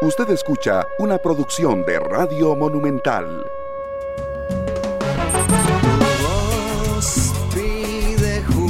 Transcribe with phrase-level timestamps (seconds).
[0.00, 3.44] Usted escucha una producción de Radio Monumental.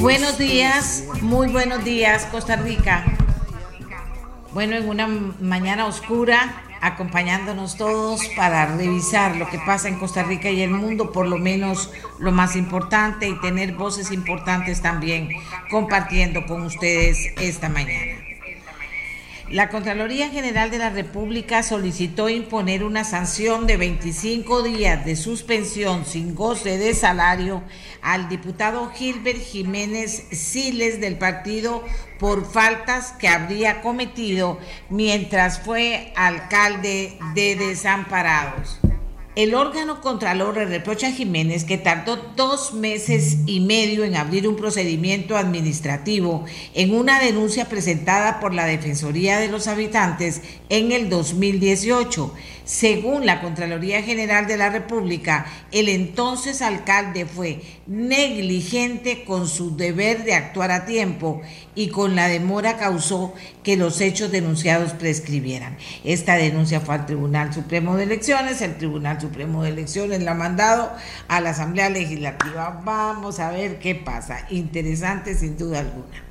[0.00, 3.04] Buenos días, muy buenos días Costa Rica.
[4.54, 10.48] Bueno, en una mañana oscura, acompañándonos todos para revisar lo que pasa en Costa Rica
[10.48, 15.28] y el mundo, por lo menos lo más importante, y tener voces importantes también
[15.70, 18.17] compartiendo con ustedes esta mañana.
[19.50, 26.04] La Contraloría General de la República solicitó imponer una sanción de 25 días de suspensión
[26.04, 27.62] sin goce de salario
[28.02, 31.82] al diputado Gilbert Jiménez Siles del partido
[32.18, 34.58] por faltas que habría cometido
[34.90, 38.78] mientras fue alcalde de Desamparados.
[39.38, 44.48] El órgano Contralor le reprocha a Jiménez que tardó dos meses y medio en abrir
[44.48, 51.08] un procedimiento administrativo en una denuncia presentada por la Defensoría de los Habitantes en el
[51.08, 52.34] 2018
[52.68, 60.22] según la Contraloría General de la República, el entonces alcalde fue negligente con su deber
[60.24, 61.40] de actuar a tiempo
[61.74, 65.78] y con la demora causó que los hechos denunciados prescribieran.
[66.04, 70.34] Esta denuncia fue al Tribunal Supremo de Elecciones, el Tribunal Supremo de Elecciones la ha
[70.34, 70.92] mandado
[71.26, 72.82] a la Asamblea Legislativa.
[72.84, 74.46] Vamos a ver qué pasa.
[74.50, 76.22] Interesante sin duda alguna.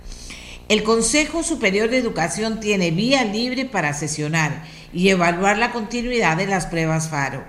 [0.69, 6.47] El Consejo Superior de Educación tiene vía libre para sesionar y evaluar la continuidad de
[6.47, 7.43] las pruebas FARO.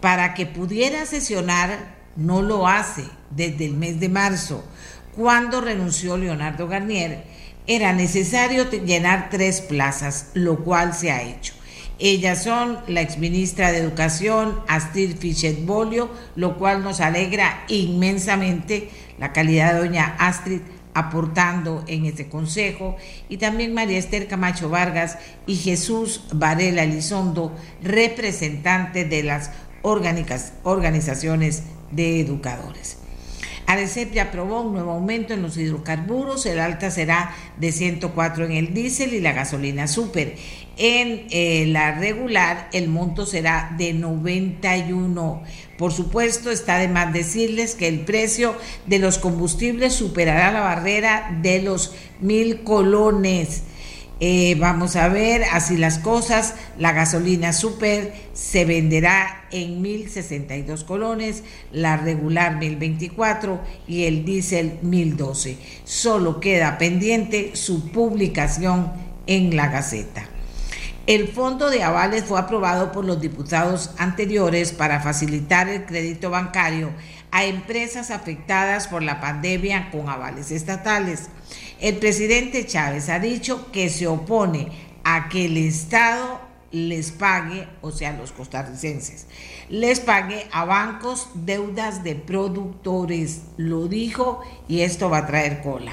[0.00, 4.64] Para que pudiera sesionar, no lo hace desde el mes de marzo,
[5.14, 7.24] cuando renunció Leonardo Garnier.
[7.66, 11.52] Era necesario llenar tres plazas, lo cual se ha hecho.
[11.98, 19.32] Ellas son la exministra de Educación, Astrid Fichet Bolio, lo cual nos alegra inmensamente la
[19.32, 20.60] calidad de doña Astrid
[20.98, 22.96] aportando en este consejo,
[23.28, 29.50] y también María Esther Camacho Vargas y Jesús Varela Elizondo, representantes de las
[29.82, 32.98] organizaciones de educadores.
[33.68, 38.52] ADECEP ya aprobó un nuevo aumento en los hidrocarburos, el alta será de 104 en
[38.52, 40.36] el diésel y la gasolina super.
[40.78, 45.42] En eh, la regular el monto será de 91.
[45.76, 48.56] Por supuesto, está de más decirles que el precio
[48.86, 53.64] de los combustibles superará la barrera de los mil colones.
[54.20, 61.44] Eh, vamos a ver, así las cosas, la gasolina super se venderá en 1062 colones,
[61.70, 65.56] la regular 1024 y el diésel 1012.
[65.84, 68.92] Solo queda pendiente su publicación
[69.28, 70.26] en la Gaceta.
[71.06, 76.90] El fondo de avales fue aprobado por los diputados anteriores para facilitar el crédito bancario
[77.30, 81.28] a empresas afectadas por la pandemia con avales estatales.
[81.80, 84.68] El presidente Chávez ha dicho que se opone
[85.04, 86.40] a que el Estado
[86.72, 89.26] les pague, o sea, los costarricenses,
[89.70, 93.42] les pague a bancos deudas de productores.
[93.56, 95.92] Lo dijo y esto va a traer cola.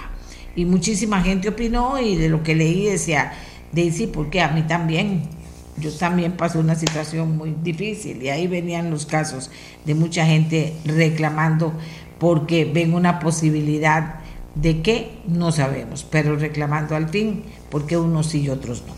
[0.56, 3.34] Y muchísima gente opinó y de lo que leí decía,
[3.72, 5.30] Daisy, porque a mí también,
[5.78, 9.52] yo también pasé una situación muy difícil y ahí venían los casos
[9.86, 11.74] de mucha gente reclamando
[12.18, 14.25] porque ven una posibilidad
[14.56, 15.20] ¿De qué?
[15.28, 18.96] No sabemos, pero reclamando al fin, porque unos sí y otros no.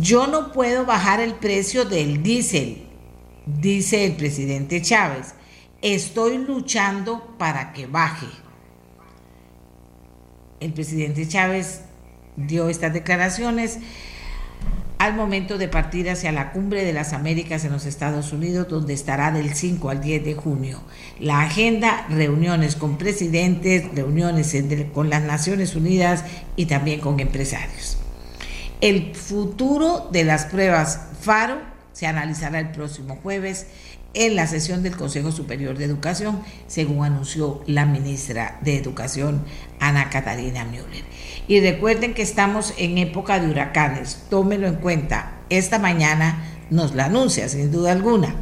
[0.00, 2.86] Yo no puedo bajar el precio del diésel,
[3.46, 5.34] dice el presidente Chávez.
[5.80, 8.26] Estoy luchando para que baje.
[10.60, 11.82] El presidente Chávez
[12.36, 13.78] dio estas declaraciones
[15.02, 18.94] al momento de partir hacia la cumbre de las Américas en los Estados Unidos, donde
[18.94, 20.80] estará del 5 al 10 de junio.
[21.18, 24.56] La agenda, reuniones con presidentes, reuniones
[24.94, 26.22] con las Naciones Unidas
[26.54, 27.98] y también con empresarios.
[28.80, 31.58] El futuro de las pruebas FARO
[31.92, 33.66] se analizará el próximo jueves
[34.14, 39.44] en la sesión del Consejo Superior de Educación, según anunció la ministra de Educación,
[39.80, 41.04] Ana Catarina Müller.
[41.48, 45.40] Y recuerden que estamos en época de huracanes, tómelo en cuenta.
[45.50, 48.34] Esta mañana nos la anuncia, sin duda alguna.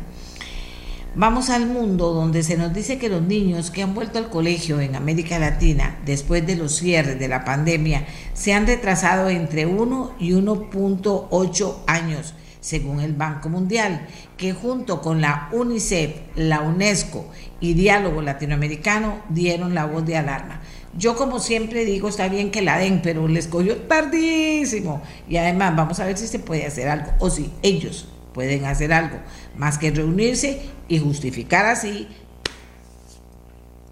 [1.16, 4.80] Vamos al mundo donde se nos dice que los niños que han vuelto al colegio
[4.80, 10.14] en América Latina después de los cierres de la pandemia se han retrasado entre 1
[10.20, 17.26] y 1.8 años según el Banco Mundial, que junto con la UNICEF, la UNESCO
[17.58, 20.60] y Diálogo Latinoamericano dieron la voz de alarma.
[20.96, 25.02] Yo como siempre digo, está bien que la den, pero les cogió tardísimo.
[25.28, 28.92] Y además vamos a ver si se puede hacer algo, o si ellos pueden hacer
[28.92, 29.18] algo,
[29.56, 32.08] más que reunirse y justificar así,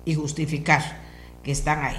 [0.05, 0.83] y justificar
[1.43, 1.97] que están ahí.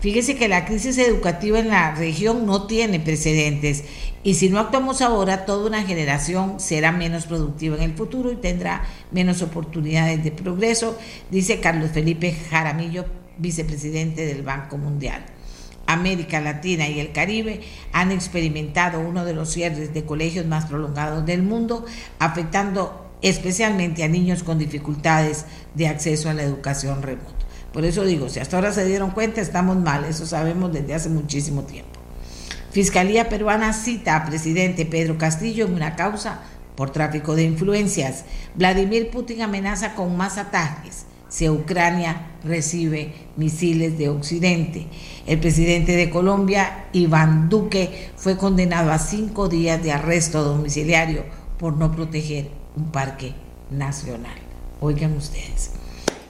[0.00, 3.84] Fíjese que la crisis educativa en la región no tiene precedentes
[4.22, 8.36] y si no actuamos ahora, toda una generación será menos productiva en el futuro y
[8.36, 10.98] tendrá menos oportunidades de progreso,
[11.30, 13.06] dice Carlos Felipe Jaramillo,
[13.38, 15.24] vicepresidente del Banco Mundial.
[15.86, 17.60] América Latina y el Caribe
[17.92, 21.84] han experimentado uno de los cierres de colegios más prolongados del mundo,
[22.18, 27.30] afectando especialmente a niños con dificultades de acceso a la educación remota.
[27.72, 31.08] Por eso digo, si hasta ahora se dieron cuenta, estamos mal, eso sabemos desde hace
[31.08, 32.00] muchísimo tiempo.
[32.70, 36.40] Fiscalía peruana cita a presidente Pedro Castillo en una causa
[36.74, 38.24] por tráfico de influencias.
[38.54, 41.05] Vladimir Putin amenaza con más ataques
[41.36, 44.86] si Ucrania recibe misiles de Occidente.
[45.26, 51.24] El presidente de Colombia, Iván Duque, fue condenado a cinco días de arresto domiciliario
[51.58, 53.34] por no proteger un parque
[53.70, 54.38] nacional.
[54.80, 55.72] Oigan ustedes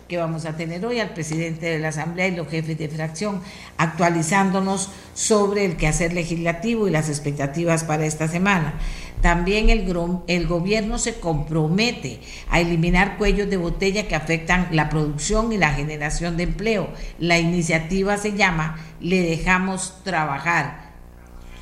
[0.09, 3.41] que vamos a tener hoy al presidente de la Asamblea y los jefes de fracción
[3.77, 8.75] actualizándonos sobre el quehacer legislativo y las expectativas para esta semana.
[9.21, 15.59] También el, gobierno se compromete a eliminar cuellos de botella que afectan la producción y
[15.59, 16.91] la generación de empleo.
[17.19, 20.93] La iniciativa se llama Le dejamos trabajar,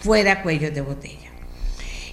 [0.00, 1.30] fuera cuellos de botella.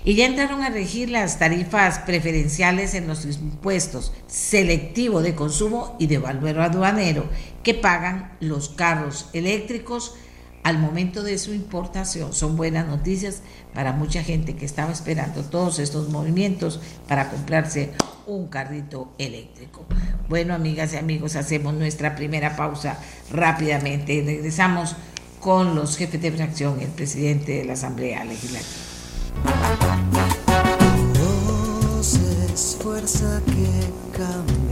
[0.04, 6.08] Y ya entraron a regir las tarifas preferenciales en los impuestos selectivo de consumo y
[6.08, 7.26] de valor aduanero
[7.62, 10.16] que pagan los carros eléctricos
[10.64, 12.34] al momento de su importación.
[12.34, 13.42] Son buenas noticias
[13.74, 17.92] para mucha gente que estaba esperando todos estos movimientos para comprarse
[18.28, 19.86] un carrito eléctrico.
[20.30, 22.98] Bueno, amigas y amigos, hacemos nuestra primera pausa
[23.32, 24.96] rápidamente y regresamos
[25.40, 28.92] con los jefes de fracción, el presidente de la Asamblea Legislativa.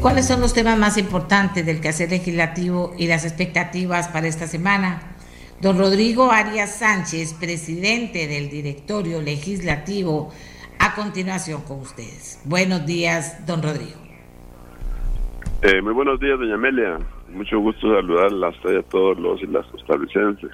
[0.01, 5.17] ¿Cuáles son los temas más importantes del quehacer legislativo y las expectativas para esta semana?
[5.61, 10.31] Don Rodrigo Arias Sánchez, presidente del directorio legislativo,
[10.79, 12.41] a continuación con ustedes.
[12.45, 13.99] Buenos días, don Rodrigo.
[15.61, 16.97] Eh, muy buenos días, doña Amelia.
[17.27, 20.51] Mucho gusto saludarla a a todos los y las costarricenses.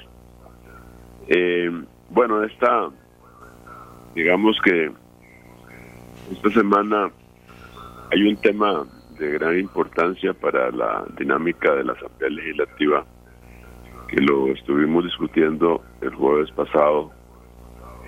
[1.27, 1.69] Eh,
[2.09, 2.89] bueno, esta
[4.15, 4.91] digamos que
[6.31, 7.11] esta semana
[8.11, 8.87] hay un tema
[9.19, 13.05] de gran importancia para la dinámica de la Asamblea Legislativa
[14.07, 17.11] que lo estuvimos discutiendo el jueves pasado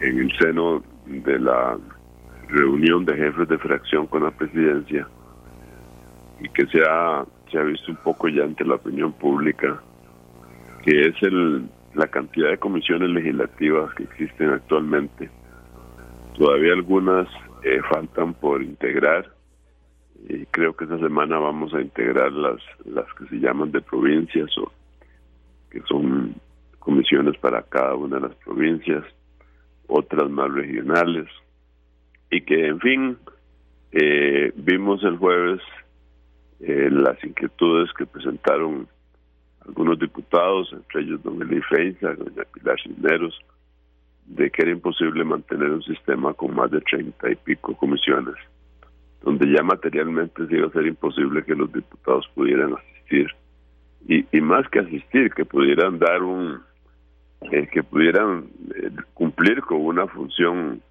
[0.01, 1.77] en el seno de la
[2.47, 5.07] reunión de jefes de fracción con la presidencia
[6.39, 9.81] y que se ha, se ha visto un poco ya ante la opinión pública,
[10.83, 15.29] que es el, la cantidad de comisiones legislativas que existen actualmente.
[16.37, 17.27] Todavía algunas
[17.63, 19.31] eh, faltan por integrar.
[20.29, 24.55] Y creo que esta semana vamos a integrar las, las que se llaman de provincias
[24.57, 24.71] o
[25.77, 26.35] que son
[26.79, 29.03] comisiones para cada una de las provincias,
[29.87, 31.27] otras más regionales
[32.31, 33.17] y que en fin
[33.91, 35.61] eh, vimos el jueves
[36.59, 38.87] eh, las inquietudes que presentaron
[39.67, 43.37] algunos diputados, entre ellos don Eli Feiza, doña Pilar Cisneros,
[44.25, 48.35] de que era imposible mantener un sistema con más de treinta y pico comisiones,
[49.21, 53.27] donde ya materialmente se iba a ser imposible que los diputados pudieran asistir.
[54.05, 56.61] Y, más que asistir, que pudieran dar un,
[57.51, 60.81] eh, que pudieran eh, cumplir con una función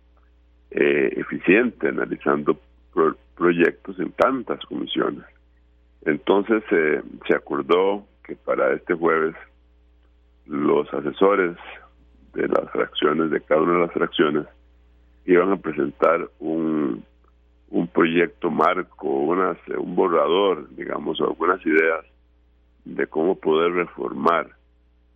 [0.70, 2.58] eh, eficiente analizando
[3.34, 5.25] proyectos en tantas comisiones.
[6.04, 9.34] Entonces se acordó que para este jueves
[10.46, 11.56] los asesores
[12.34, 14.46] de las fracciones, de cada una de las fracciones,
[15.26, 17.04] iban a presentar un,
[17.70, 22.04] un proyecto marco, unas, un borrador, digamos, algunas ideas
[22.87, 24.49] de cómo poder reformar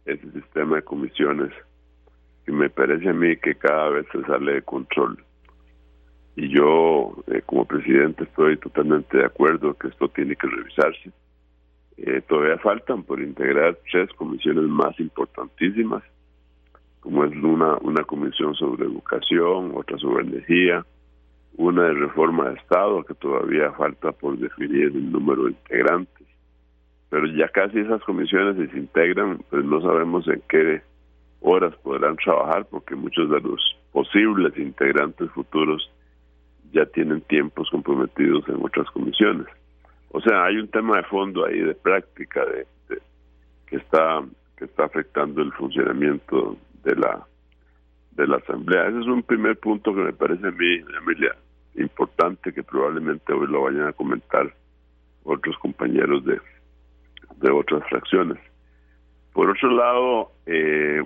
[0.05, 1.53] ese sistema de comisiones
[2.45, 5.23] que me parece a mí que cada vez se sale de control.
[6.37, 11.11] Y yo, eh, como presidente, estoy totalmente de acuerdo que esto tiene que revisarse.
[11.97, 16.03] Eh, todavía faltan por integrar tres comisiones más importantísimas
[17.01, 20.85] como es una, una comisión sobre educación, otra sobre energía,
[21.57, 26.27] una de reforma de Estado que todavía falta por definir el número de integrantes.
[27.11, 30.81] Pero ya casi esas comisiones se integran, pues no sabemos en qué
[31.41, 33.61] horas podrán trabajar porque muchos de los
[33.93, 35.91] posibles integrantes futuros
[36.73, 39.47] ya tienen tiempos comprometidos en otras comisiones.
[40.13, 42.67] O sea, hay un tema de fondo ahí de práctica de,
[43.67, 44.23] que está
[44.57, 47.27] que está afectando el funcionamiento de la
[48.13, 48.89] de la asamblea.
[48.89, 51.35] Ese es un primer punto que me parece a mí, Emilia,
[51.77, 54.53] importante que probablemente hoy lo vayan a comentar
[55.25, 56.41] otros compañeros de,
[57.41, 58.39] de otras fracciones.
[59.33, 61.03] Por otro lado, eh,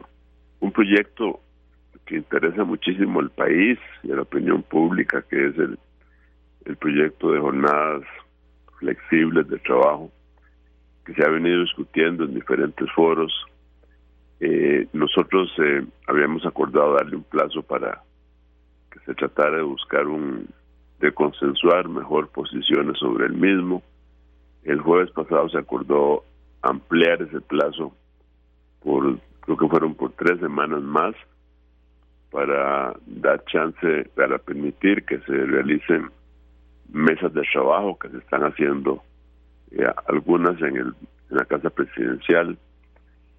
[0.60, 1.40] un proyecto
[2.06, 5.78] que interesa muchísimo al país y a la opinión pública, que es el,
[6.64, 8.02] el proyecto de jornadas
[8.78, 10.10] flexibles de trabajo,
[11.04, 13.32] que se ha venido discutiendo en diferentes foros.
[14.40, 18.02] Eh, nosotros eh, habíamos acordado darle un plazo para
[18.90, 20.48] que se tratara de buscar un,
[21.00, 23.82] de consensuar mejor posiciones sobre el mismo.
[24.64, 26.25] El jueves pasado se acordó
[26.62, 27.94] ampliar ese plazo
[28.83, 31.14] por, creo que fueron por tres semanas más,
[32.30, 36.11] para dar chance, para permitir que se realicen
[36.92, 39.04] mesas de trabajo que se están haciendo,
[39.71, 40.94] eh, algunas en, el,
[41.30, 42.59] en la Casa Presidencial,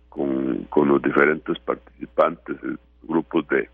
[0.09, 2.55] con, con los diferentes participantes,
[3.03, 3.69] grupos de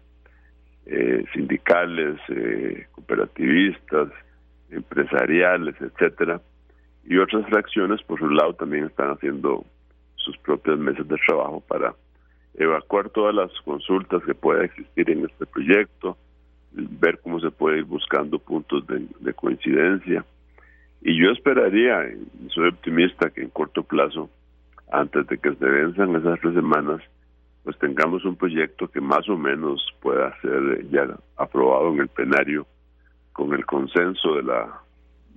[0.88, 4.10] eh, sindicales, eh, cooperativistas,
[4.72, 6.42] empresariales, etcétera,
[7.06, 9.66] y otras fracciones por su lado también están haciendo
[10.16, 11.96] sus propias mesas de trabajo para
[12.56, 16.18] evacuar todas las consultas que pueda existir en este proyecto,
[16.74, 20.24] ver cómo se puede ir buscando puntos de, coincidencia.
[21.02, 22.14] Y yo esperaría,
[22.50, 24.30] soy optimista, que en corto plazo,
[24.92, 27.02] antes de que se venzan esas tres semanas,
[27.64, 32.68] pues tengamos un proyecto que más o menos pueda ser ya aprobado en el plenario
[33.34, 34.81] con el consenso de la,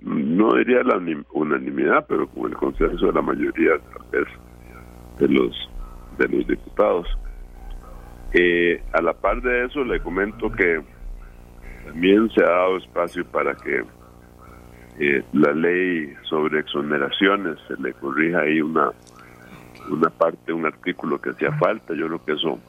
[0.01, 1.01] no diría la
[1.33, 3.73] unanimidad, pero con el consenso de la mayoría
[5.19, 5.69] de los
[6.17, 7.07] de los diputados.
[8.33, 10.81] Eh, a la par de eso, le comento que
[11.85, 13.83] también se ha dado espacio para que
[14.99, 18.91] eh, la ley sobre exoneraciones se le corrija ahí una
[19.89, 21.93] una parte, un artículo que hacía falta.
[21.93, 22.59] Yo creo que eso,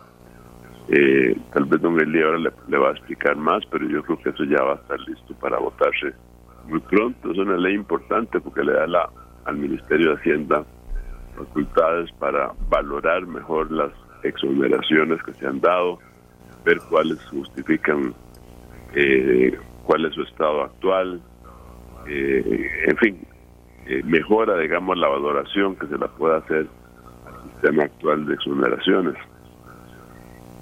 [0.88, 4.30] eh, tal vez don Eli ahora le, va a explicar más, pero yo creo que
[4.30, 6.12] eso ya va a estar listo para votarse
[6.68, 7.32] muy pronto.
[7.32, 9.10] Es una ley importante porque le da la,
[9.44, 10.64] al Ministerio de Hacienda
[11.36, 13.92] facultades para valorar mejor las
[14.22, 15.98] exoneraciones que se han dado,
[16.64, 18.14] ver cuáles justifican
[18.94, 21.20] eh, cuál es su estado actual,
[22.08, 23.26] eh, en fin,
[23.86, 26.66] eh, mejora, digamos, la valoración que se la pueda hacer
[27.26, 29.14] al sistema actual de exoneraciones.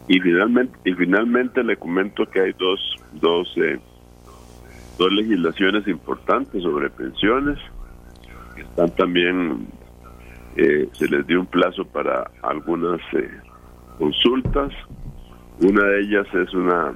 [0.08, 3.54] Y finalmente, y finalmente le comento que hay dos, dos,
[4.98, 7.58] dos legislaciones importantes sobre pensiones
[8.56, 9.66] están también
[10.56, 13.28] eh, se les dio un plazo para algunas eh,
[13.98, 14.72] consultas.
[15.60, 16.92] Una de ellas es una,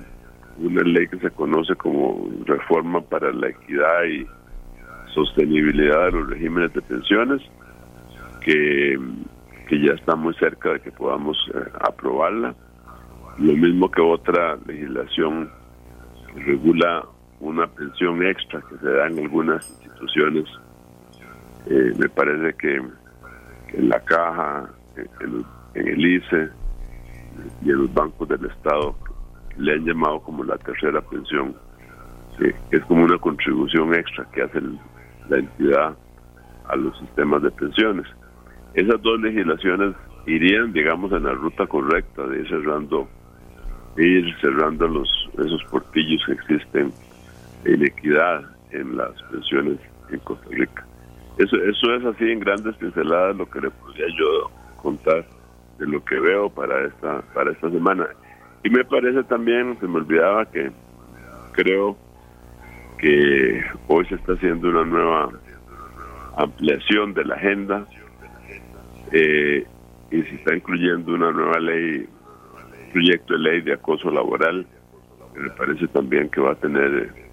[0.59, 4.27] una ley que se conoce como Reforma para la Equidad y
[5.15, 7.43] Sostenibilidad de los Regímenes de Pensiones,
[8.43, 8.99] que,
[9.69, 12.55] que ya está muy cerca de que podamos eh, aprobarla.
[13.39, 15.51] Lo mismo que otra legislación
[16.35, 17.07] que regula
[17.41, 20.45] una pensión extra que se da en algunas instituciones.
[21.67, 22.81] me parece que
[23.75, 26.49] en la caja, en, el ICE
[27.63, 28.97] y en los bancos del Estado
[29.57, 31.55] le han llamado como la tercera pensión,
[32.71, 34.61] es como una contribución extra que hace
[35.29, 35.97] la entidad
[36.69, 38.07] a los sistemas de pensiones.
[38.75, 39.95] Esas dos legislaciones
[40.27, 43.09] irían, digamos, en la ruta correcta de ir cerrando,
[43.97, 46.93] ir cerrando los esos portillos que existen
[47.69, 49.79] en equidad en las pensiones
[50.11, 50.87] en Costa Rica.
[51.39, 54.51] Eso, eso es así en grandes pinceladas lo que le podría yo
[54.83, 55.25] contar
[55.79, 58.09] de lo que veo para esta, para esta semana.
[58.65, 60.71] Y me parece también, se me olvidaba que
[61.53, 61.97] creo
[62.99, 65.31] que hoy se está haciendo una nueva
[66.37, 67.87] ampliación de la agenda
[69.13, 69.65] eh,
[70.11, 72.09] y se está incluyendo una nueva ley,
[72.93, 74.67] proyecto de ley de acoso laboral,
[75.35, 77.28] que me parece también que va a tener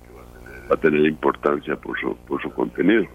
[0.69, 3.05] va a tener importancia por su, por su contenido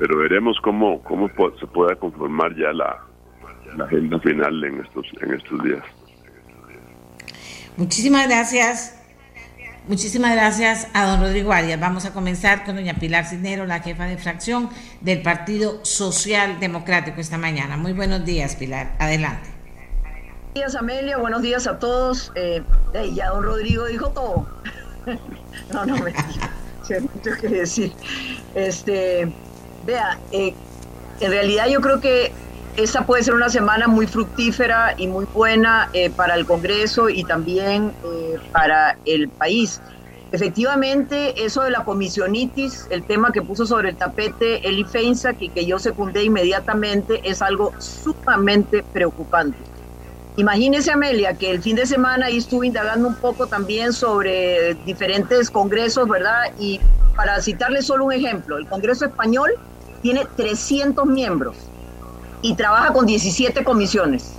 [0.00, 1.28] pero veremos cómo, cómo
[1.60, 3.04] se pueda conformar ya la,
[3.84, 5.82] agenda final en estos, en estos días.
[7.76, 8.96] Muchísimas gracias.
[9.86, 11.78] Muchísimas gracias a don Rodrigo Arias.
[11.78, 14.70] Vamos a comenzar con doña Pilar Cisnero, la jefa de fracción
[15.02, 17.76] del Partido Social Democrático esta mañana.
[17.76, 18.96] Muy buenos días, Pilar.
[18.98, 19.50] Adelante.
[20.00, 21.18] Buenos días, Amelia.
[21.18, 22.32] Buenos días a todos.
[22.36, 22.62] Eh,
[23.14, 24.48] ya don Rodrigo dijo todo.
[25.74, 25.96] no, no,
[26.98, 27.92] mucho que decir.
[28.54, 29.32] Este,
[29.84, 30.54] Vea, eh,
[31.20, 32.32] en realidad yo creo que
[32.76, 37.24] esta puede ser una semana muy fructífera y muy buena eh, para el Congreso y
[37.24, 39.80] también eh, para el país.
[40.32, 45.50] Efectivamente, eso de la comisionitis, el tema que puso sobre el tapete Eli Feinsack y
[45.50, 49.69] que yo secundé inmediatamente, es algo sumamente preocupante.
[50.40, 55.50] Imagínese, Amelia, que el fin de semana ahí estuve indagando un poco también sobre diferentes
[55.50, 56.44] congresos, ¿verdad?
[56.58, 56.80] Y
[57.14, 59.50] para citarle solo un ejemplo, el Congreso Español
[60.00, 61.56] tiene 300 miembros.
[62.42, 64.32] y trabaja con 17 comisiones.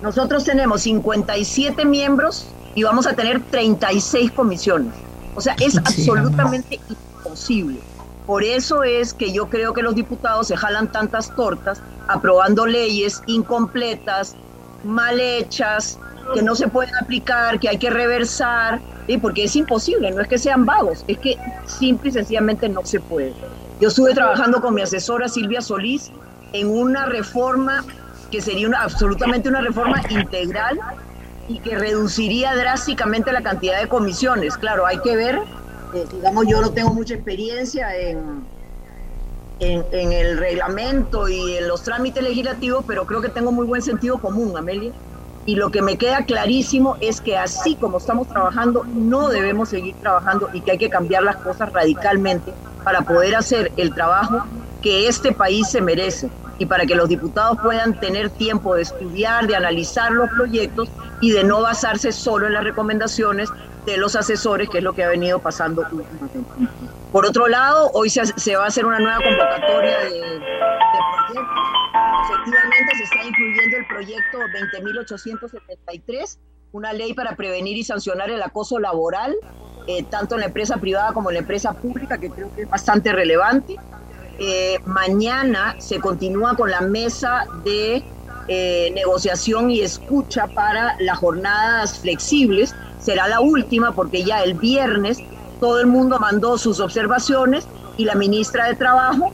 [0.00, 4.94] Nosotros tenemos 57 miembros y vamos a tener 36 comisiones.
[5.34, 7.80] O sea, es absolutamente imposible.
[8.26, 13.22] Por eso es que yo creo que los diputados se jalan tantas tortas aprobando leyes
[13.26, 14.34] incompletas,
[14.84, 15.98] mal hechas,
[16.34, 19.18] que no se pueden aplicar, que hay que reversar, ¿sí?
[19.18, 21.36] porque es imposible, no es que sean vagos, es que
[21.66, 23.34] simple y sencillamente no se puede.
[23.80, 26.10] Yo estuve trabajando con mi asesora Silvia Solís
[26.52, 27.84] en una reforma
[28.30, 30.78] que sería una, absolutamente una reforma integral
[31.48, 34.56] y que reduciría drásticamente la cantidad de comisiones.
[34.56, 35.40] Claro, hay que ver,
[35.94, 38.44] eh, digamos, yo no tengo mucha experiencia en,
[39.60, 43.82] en, en, el reglamento y en los trámites legislativos, pero creo que tengo muy buen
[43.82, 44.92] sentido común, Amelia.
[45.46, 49.94] Y lo que me queda clarísimo es que así como estamos trabajando, no debemos seguir
[50.00, 54.44] trabajando y que hay que cambiar las cosas radicalmente para poder hacer el trabajo
[54.82, 59.46] que este país se merece y para que los diputados puedan tener tiempo de estudiar,
[59.46, 60.88] de analizar los proyectos
[61.20, 63.50] y de no basarse solo en las recomendaciones
[63.84, 66.40] de los asesores, que es lo que ha venido pasando últimamente.
[67.12, 70.40] Por otro lado, hoy se, se va a hacer una nueva convocatoria de, de
[71.26, 71.74] proyectos.
[72.24, 74.38] Efectivamente, se está incluyendo el proyecto
[74.78, 76.38] 20.873,
[76.72, 79.34] una ley para prevenir y sancionar el acoso laboral,
[79.86, 82.68] eh, tanto en la empresa privada como en la empresa pública, que creo que es
[82.68, 83.76] bastante relevante.
[84.38, 88.02] Eh, mañana se continúa con la mesa de
[88.48, 92.74] eh, negociación y escucha para las jornadas flexibles.
[93.04, 95.18] Será la última porque ya el viernes
[95.60, 97.66] todo el mundo mandó sus observaciones
[97.98, 99.30] y la ministra de Trabajo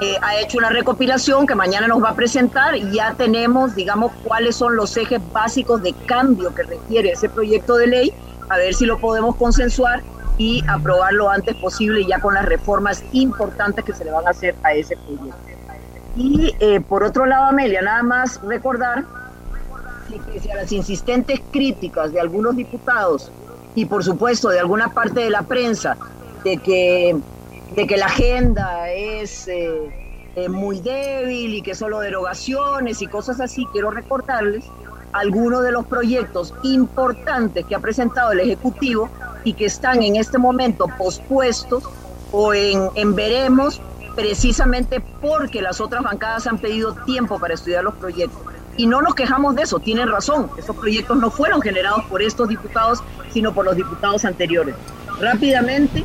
[0.00, 4.12] eh, ha hecho una recopilación que mañana nos va a presentar y ya tenemos, digamos,
[4.24, 8.12] cuáles son los ejes básicos de cambio que requiere ese proyecto de ley,
[8.48, 10.02] a ver si lo podemos consensuar
[10.38, 14.30] y aprobar lo antes posible ya con las reformas importantes que se le van a
[14.30, 15.36] hacer a ese proyecto.
[16.16, 19.04] Y eh, por otro lado, Amelia, nada más recordar
[20.18, 23.30] que a las insistentes críticas de algunos diputados
[23.74, 25.96] y por supuesto de alguna parte de la prensa
[26.44, 27.16] de que,
[27.74, 29.72] de que la agenda es eh,
[30.36, 34.64] eh, muy débil y que solo derogaciones y cosas así, quiero recordarles
[35.12, 39.10] algunos de los proyectos importantes que ha presentado el Ejecutivo
[39.44, 41.84] y que están en este momento pospuestos
[42.32, 43.80] o en veremos
[44.14, 48.51] precisamente porque las otras bancadas han pedido tiempo para estudiar los proyectos.
[48.76, 52.48] Y no nos quejamos de eso, tienen razón, esos proyectos no fueron generados por estos
[52.48, 54.74] diputados, sino por los diputados anteriores.
[55.20, 56.04] Rápidamente,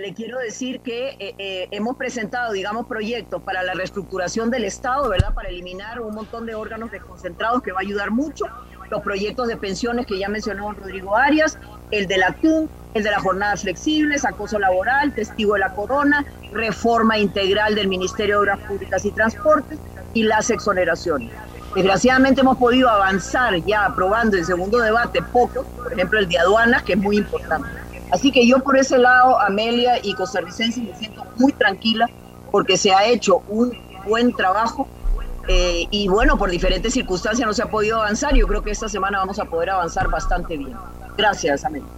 [0.00, 5.08] le quiero decir que eh, eh, hemos presentado, digamos, proyectos para la reestructuración del Estado,
[5.08, 5.34] ¿verdad?
[5.34, 8.46] Para eliminar un montón de órganos desconcentrados que va a ayudar mucho.
[8.90, 11.58] Los proyectos de pensiones que ya mencionó Rodrigo Arias,
[11.90, 16.24] el de la TUN, el de las jornadas flexibles, acoso laboral, testigo de la corona,
[16.52, 19.78] reforma integral del Ministerio de Obras Públicas y Transportes
[20.14, 21.30] y las exoneraciones.
[21.74, 26.82] Desgraciadamente hemos podido avanzar ya aprobando en segundo debate poco, por ejemplo el de aduanas,
[26.82, 27.68] que es muy importante.
[28.10, 32.08] Así que yo por ese lado, Amelia y costarricense, me siento muy tranquila
[32.50, 33.72] porque se ha hecho un
[34.04, 34.88] buen trabajo
[35.48, 38.34] eh, y bueno, por diferentes circunstancias no se ha podido avanzar.
[38.34, 40.74] Yo creo que esta semana vamos a poder avanzar bastante bien.
[41.16, 41.88] Gracias, Amelia.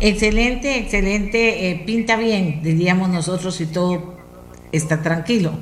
[0.00, 1.70] Excelente, excelente.
[1.70, 4.14] Eh, pinta bien, diríamos nosotros, si todo
[4.72, 5.52] está tranquilo.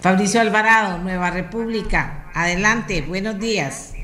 [0.00, 2.30] Fabricio Alvarado, Nueva República.
[2.32, 3.94] Adelante, buenos días.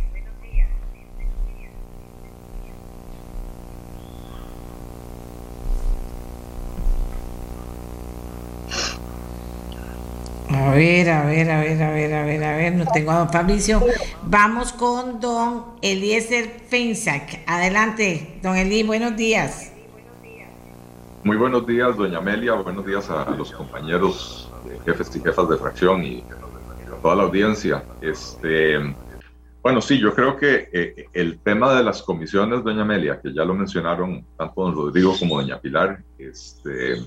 [10.51, 13.19] A ver, a ver, a ver, a ver, a ver, a ver, no tengo a
[13.19, 13.81] don Fabricio.
[14.23, 17.45] Vamos con don Eliezer Feinsack.
[17.47, 19.71] Adelante, don Eli, buenos días.
[21.23, 24.44] Muy buenos días, doña Amelia, buenos días a los compañeros
[24.85, 26.25] jefes y jefas de fracción y
[27.03, 27.85] toda la audiencia.
[28.01, 28.79] Este,
[29.63, 33.45] bueno, sí, yo creo que eh, el tema de las comisiones, doña Amelia, que ya
[33.45, 36.99] lo mencionaron tanto don Rodrigo como doña Pilar, este,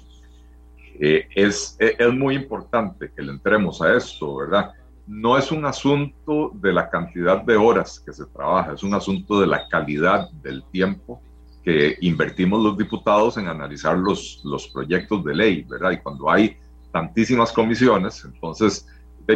[1.00, 4.72] eh, es, es muy importante que le entremos a esto, ¿verdad?
[5.06, 9.40] No es un asunto de la cantidad de horas que se trabaja, es un asunto
[9.40, 11.22] de la calidad del tiempo
[11.64, 15.92] que invertimos los diputados en analizar los, los proyectos de ley, ¿verdad?
[15.92, 16.58] Y cuando hay
[16.98, 18.88] tantísimas comisiones, entonces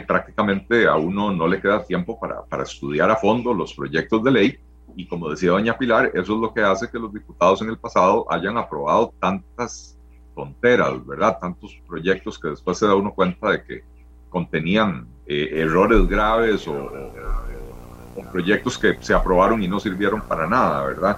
[0.08, 4.32] prácticamente a uno no le queda tiempo para, para, estudiar a fondo los proyectos de
[4.32, 4.60] ley
[4.96, 7.78] y como decía doña Pilar, eso es lo que hace que los diputados en el
[7.78, 9.96] pasado hayan aprobado tantas
[10.34, 11.38] tonteras, ¿verdad?
[11.40, 13.84] Tantos proyectos que después se da uno cuenta de que
[14.30, 20.84] contenían eh, errores graves o, o, proyectos que se aprobaron y no sirvieron para nada,
[20.84, 21.18] ¿verdad?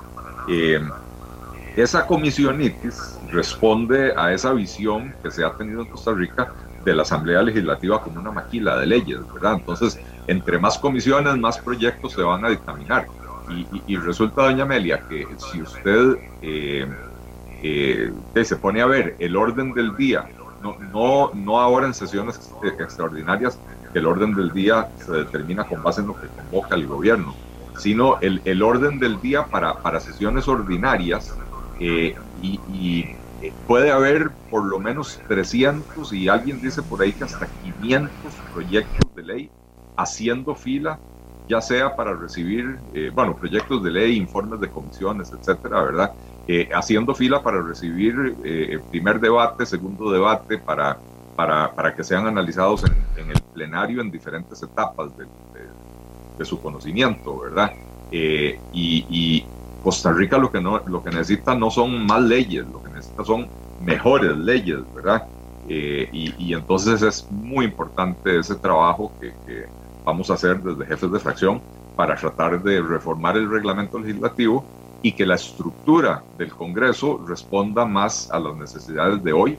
[0.50, 0.82] Eh,
[1.76, 6.54] esa comisionitis responde a esa visión que se ha tenido en Costa Rica
[6.86, 9.56] de la Asamblea Legislativa como una maquila de leyes, ¿verdad?
[9.56, 13.08] Entonces, entre más comisiones, más proyectos se van a dictaminar.
[13.88, 16.88] Y, resulta, doña Amelia, que si usted eh,
[17.62, 18.12] eh,
[18.44, 20.26] se pone a ver el orden del día,
[20.62, 22.40] no, no, no ahora en sesiones
[22.80, 23.60] extraordinarias,
[23.92, 27.36] que el orden del día se determina con base en lo que convoca el gobierno,
[27.78, 31.36] sino el, el orden del día para, para sesiones ordinarias
[31.80, 33.16] eh, y,
[33.68, 37.46] puede haber por lo menos 300 y alguien dice por ahí que hasta
[37.82, 39.52] 500 proyectos de ley
[39.98, 40.98] haciendo fila
[41.50, 46.14] ya sea para recibir, eh, bueno, proyectos de ley, informes de comisiones, etcétera, ¿verdad?
[46.46, 50.98] Eh, haciendo fila para recibir eh, primer debate, segundo debate, para,
[51.38, 55.26] para, para que sean analizados en, el plenario en diferentes etapas de,
[56.44, 57.72] su conocimiento, ¿verdad?
[58.12, 59.46] Eh, y,
[59.84, 63.24] Costa Rica lo que, no, lo que necesita no son más leyes, lo que necesita
[63.24, 63.48] son
[63.82, 65.28] mejores leyes, ¿verdad?
[65.68, 69.66] y, y, entonces es muy importante ese trabajo que, que
[70.04, 71.62] vamos a hacer desde jefes de fracción
[71.96, 74.66] para tratar de reformar el reglamento legislativo
[75.02, 79.58] y que la estructura del Congreso responda más a las necesidades de hoy.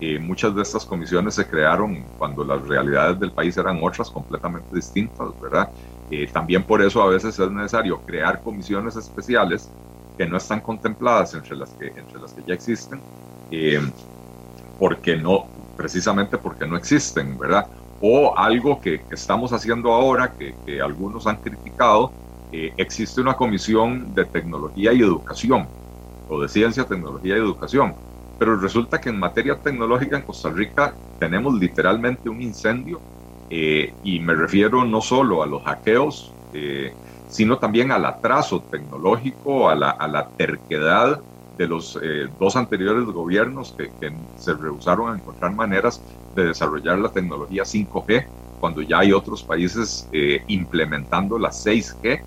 [0.00, 4.74] Eh, muchas de estas comisiones se crearon cuando las realidades del país eran otras, completamente
[4.74, 5.68] distintas, ¿verdad?
[6.10, 9.70] Eh, también por eso a veces es necesario crear comisiones especiales
[10.18, 13.00] que no están contempladas entre las que, entre las que ya existen,
[13.50, 13.80] eh,
[14.78, 17.66] porque no, precisamente porque no existen, ¿verdad?
[18.06, 22.12] o algo que, estamos haciendo ahora, que, algunos han criticado,
[22.52, 25.66] eh, existe una comisión de tecnología y educación,
[26.28, 27.94] o de ciencia, tecnología y educación,
[28.38, 33.00] pero resulta que en materia tecnológica en Costa Rica tenemos literalmente un incendio,
[33.50, 36.92] eh, y me refiero no solo a los hackeos, eh,
[37.28, 41.20] sino también al atraso tecnológico, a la, a la terquedad
[41.58, 41.96] de los
[42.40, 46.00] dos anteriores gobiernos que, que, se rehusaron a encontrar maneras
[46.34, 48.26] de desarrollar la tecnología 5G,
[48.64, 52.22] cuando ya hay otros países eh, implementando la 6G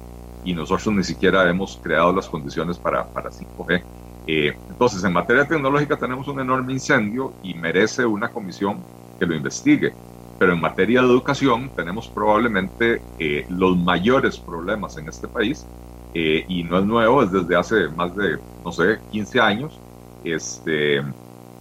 [0.46, 3.82] y nosotros ni siquiera hemos creado las condiciones para, para 5G.
[4.28, 8.78] Eh, entonces, en materia tecnológica tenemos un enorme incendio y merece una comisión
[9.18, 9.94] que lo investigue.
[10.40, 15.66] Pero en materia de educación tenemos probablemente eh, los mayores problemas en este país
[16.14, 19.80] y no es nuevo, es desde hace más de, no sé, 15 años.
[20.24, 20.98] Este,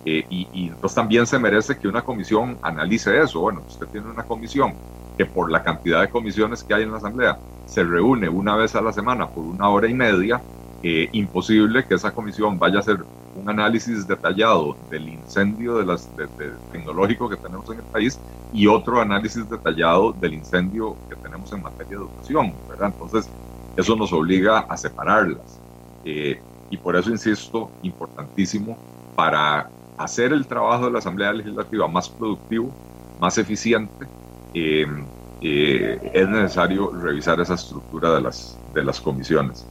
[0.07, 3.41] eh, y, y, entonces también se merece que una comisión analice eso.
[3.41, 4.73] Bueno, usted tiene una comisión
[5.19, 7.37] que por la cantidad de comisiones que hay en la Asamblea
[7.67, 10.41] se reúne una vez a la semana por una hora y media.
[10.83, 12.99] Eh, imposible que esa comisión vaya a hacer
[13.35, 16.09] un análisis detallado del incendio de las,
[16.71, 18.21] tecnológico que tenemos en el país
[18.53, 22.93] y otro análisis detallado del incendio que tenemos en materia de educación, ¿verdad?
[22.93, 23.29] Entonces,
[23.77, 25.59] eso nos obliga a separarlas.
[26.05, 28.77] Eh, y por eso insisto, importantísimo
[29.15, 32.71] para hacer el trabajo de la Asamblea Legislativa más productivo,
[33.19, 34.07] más eficiente,
[34.53, 34.87] eh,
[35.41, 38.31] es necesario revisar esa estructura de
[38.75, 39.67] de las comisiones.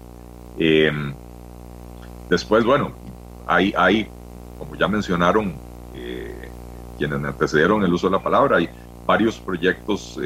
[0.58, 0.92] Eh,
[2.30, 2.92] después, bueno,
[3.48, 4.08] hay, hay,
[4.58, 5.54] como ya mencionaron
[6.98, 8.70] quienes me antecedieron el uso de la palabra, hay
[9.06, 10.18] varios proyectos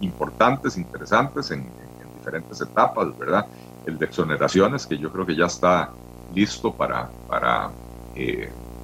[0.00, 3.46] importantes, interesantes en, en, diferentes etapas, ¿verdad?
[3.86, 5.90] El de exoneraciones, que yo creo que ya está
[6.34, 7.70] listo para, para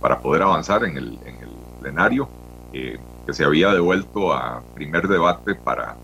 [0.00, 2.28] para poder avanzar en el, en el plenario,
[2.72, 5.96] eh, que se había devuelto a primer debate para,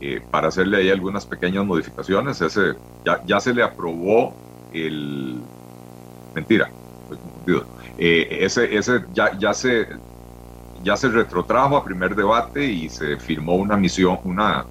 [0.00, 2.40] eh, para hacerle ahí algunas pequeñas modificaciones.
[2.40, 4.34] Ese ya, ya se le aprobó
[4.72, 5.40] el...
[6.34, 6.70] Mentira,
[7.98, 9.88] eh, ese, ese ya, ya, se,
[10.84, 14.64] ya se retrotrajo a primer debate y se firmó una misión, una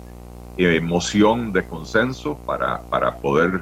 [0.81, 3.61] moción de consenso para, para poder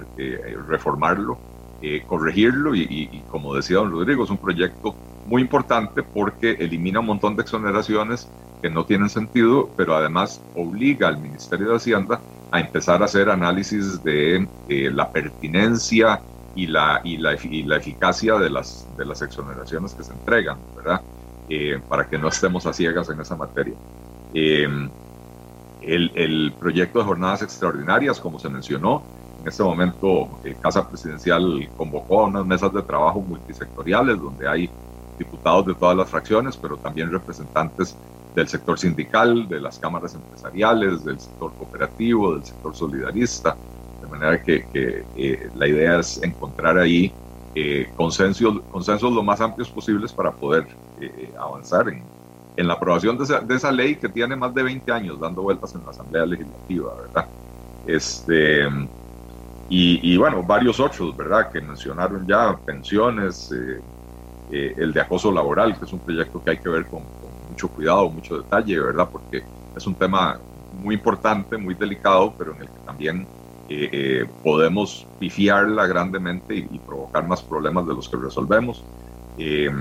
[0.68, 1.38] reformarlo
[1.80, 4.96] eh, corregirlo y, como decía don Rodrigo, es un proyecto
[5.28, 8.28] muy importante porque elimina un montón de exoneraciones
[8.62, 12.20] que no tienen sentido, pero además obliga al Ministerio de Hacienda
[12.52, 16.22] a empezar a hacer análisis de eh, la pertinencia
[16.56, 20.58] y la, y la, y la, eficacia de las, de las exoneraciones que se entregan,
[20.76, 21.02] ¿verdad?
[21.50, 23.76] Eh, para que no estemos a ciegas en esa materia.
[24.34, 24.92] el,
[25.82, 29.04] el proyecto de jornadas extraordinarias, como se mencionó,
[29.42, 34.70] en este momento eh, Casa Presidencial convocó a unas mesas de trabajo multisectoriales donde hay
[35.18, 37.96] diputados de todas las fracciones, pero también representantes
[38.38, 43.58] del sector sindical, de las cámaras empresariales, del sector cooperativo, del sector solidarista,
[44.00, 44.64] de manera que,
[45.16, 47.12] eh, la idea es encontrar ahí
[47.56, 50.68] eh, consensos, consensos lo más amplios posibles para poder
[51.40, 52.04] avanzar en,
[52.68, 55.92] la aprobación de esa, ley que tiene más de 20 años dando vueltas en la
[55.92, 57.28] Asamblea Legislativa, ¿verdad?
[57.88, 58.68] Este,
[59.70, 61.52] y, bueno, varios otros, ¿verdad?
[61.52, 63.82] Que mencionaron ya, pensiones, eh,
[64.52, 67.02] eh, el de acoso laboral, que es un proyecto que hay que ver con,
[67.58, 69.10] mucho cuidado, mucho detalle, ¿verdad?
[69.12, 69.42] Porque
[69.76, 70.40] es un tema
[70.80, 73.28] muy importante, muy delicado, pero en el que también
[73.68, 78.84] eh, podemos pifiarla grandemente y, provocar más problemas de los que resolvemos.
[79.40, 79.72] Eh,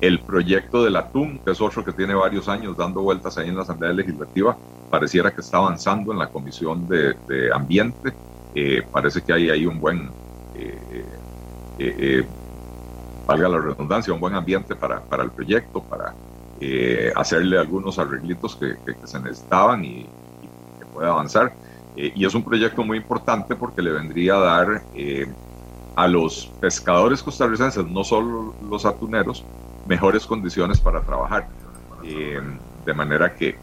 [0.00, 3.56] el proyecto del atún, que es otro que tiene varios años dando vueltas ahí en
[3.56, 4.56] la Asamblea Legislativa,
[4.90, 7.14] pareciera que está avanzando en la Comisión de,
[7.54, 8.14] Ambiente.
[8.54, 10.08] Eh, parece que hay ahí un buen,
[13.26, 16.14] valga la redundancia, un buen ambiente para, para el proyecto, para
[17.14, 20.06] hacerle algunos arreglitos que, se necesitaban y, y
[20.78, 21.52] que pueda avanzar.
[21.96, 25.26] Eh, y es un proyecto muy importante porque le vendría a dar eh,
[25.96, 29.42] a los pescadores costarricenses, no solo los atuneros,
[29.86, 31.48] mejores condiciones para trabajar.
[32.04, 32.40] Eh,
[32.84, 33.56] de manera que,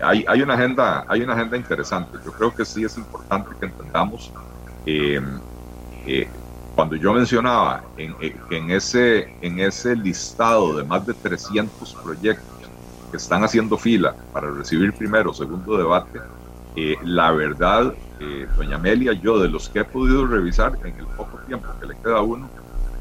[0.00, 2.16] hay, hay, una agenda, hay una agenda interesante.
[2.24, 4.32] Yo creo que sí es importante que entendamos,
[6.76, 8.14] cuando yo mencionaba en,
[8.50, 12.70] en, ese, en ese listado de más de 300 proyectos
[13.10, 16.20] que están haciendo fila para recibir primero, segundo debate,
[16.76, 21.06] eh, la verdad, eh, doña Amelia, yo de los que he podido revisar en el
[21.06, 22.50] poco tiempo que le queda a uno,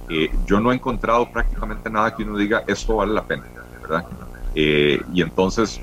[0.07, 3.43] eh, yo no he encontrado prácticamente nada que uno diga esto vale la pena,
[3.81, 4.05] ¿verdad?
[4.57, 5.81] y entonces,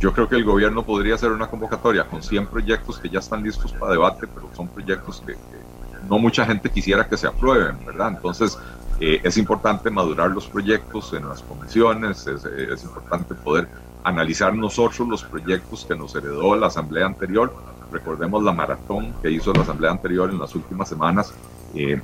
[0.00, 3.42] yo creo que el gobierno podría hacer una convocatoria con 100 proyectos que ya están
[3.42, 5.36] listos para debate, pero son proyectos que,
[6.08, 8.08] no mucha gente quisiera que se aprueben, ¿verdad?
[8.16, 8.58] Entonces,
[8.98, 13.68] es importante madurar los proyectos en las comisiones, es, es importante poder
[14.06, 17.52] analizar nosotros los proyectos que nos heredó la asamblea anterior.
[17.90, 21.34] Recordemos la maratón que hizo la asamblea anterior en las últimas semanas,
[21.74, 22.00] eh,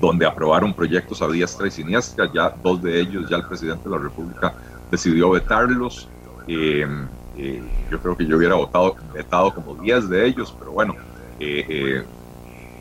[0.00, 2.30] donde aprobaron proyectos a diestra y siniestra.
[2.32, 4.54] Ya dos de ellos, ya el presidente de la República
[4.92, 6.08] decidió vetarlos.
[6.46, 6.86] Eh,
[7.36, 10.94] eh, yo creo que yo hubiera votado, vetado como 10 de ellos, pero bueno,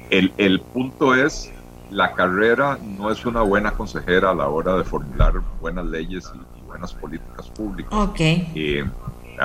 [0.09, 1.51] el, el punto es
[1.89, 6.65] la carrera no es una buena consejera a la hora de formular buenas leyes y,
[6.67, 7.93] buenas políticas públicas.
[7.93, 8.19] Ok.
[8.19, 8.83] Eh,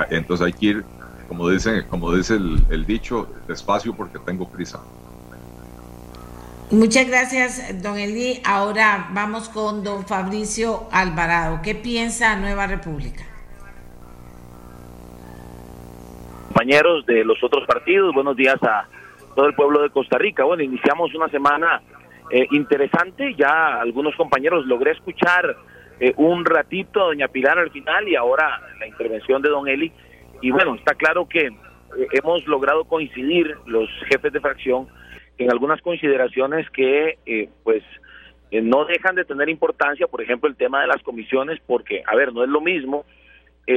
[0.09, 0.85] entonces hay que ir,
[1.29, 4.81] como dice, como dice el, dicho, despacio porque tengo prisa.
[6.69, 8.41] Muchas gracias, don Eli.
[8.43, 11.61] Ahora vamos con don Fabricio Alvarado.
[11.63, 13.23] ¿Qué piensa Nueva República?
[16.47, 18.87] Compañeros de los otros partidos, buenos días a
[19.35, 20.43] todo el pueblo de Costa Rica.
[20.43, 21.81] Bueno, iniciamos una semana
[22.29, 23.33] eh, interesante.
[23.35, 25.55] Ya algunos compañeros logré escuchar
[25.99, 29.91] eh, un ratito a doña Pilar al final y ahora la intervención de don Eli.
[30.41, 31.51] Y bueno, está claro que eh,
[32.11, 34.87] hemos logrado coincidir los jefes de fracción
[35.37, 37.83] en algunas consideraciones que eh, pues
[38.51, 42.31] no dejan de tener importancia, por ejemplo, el tema de las comisiones, porque, a ver,
[42.31, 43.03] no es lo mismo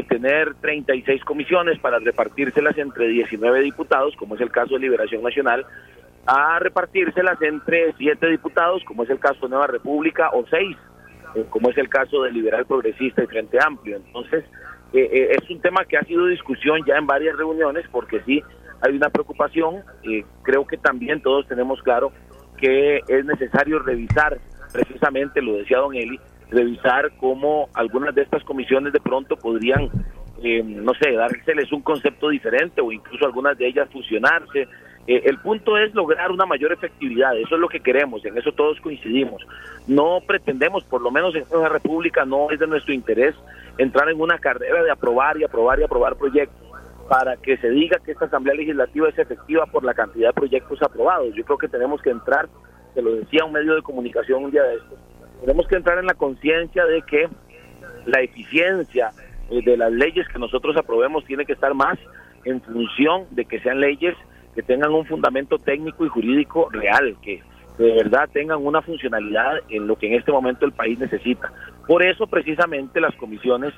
[0.09, 5.65] tener 36 comisiones para repartírselas entre 19 diputados, como es el caso de Liberación Nacional,
[6.27, 10.77] a repartírselas entre 7 diputados, como es el caso de Nueva República, o 6
[11.37, 13.97] eh, como es el caso del liberal progresista y Frente Amplio.
[13.97, 14.45] Entonces,
[14.95, 18.43] eh, eh, es un tema que ha sido discusión ya en varias reuniones porque sí
[18.81, 19.83] hay una preocupación.
[20.43, 22.13] creo que también todos tenemos claro
[22.57, 24.39] que es necesario revisar,
[24.73, 26.19] precisamente lo decía don Eli,
[26.51, 29.91] revisar cómo algunas de estas comisiones de pronto podrían,
[30.43, 34.69] no sé, dárseles un concepto diferente o incluso algunas de ellas fusionarse
[35.07, 38.51] eh, el punto es lograr una mayor efectividad, eso es lo que queremos, en eso
[38.53, 39.47] todos coincidimos.
[39.87, 43.35] No pretendemos, por lo menos en esta república, no es de nuestro interés
[43.79, 46.67] entrar en una carrera de aprobar y aprobar y aprobar proyectos
[47.09, 50.83] para que se diga que esta Asamblea Legislativa es efectiva por la cantidad de proyectos
[50.83, 51.33] aprobados.
[51.37, 52.49] Yo creo que tenemos que entrar,
[52.95, 54.99] se lo decía un medio de comunicación un día de estos,
[55.41, 57.29] tenemos que entrar en la conciencia de que
[58.07, 59.11] la eficiencia
[59.51, 61.99] eh, de las leyes que nosotros aprobemos tiene que estar más
[62.45, 64.15] en función de que sean leyes
[64.55, 67.43] que tengan un fundamento técnico y jurídico real, que
[67.77, 71.53] de verdad tengan una funcionalidad en lo que en este momento el país necesita.
[71.87, 73.75] Por eso precisamente las comisiones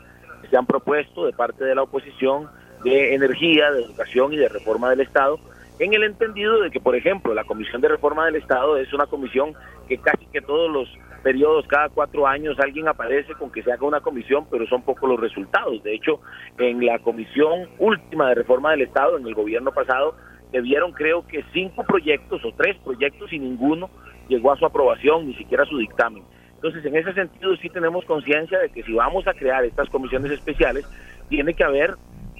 [0.48, 2.48] se han propuesto de parte de la oposición
[2.84, 5.40] de energía, de educación y de reforma del Estado,
[5.80, 9.06] en el entendido de que, por ejemplo, la Comisión de Reforma del Estado es una
[9.06, 9.54] comisión
[9.88, 10.88] que casi que todos los
[11.22, 15.08] periodos, cada cuatro años, alguien aparece con que se haga una comisión, pero son pocos
[15.08, 15.82] los resultados.
[15.82, 16.20] De hecho,
[16.58, 20.14] en la comisión última de Reforma del Estado, en el gobierno pasado,
[20.50, 23.90] se vieron creo que cinco proyectos o tres proyectos y ninguno
[24.28, 26.22] llegó a su aprobación, ni siquiera a su dictamen.
[26.54, 30.32] Entonces, en ese sentido sí tenemos conciencia de que si vamos a crear estas comisiones
[30.32, 30.84] especiales,
[31.28, 31.94] tiene que haber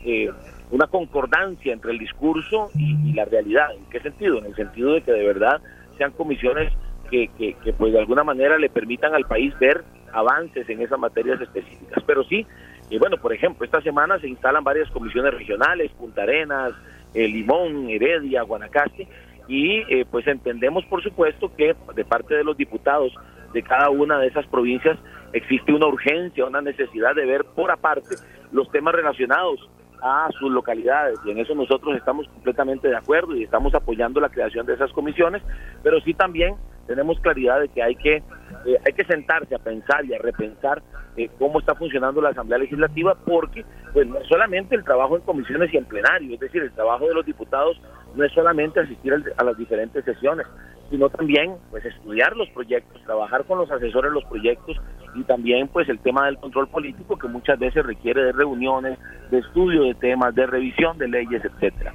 [0.05, 0.31] eh,
[0.71, 3.69] una concordancia entre el discurso y, la realidad.
[3.75, 4.39] ¿En qué sentido?
[4.39, 5.61] En el sentido de que de verdad
[5.97, 6.73] sean comisiones
[7.11, 12.03] que, pues de alguna manera le permitan al país ver avances en esas materias específicas.
[12.07, 12.47] Pero sí,
[12.91, 16.73] y bueno, por ejemplo, esta semana se instalan varias comisiones regionales, Punta Arenas,
[17.15, 19.09] eh, Limón, Heredia, Guanacaste,
[19.49, 23.13] y eh, pues entendemos por supuesto que de parte de los diputados
[23.55, 24.99] de cada una de esas provincias
[25.33, 28.17] existe una urgencia, una necesidad de ver por aparte
[28.53, 29.69] los temas relacionados
[30.03, 34.29] a sus localidades y en eso nosotros estamos completamente de acuerdo y estamos apoyando la
[34.29, 35.43] creación de esas comisiones,
[35.83, 36.55] pero sí también
[36.89, 40.83] tenemos claridad de que hay que eh, hay que sentarse a pensar y a repensar
[41.17, 45.73] eh, cómo está funcionando la Asamblea Legislativa porque pues no solamente el trabajo en comisiones
[45.73, 47.81] y en plenario, es decir, el trabajo de los diputados
[48.17, 50.47] no es solamente asistir a las diferentes sesiones,
[50.91, 54.77] sino también pues estudiar los proyectos, trabajar con los asesores los proyectos
[55.15, 58.99] y también pues el tema del control político que muchas veces requiere de reuniones,
[59.31, 61.93] de estudio de temas, de revisión de leyes, etcétera.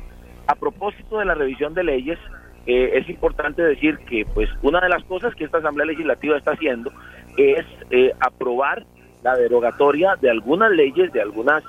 [0.48, 2.20] A propósito de la revisión de leyes,
[2.66, 6.52] eh, es importante decir que pues una de las cosas que esta Asamblea Legislativa está
[6.52, 6.92] haciendo
[7.38, 8.86] es eh, aprobar
[9.24, 11.64] la derogatoria de algunas leyes, de algunas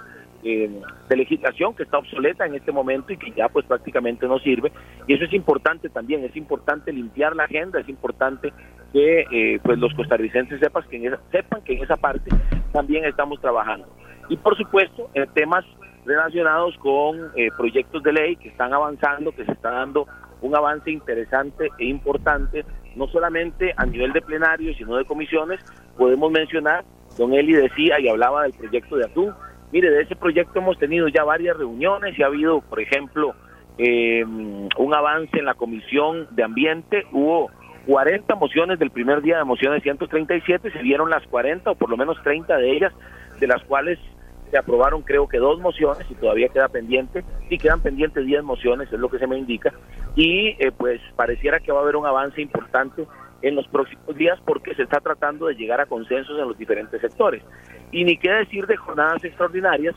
[0.47, 0.71] eh,
[1.09, 4.73] de legislación que está obsoleta en este momento y que ya pues prácticamente no sirve.
[5.07, 8.53] Y eso es importante también es importante limpiar la agenda es importante
[8.93, 12.31] que eh, pues los costarricenses sepan que en esa, sepan que en esa parte
[12.73, 13.89] también estamos trabajando.
[14.29, 15.65] Y por supuesto en temas
[16.05, 20.07] relacionados con eh, proyectos de ley que están avanzando que se está dando
[20.45, 22.65] un avance interesante e importante
[22.97, 25.61] no solamente a nivel de plenario sino de comisiones
[25.97, 26.85] podemos mencionar
[27.19, 29.35] don Eli decía y hablaba del proyecto de atún
[29.75, 33.35] Mire, de ese proyecto hemos tenido ya varias reuniones y ha habido, por ejemplo,
[33.77, 37.05] eh, un avance en la Comisión de Ambiente.
[37.11, 37.51] Hubo
[37.89, 41.97] 40 mociones del primer día de mociones 137, se dieron las 40 o por lo
[41.97, 42.93] menos 30 de ellas,
[43.41, 43.99] de las cuales
[44.55, 48.87] se aprobaron creo que dos mociones y todavía queda pendiente, y quedan pendientes 10 mociones,
[48.93, 49.73] es lo que se me indica,
[50.15, 53.05] y eh, pues pareciera que va a haber un avance importante
[53.43, 57.01] en los próximos días porque se está tratando de llegar a consensos en los diferentes
[57.01, 57.43] sectores.
[57.91, 59.97] Y ni qué decir de jornadas extraordinarias,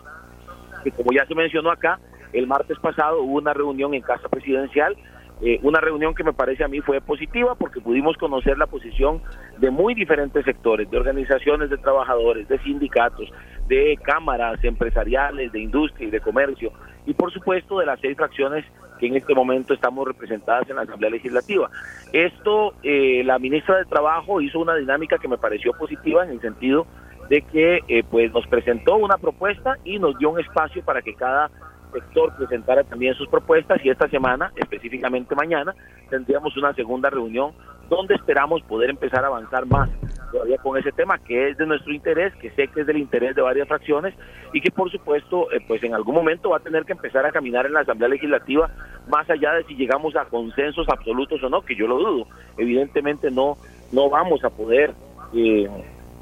[0.83, 1.99] que como ya se mencionó acá,
[2.33, 4.97] el martes pasado hubo una reunión en Casa Presidencial,
[5.41, 9.21] eh, una reunión que me parece a mí fue positiva porque pudimos conocer la posición
[9.59, 13.31] de muy diferentes sectores, de organizaciones de trabajadores, de sindicatos,
[13.67, 16.71] de cámaras empresariales, de industria y de comercio,
[17.05, 18.65] y por supuesto de las seis fracciones
[18.99, 21.69] que en este momento estamos representadas en la Asamblea Legislativa.
[22.11, 26.41] Esto, eh, la ministra de Trabajo hizo una dinámica que me pareció positiva en el
[26.41, 26.87] sentido
[27.29, 31.13] de que eh, pues nos presentó una propuesta y nos dio un espacio para que
[31.13, 31.51] cada
[31.91, 35.73] sector presentara también sus propuestas y esta semana, específicamente mañana,
[36.09, 37.51] tendríamos una segunda reunión
[37.89, 39.89] donde esperamos poder empezar a avanzar más
[40.31, 43.35] todavía con ese tema que es de nuestro interés, que sé que es del interés
[43.35, 44.13] de varias fracciones
[44.53, 47.31] y que por supuesto eh, pues en algún momento va a tener que empezar a
[47.31, 48.69] caminar en la Asamblea Legislativa
[49.07, 52.27] más allá de si llegamos a consensos absolutos o no, que yo lo dudo.
[52.57, 53.57] Evidentemente no
[53.91, 54.93] no vamos a poder
[55.33, 55.69] eh,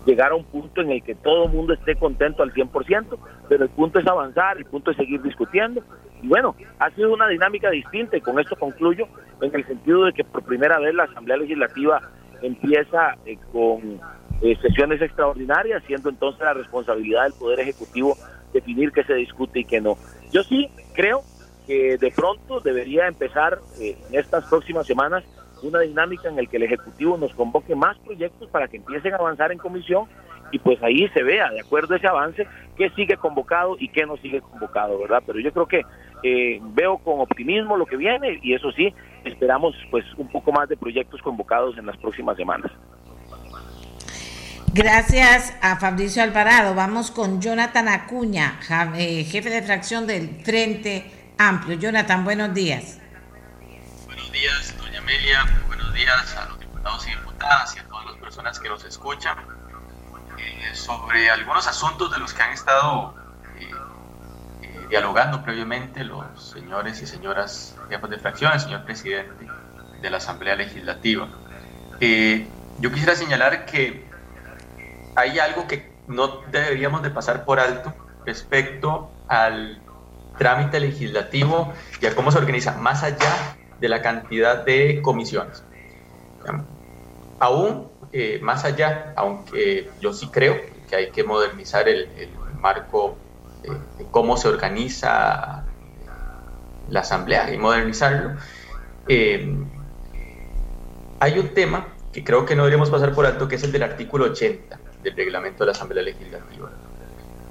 [0.05, 3.17] llegar a un punto en el que todo el mundo esté contento al 100%,
[3.49, 5.81] pero el punto es avanzar, el punto es seguir discutiendo.
[6.21, 9.07] Y bueno, ha sido una dinámica distinta y con esto concluyo,
[9.41, 12.01] en el sentido de que por primera vez la Asamblea Legislativa
[12.41, 13.99] empieza eh, con
[14.41, 18.15] eh, sesiones extraordinarias, siendo entonces la responsabilidad del Poder Ejecutivo
[18.53, 19.97] definir qué se discute y qué no.
[20.31, 21.21] Yo sí creo
[21.65, 25.23] que de pronto debería empezar eh, en estas próximas semanas
[25.63, 29.17] una dinámica en el que el Ejecutivo nos convoque más proyectos para que empiecen a
[29.17, 30.07] avanzar en comisión
[30.51, 34.05] y pues ahí se vea, de acuerdo a ese avance, qué sigue convocado y qué
[34.05, 35.23] no sigue convocado, ¿verdad?
[35.25, 35.81] Pero yo creo que
[36.23, 40.69] eh, veo con optimismo lo que viene y eso sí, esperamos pues un poco más
[40.69, 42.71] de proyectos convocados en las próximas semanas.
[44.73, 46.75] Gracias a Fabricio Alvarado.
[46.75, 48.59] Vamos con Jonathan Acuña,
[48.97, 51.05] eh, jefe de fracción del Frente
[51.37, 51.77] Amplio.
[51.79, 52.99] Jonathan, buenos días.
[54.05, 58.59] Buenos días, Amelia, buenos días a los diputados y diputadas y a todas las personas
[58.59, 59.37] que nos escuchan
[60.39, 63.13] eh, sobre algunos asuntos de los que han estado
[63.59, 63.69] eh,
[64.63, 69.47] eh, dialogando previamente los señores y señoras jefes de fracción, el señor presidente
[70.01, 71.29] de la Asamblea Legislativa.
[71.99, 74.09] yo quisiera señalar que
[75.15, 77.93] hay algo que no deberíamos de pasar por alto
[78.25, 79.79] respecto al
[80.39, 85.63] trámite legislativo y a cómo se organiza más allá de la cantidad de comisiones.
[87.39, 90.55] Aún eh, más allá, aunque yo sí creo
[90.89, 92.07] que hay que modernizar el,
[92.59, 93.17] marco
[93.63, 95.65] de cómo se organiza
[96.89, 98.37] la asamblea y modernizarlo,
[99.07, 99.55] eh,
[101.19, 103.83] hay un tema que creo que no deberíamos pasar por alto, que es el del
[103.83, 106.71] artículo 80 del reglamento de la Asamblea Legislativa.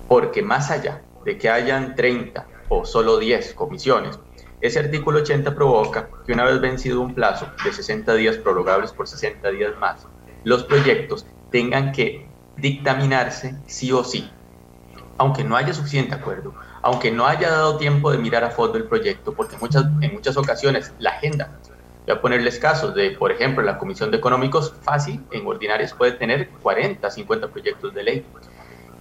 [0.09, 4.19] Porque más allá de que hayan 30 o solo 10 comisiones,
[4.61, 9.07] ese artículo 80 provoca que una vez vencido un plazo de 60 días prorrogables por
[9.07, 10.07] 60 días más,
[10.45, 12.27] los proyectos tengan que
[12.57, 14.31] dictaminarse sí o sí,
[15.19, 18.85] aunque no haya suficiente acuerdo, aunque no haya dado tiempo de mirar a fondo el
[18.85, 21.59] proyecto, porque muchas, en muchas ocasiones la agenda
[22.07, 26.13] Voy a ponerles casos de, por ejemplo, la Comisión de Económicos fácil, en ordinarias puede
[26.13, 28.27] tener 40, 50 proyectos de ley.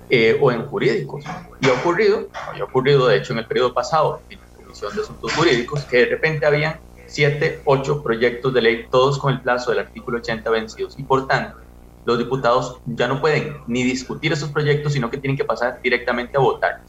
[0.10, 1.24] Eh, o en jurídicos.
[1.62, 4.38] Y ha ocurrido, había ocurrido de hecho en el periodo pasado en
[4.84, 9.34] Comisión de Asuntos Jurídicos, que de repente habían 7, 8 proyectos de ley, todos con
[9.34, 10.95] el plazo del artículo 80 vencidos.
[10.97, 11.57] Y por tanto,
[12.05, 16.36] los diputados ya no pueden ni discutir esos proyectos, sino que tienen que pasar directamente
[16.38, 16.81] a votar.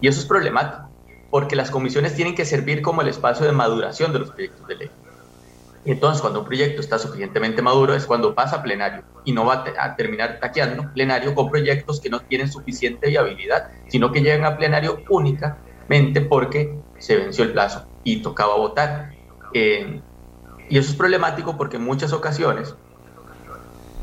[0.00, 0.88] Y eso es problemático,
[1.30, 4.76] porque las comisiones tienen que servir como el espacio de maduración de los proyectos de
[4.76, 4.90] ley.
[5.84, 9.44] Y entonces, cuando un proyecto está suficientemente maduro, es cuando pasa a plenario y no
[9.44, 14.44] va a, terminar taqueando plenario con proyectos que no tienen suficiente viabilidad, sino que llegan
[14.44, 19.10] a plenario únicamente porque se venció el plazo y tocaba votar.
[19.52, 20.00] Eh,
[20.68, 22.76] y eso es problemático porque en muchas ocasiones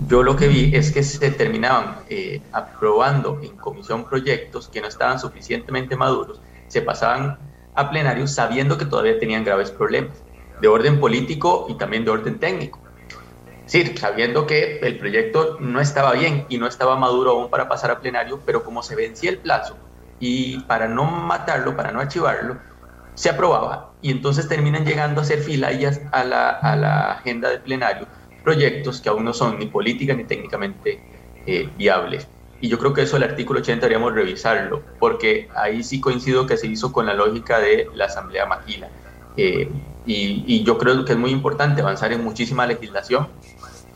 [0.06, 4.88] yo lo que vi es que se terminaban eh, aprobando en comisión proyectos que no
[4.88, 7.40] estaban suficientemente maduros, se pasaban
[7.74, 10.24] a plenario sabiendo que todavía tenían graves problemas
[10.60, 12.80] de orden político y también de orden técnico.
[13.66, 17.92] Sí, sabiendo que el proyecto no estaba bien y no estaba maduro aún para pasar
[17.92, 19.78] a plenario, pero como se vencía el plazo
[20.20, 22.58] y para no matarlo, para no archivarlo,
[23.18, 27.62] se aprobaba y entonces terminan llegando a ser filayas a la, a la agenda del
[27.62, 28.08] plenario
[28.48, 31.02] proyectos que aún no son ni política ni técnicamente
[31.46, 32.28] eh, viables.
[32.62, 36.56] Y yo creo que eso el artículo 80 deberíamos revisarlo, porque ahí sí coincido que
[36.56, 38.88] se hizo con la lógica de la Asamblea Maquila.
[39.36, 39.70] Eh,
[40.06, 43.28] y, yo creo que es muy importante avanzar en muchísima legislación,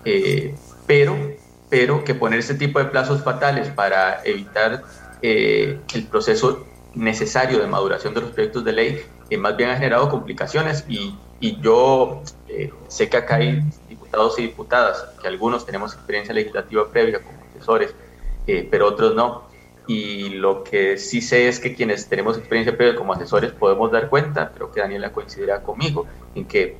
[0.03, 0.53] eh,
[0.86, 1.15] pero,
[1.69, 4.84] pero que poner ese tipo de plazos fatales para evitar
[5.22, 9.02] el proceso necesario de maduración de los proyectos de ley,
[9.38, 12.22] más bien ha generado complicaciones y, y yo
[12.88, 17.96] sé que acá hay diputados y diputadas, que algunos tenemos experiencia legislativa previa como asesores,
[18.70, 19.50] pero otros no
[19.88, 24.10] y lo que sí sé es que quienes tenemos experiencia previa como asesores podemos dar
[24.10, 26.78] cuenta, creo que Daniela coincidirá conmigo, en que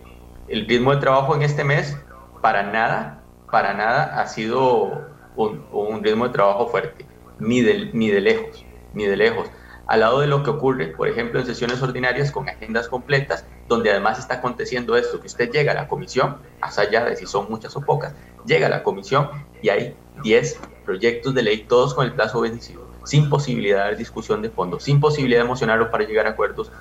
[0.48, 1.98] el ritmo de trabajo en este mes
[2.42, 7.06] para nada, para nada ha sido un, un ritmo de trabajo fuerte,
[7.40, 9.48] ni de, ni de lejos, ni de lejos.
[9.92, 13.92] Al lado de lo que ocurre, por ejemplo, en sesiones ordinarias con agendas completas, donde
[13.92, 17.48] además está aconteciendo esto, que usted llega a la comisión, más allá de si son
[17.50, 18.14] muchas o pocas,
[18.46, 19.28] llega a la comisión
[19.62, 24.42] y hay 10 proyectos de ley, todos con el plazo vencido sin posibilidad de discusión
[24.42, 26.72] de fondo, sin posibilidad de emocionarlo para llegar a acuerdos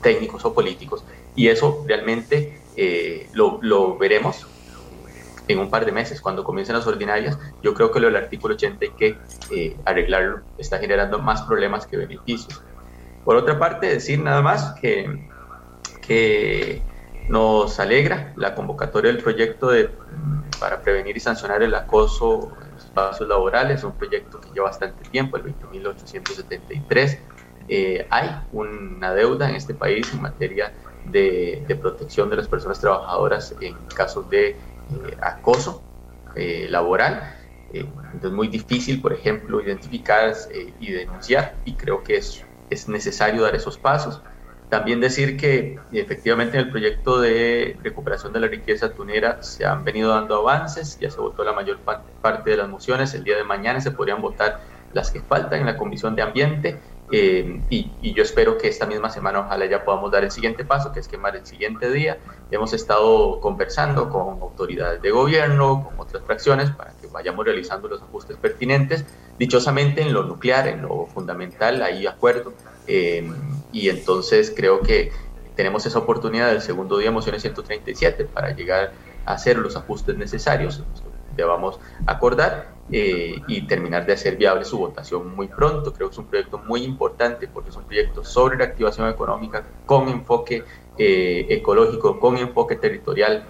[0.00, 1.04] técnicos o políticos.
[1.36, 4.46] Y eso realmente eh, lo, lo, veremos
[5.48, 7.38] en un par de meses, cuando comiencen las ordinarias.
[7.62, 9.18] Yo creo que lo del artículo 80 hay que
[9.50, 12.62] eh, arreglarlo, está generando más problemas que beneficios.
[13.24, 15.28] Por otra parte, decir nada más que,
[16.06, 16.82] que
[17.28, 19.90] nos alegra la convocatoria del proyecto de,
[20.60, 25.44] para prevenir y sancionar el acoso espacios laborales, un proyecto que lleva bastante tiempo, el
[25.44, 27.18] 20.873.
[27.68, 30.72] Eh, hay una deuda en este país en materia
[31.04, 34.56] de, protección de las personas trabajadoras en casos de
[35.20, 35.82] acoso
[36.34, 37.34] eh, laboral.
[37.72, 40.34] entonces, muy difícil, por ejemplo, identificar
[40.80, 44.22] y denunciar, y creo que es, es necesario dar esos pasos.
[44.68, 49.82] También decir que efectivamente en el proyecto de recuperación de la riqueza tunera se han
[49.82, 51.78] venido dando avances, ya se votó la mayor
[52.20, 54.60] parte de las mociones, el día de mañana se podrían votar
[54.92, 56.80] las que faltan en la Comisión de Ambiente
[57.10, 60.92] eh, y, yo espero que esta misma semana ojalá ya podamos dar el siguiente paso,
[60.92, 62.18] que es quemar el siguiente día.
[62.50, 68.02] Hemos estado conversando con autoridades de gobierno, con otras fracciones, para que vayamos realizando los
[68.02, 69.04] ajustes pertinentes.
[69.38, 72.52] Dichosamente en lo nuclear, en lo fundamental, hay acuerdo.
[72.86, 73.30] Eh,
[73.72, 75.12] y entonces creo que
[75.54, 78.92] tenemos esa oportunidad del segundo día mociones 137 para llegar
[79.24, 80.82] a hacer los ajustes necesarios
[81.42, 85.92] debamos acordar eh, y terminar de hacer viable su votación muy pronto.
[85.92, 89.64] Creo que es un proyecto muy importante porque es un proyecto sobre la activación económica
[89.86, 90.64] con enfoque
[90.96, 93.44] eh, ecológico, con enfoque territorial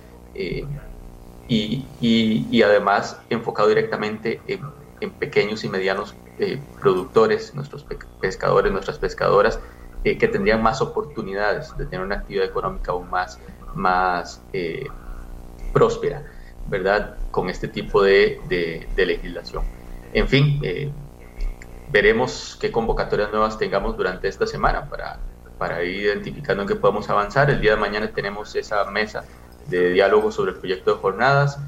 [1.49, 6.15] y, y, además enfocado directamente en, pequeños y medianos
[6.81, 7.85] productores, nuestros
[8.21, 9.59] pescadores, nuestras pescadoras,
[10.05, 13.41] eh, que tendrían más oportunidades de tener una actividad económica aún más,
[13.75, 14.87] más eh,
[15.73, 16.23] próspera,
[16.69, 17.17] ¿verdad?
[17.31, 19.65] Con este tipo de, de, legislación.
[20.13, 20.91] En fin, eh,
[21.91, 25.19] veremos qué convocatorias nuevas tengamos durante esta semana para,
[25.59, 27.51] para ir identificando en qué podemos avanzar.
[27.51, 29.25] El día de mañana tenemos esa mesa
[29.67, 31.59] de diálogo sobre el proyecto de jornadas.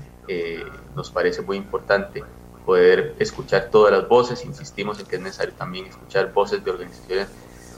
[0.95, 2.23] nos parece muy importante
[2.65, 4.45] poder escuchar todas las voces.
[4.45, 7.29] Insistimos en que es necesario también escuchar voces de organizaciones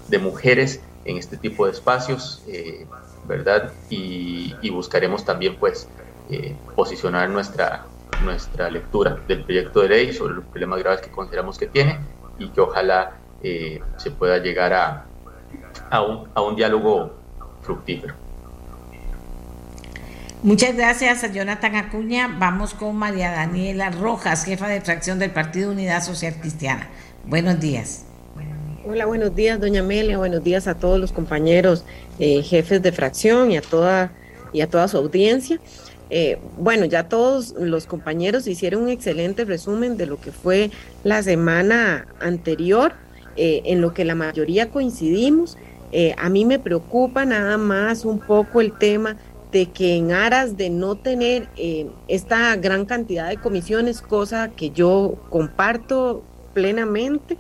[0.08, 2.86] de mujeres en este tipo de espacios, eh,
[3.26, 3.72] ¿verdad?
[3.90, 5.88] Y, buscaremos también, pues,
[6.30, 7.84] eh, posicionar nuestra,
[8.24, 11.98] nuestra lectura del proyecto de ley sobre los problemas graves que consideramos que tiene
[12.38, 13.12] y que ojalá
[13.42, 15.06] eh, se pueda llegar a,
[15.90, 17.12] a, un, a un diálogo
[17.62, 18.14] fructífero.
[20.42, 22.36] Muchas gracias a Jonathan Acuña.
[22.38, 26.88] Vamos con María Daniela Rojas, jefa de fracción del Partido Unidad Social Cristiana.
[27.24, 28.06] Buenos días.
[28.84, 30.18] Hola, buenos días, doña Amelia.
[30.18, 31.84] Buenos días a todos los compañeros
[32.18, 34.10] eh, jefes de fracción y a toda
[34.52, 35.60] y a toda su audiencia.
[36.14, 40.70] Eh, bueno, ya todos los compañeros hicieron un excelente resumen de lo que fue
[41.04, 42.92] la semana anterior,
[43.36, 45.56] eh, en lo que la mayoría coincidimos.
[46.16, 49.18] a mí me preocupa nada más un poco el tema
[49.52, 54.70] de que en aras de no tener eh, esta gran cantidad de comisiones, cosa que
[54.70, 57.36] yo comparto plenamente,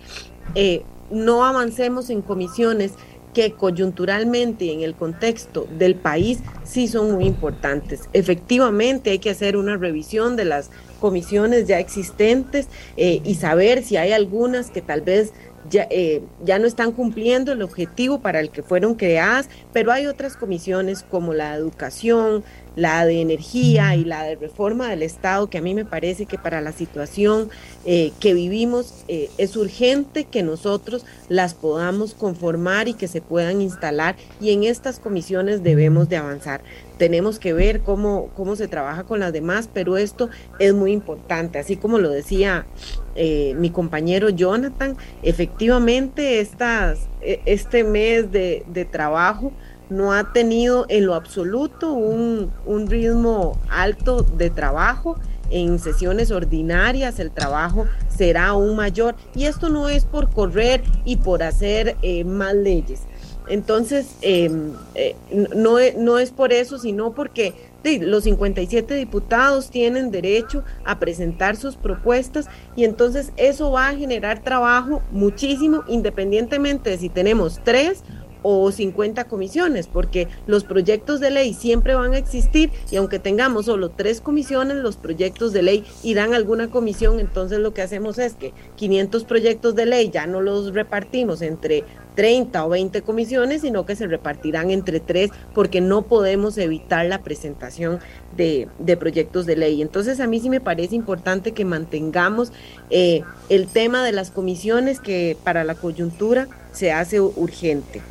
[0.54, 2.92] eh, no avancemos en comisiones
[3.34, 8.08] que coyunturalmente en el contexto del país sí son muy importantes.
[8.12, 10.70] Efectivamente hay que hacer una revisión de las
[11.00, 15.32] comisiones ya existentes eh, y saber si hay algunas que tal vez
[15.70, 20.06] ya, eh, ya no están cumpliendo el objetivo para el que fueron creadas, pero hay
[20.06, 22.44] otras comisiones como la educación,
[22.76, 26.38] la de energía y la de reforma del Estado, que a mí me parece que
[26.38, 27.50] para la situación
[27.84, 33.60] eh, que vivimos eh, es urgente que nosotros las podamos conformar y que se puedan
[33.60, 36.62] instalar y en estas comisiones debemos de avanzar.
[36.98, 41.58] Tenemos que ver cómo, cómo se trabaja con las demás, pero esto es muy importante,
[41.58, 42.66] así como lo decía
[43.14, 49.52] eh, mi compañero Jonathan, efectivamente estas, e, este mes de, de trabajo,
[49.92, 52.50] no ha tenido en lo absoluto un,
[52.88, 55.16] ritmo alto de trabajo.
[55.50, 61.16] En sesiones ordinarias el trabajo será aún mayor y esto no es por correr y
[61.16, 63.02] por hacer eh, más leyes.
[63.48, 65.14] Entonces, em, eh,
[65.54, 67.52] no, no, es por eso, sino porque
[67.84, 74.42] los 57 diputados tienen derecho a presentar sus propuestas y entonces eso va a generar
[74.42, 78.04] trabajo muchísimo, independientemente de si tenemos tres
[78.42, 83.66] o 50 comisiones, porque los proyectos de ley siempre van a existir y aunque tengamos
[83.66, 88.18] solo tres comisiones, los proyectos de ley irán a alguna comisión, entonces lo que hacemos
[88.18, 91.84] es que 500 proyectos de ley ya no los repartimos entre
[92.14, 97.22] 30 o 20 comisiones, sino que se repartirán entre tres porque no podemos evitar la
[97.22, 98.00] presentación
[98.36, 98.68] de,
[98.98, 99.82] proyectos de ley.
[99.82, 102.52] Entonces a mí sí me parece importante que mantengamos
[102.90, 108.02] eh, el tema de las comisiones que para la coyuntura se hace urgente.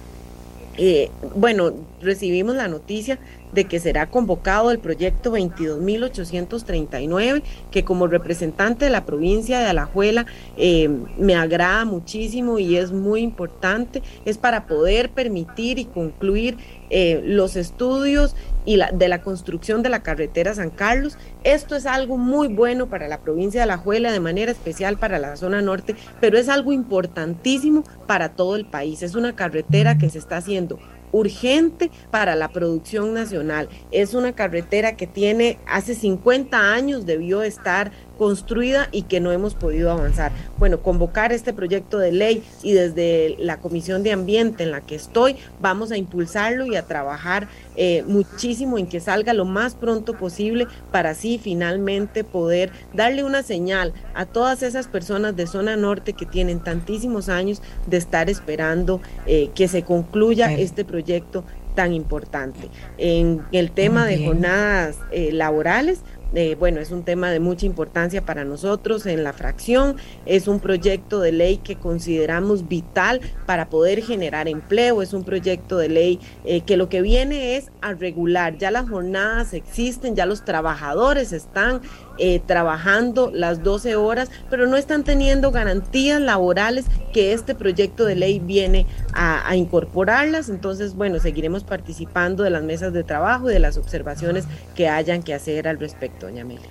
[0.78, 3.20] Eh, bueno, recibimos la noticia
[3.52, 10.26] de que será convocado el proyecto 22.839, que como representante de la provincia de Alajuela
[10.58, 16.58] eh, me agrada muchísimo y es muy importante, es para poder permitir y concluir
[16.94, 18.36] eh, los estudios
[18.66, 21.18] y la, de la construcción de la carretera San Carlos.
[21.46, 25.38] Esto es algo muy bueno para la provincia de Alajuela, de manera especial para la
[25.38, 29.04] zona norte, pero es algo importantísimo para todo el país.
[29.04, 30.80] Es una carretera que se está haciendo
[31.12, 33.70] urgente para la producción nacional.
[33.92, 37.92] Es una carretera que tiene hace 50 años debió estar
[38.22, 40.32] construida y que no hemos podido avanzar.
[40.60, 44.94] Bueno, convocar este proyecto de ley y desde la Comisión de Ambiente en la que
[44.94, 50.14] estoy, vamos a impulsarlo y a trabajar eh, muchísimo en que salga lo más pronto
[50.14, 56.14] posible para así finalmente poder darle una señal a todas esas personas de zona norte
[56.14, 61.44] que tienen tantísimos años de estar esperando eh, que se concluya este proyecto
[61.74, 62.70] tan importante.
[62.98, 66.02] En el tema de jornadas eh, laborales,
[66.34, 70.60] eh, bueno, es un tema de mucha importancia para nosotros en la fracción, es un
[70.60, 76.20] proyecto de ley que consideramos vital para poder generar empleo, es un proyecto de ley
[76.46, 81.34] eh, que lo que viene es a regular, ya las jornadas existen, ya los trabajadores
[81.34, 81.82] están
[82.18, 88.16] eh, trabajando las 12 horas, pero no están teniendo garantías laborales que este proyecto de
[88.16, 90.50] ley viene a, incorporarlas.
[90.50, 94.46] Entonces, bueno, seguiremos participando de las mesas de trabajo y de las observaciones
[94.76, 96.70] que hayan que hacer al respecto, doña Amelia.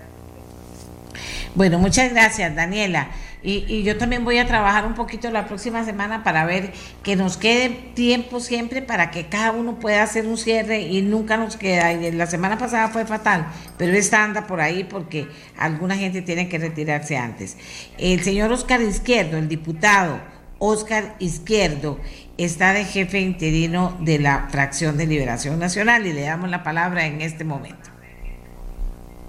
[1.55, 3.11] Bueno, muchas gracias, Daniela.
[3.43, 6.73] Y, yo también voy a trabajar un poquito la próxima semana para ver
[7.03, 11.37] que nos quede tiempo siempre para que cada uno pueda hacer un cierre y nunca
[11.37, 11.93] nos queda.
[12.13, 13.47] La semana pasada fue fatal,
[13.79, 15.27] pero esta anda por ahí porque
[15.57, 17.57] alguna gente tiene que retirarse antes.
[17.97, 20.21] El señor Oscar Izquierdo, el diputado
[20.59, 21.99] Oscar Izquierdo,
[22.37, 27.07] está de jefe interino de la fracción de Liberación Nacional y le damos la palabra
[27.07, 27.89] en este momento.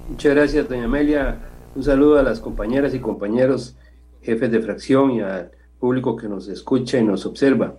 [0.09, 1.37] Muchas gracias, doña Amelia.
[1.73, 3.77] Un saludo a las compañeras y compañeros
[4.21, 7.75] jefes de fracción y al público que nos escucha y nos observa.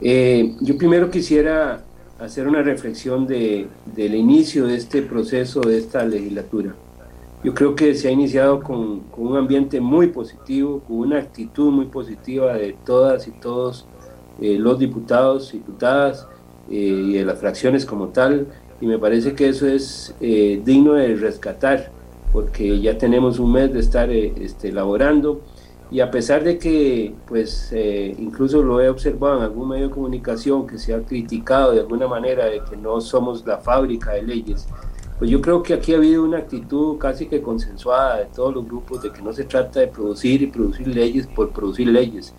[0.00, 1.84] Eh, yo primero quisiera
[2.18, 6.74] hacer una reflexión de, del inicio de este proceso, de esta legislatura.
[7.44, 11.86] Yo creo que se ha iniciado con, un ambiente muy positivo, con una actitud muy
[11.86, 13.86] positiva de todas y todos
[14.40, 16.26] eh, los diputados, diputadas
[16.68, 18.48] eh, y de las fracciones como tal.
[18.80, 21.92] y me parece que eso es eh, digno de rescatar
[22.32, 25.40] porque ya tenemos un mes de estar eh, este, elaborando
[25.90, 29.94] y a pesar de que pues eh, incluso lo he observado en algún medio de
[29.94, 34.22] comunicación que se ha criticado de alguna manera de que no somos la fábrica de
[34.22, 34.66] leyes,
[35.18, 38.66] pues yo creo que aquí ha habido una actitud casi que consensuada de todos los
[38.66, 42.34] grupos de que no se trata de producir y producir leyes por producir leyes,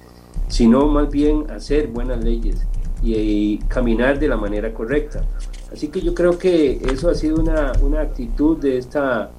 [0.48, 2.66] sino más bien hacer buenas leyes
[3.02, 5.24] y, caminar de la manera correcta.
[5.72, 9.32] Así que yo creo que eso ha sido una, una actitud de esta,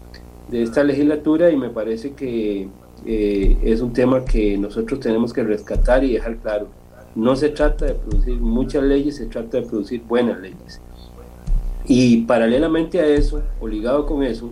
[0.50, 2.68] de esta legislatura y me parece que
[3.06, 6.68] eh, es un tema que nosotros tenemos que rescatar y dejar claro.
[7.14, 10.80] No se trata de producir muchas leyes, se trata de producir buenas leyes.
[11.86, 14.50] Y paralelamente a eso, o ligado con eso,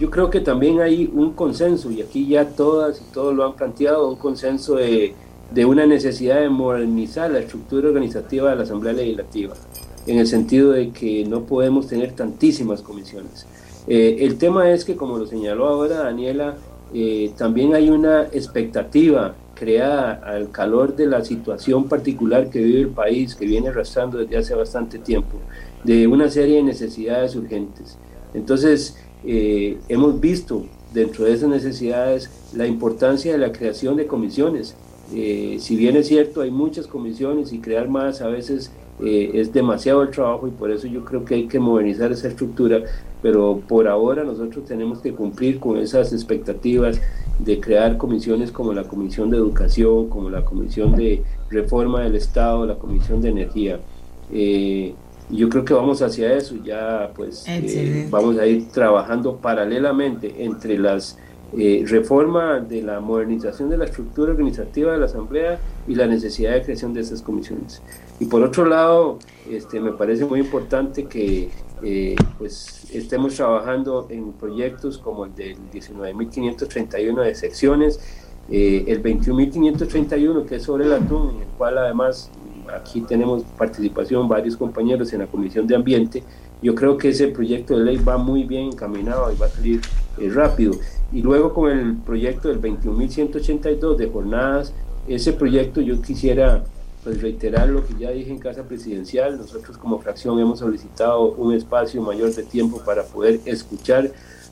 [0.00, 3.54] yo creo que también hay un consenso, y aquí ya todas y todos lo han
[3.54, 5.14] planteado, un consenso de,
[5.50, 9.54] de una necesidad de modernizar la estructura organizativa de la Asamblea Legislativa,
[10.06, 13.46] en el sentido de que no podemos tener tantísimas comisiones.
[13.88, 16.56] Eh, el tema es que, como lo señaló ahora Daniela,
[16.92, 22.88] eh, también hay una expectativa creada al calor de la situación particular que vive el
[22.88, 25.38] país, que viene arrastrando desde hace bastante tiempo,
[25.84, 27.96] de una serie de necesidades urgentes.
[28.34, 34.76] Entonces, eh, hemos visto dentro de esas necesidades la importancia de la creación de comisiones.
[35.10, 38.70] Si bien es cierto, hay muchas comisiones y crear más a veces
[39.00, 42.82] es demasiado el trabajo y por eso yo creo que hay que modernizar esa estructura,
[43.22, 47.00] pero por ahora nosotros tenemos que cumplir con esas expectativas
[47.38, 52.66] de crear comisiones como la Comisión de Educación, como la Comisión de Reforma del Estado,
[52.66, 53.80] la Comisión de Energía.
[54.32, 54.94] Eh,
[55.30, 60.78] yo creo que vamos hacia eso, ya pues eh, vamos a ir trabajando paralelamente entre
[60.78, 61.18] las
[61.56, 66.52] eh, reforma de la modernización de la estructura organizativa de la Asamblea y la necesidad
[66.52, 67.82] de creación de esas comisiones.
[68.20, 69.18] Y por otro lado,
[69.50, 71.48] este, me parece muy importante que
[71.82, 78.00] eh, pues estemos trabajando en proyectos como el del 19.531 de secciones,
[78.50, 82.30] eh, el 21.531 que es sobre el atún, en el cual además
[82.74, 86.22] aquí tenemos participación varios compañeros en la Comisión de Ambiente.
[86.62, 89.80] Yo creo que ese proyecto de ley va muy bien encaminado y va a salir
[90.18, 90.74] eh, rápido.
[91.12, 94.74] Y luego con el proyecto del 21.182 de jornadas,
[95.06, 96.64] ese proyecto yo quisiera
[97.04, 101.54] pues reiterar lo que ya dije en Casa Presidencial, nosotros como fracción hemos solicitado un
[101.54, 104.10] espacio mayor de tiempo para poder escuchar,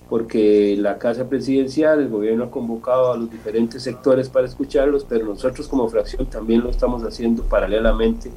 [0.09, 5.27] porque la Casa Presidencial, el gobierno ha convocado a los diferentes sectores para escucharlos, pero
[5.27, 8.31] nosotros como fracción también lo estamos haciendo paralelamente.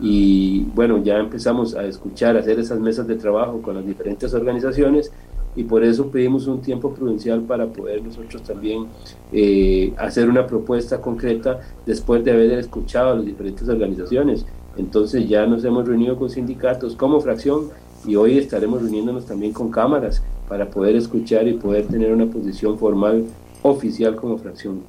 [0.00, 4.34] Y bueno, ya empezamos a escuchar, a hacer esas mesas de trabajo con las diferentes
[4.34, 5.12] organizaciones
[5.54, 8.86] y por eso pedimos un tiempo prudencial para poder nosotros también
[9.32, 14.46] eh, hacer una propuesta concreta después de haber escuchado a las diferentes organizaciones.
[14.76, 17.68] Entonces ya nos hemos reunido con sindicatos como fracción
[18.06, 22.78] y hoy estaremos reuniéndonos también con cámaras para poder escuchar y poder tener una posición
[22.78, 23.24] formal
[23.62, 24.82] oficial como fracción.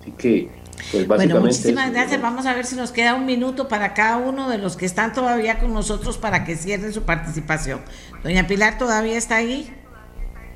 [0.00, 0.50] Así que,
[0.92, 1.32] pues básicamente...
[1.34, 2.20] Bueno, muchísimas gracias.
[2.20, 5.12] Vamos a ver si nos queda un minuto para cada uno de los que están
[5.12, 7.80] todavía con nosotros para que cierren su participación.
[8.22, 9.72] Doña Pilar todavía está ahí.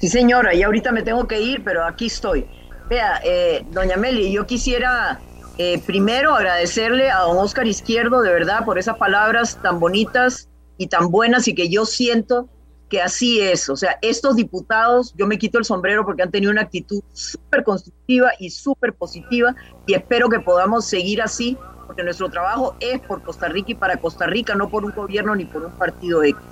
[0.02, 2.44] Sí, señora, y ahorita me tengo que ir, pero aquí estoy.
[2.88, 5.20] Vea, eh, doña Meli, yo quisiera
[5.58, 10.88] eh, primero agradecerle a don Oscar Izquierdo, de verdad, por esas palabras tan bonitas y
[10.88, 12.48] tan buenas y que yo siento
[12.88, 13.68] que así es.
[13.68, 17.62] O sea, estos diputados, yo me quito el sombrero porque han tenido una actitud súper
[17.62, 19.54] constructiva y súper positiva
[19.86, 23.98] y espero que podamos seguir así, porque nuestro trabajo es por Costa Rica y para
[23.98, 26.42] Costa Rica, no por un gobierno ni por un partido X.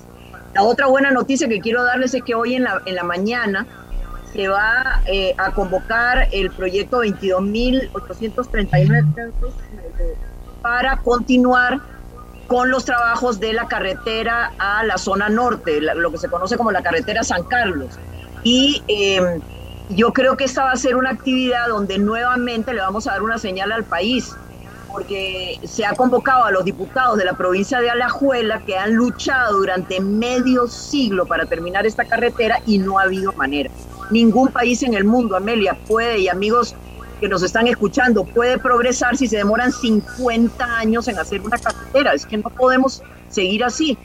[0.54, 3.66] La otra buena noticia que quiero darles es que hoy en la, mañana
[4.32, 9.04] se va eh, a convocar el proyecto 22.839
[10.62, 11.80] para continuar
[12.46, 16.72] con los trabajos de la carretera a la zona norte, lo que se conoce como
[16.72, 17.96] la carretera San Carlos.
[18.42, 19.40] Y em,
[19.90, 23.22] yo creo que esta va a ser una actividad donde nuevamente le vamos a dar
[23.22, 24.34] una señal al país
[24.92, 29.58] porque se ha convocado a los diputados de la provincia de Alajuela que han luchado
[29.58, 33.70] durante medio siglo para terminar esta carretera y no ha habido manera.
[34.10, 36.74] Ningún país en el mundo, Amelia, puede, y amigos
[37.20, 42.14] que nos están escuchando, puede progresar si se demoran 50 años en hacer una carretera.
[42.14, 43.96] Es que no podemos seguir así.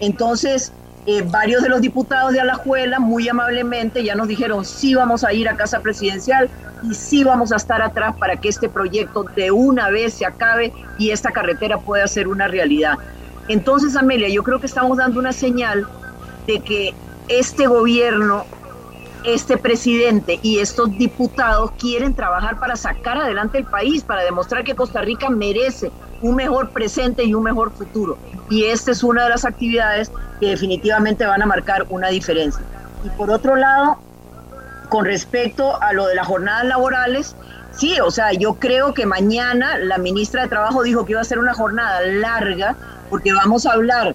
[0.00, 0.72] Entonces,
[1.06, 5.32] eh, varios de los diputados de Alajuela muy amablemente ya nos dijeron sí vamos a
[5.32, 6.50] ir a casa presidencial
[6.82, 10.72] y sí vamos a estar atrás para que este proyecto de una vez se acabe
[10.98, 12.98] y esta carretera pueda ser una realidad.
[13.48, 15.86] Entonces, Amelia, yo creo que estamos dando una señal
[16.46, 16.94] de que
[17.28, 18.44] este gobierno,
[19.24, 24.74] este presidente y estos diputados quieren trabajar para sacar adelante el país, para demostrar que
[24.74, 25.90] Costa Rica merece
[26.22, 28.18] un mejor presente y un mejor futuro.
[28.48, 30.10] Y esta es una de las actividades
[30.40, 32.62] que definitivamente van a marcar una diferencia.
[33.04, 33.98] Y por otro lado,
[34.88, 37.36] con respecto a lo de las jornadas laborales,
[37.72, 41.24] sí, o sea, yo creo que mañana la ministra de Trabajo dijo que iba a
[41.24, 42.76] ser una jornada larga
[43.08, 44.14] porque vamos a hablar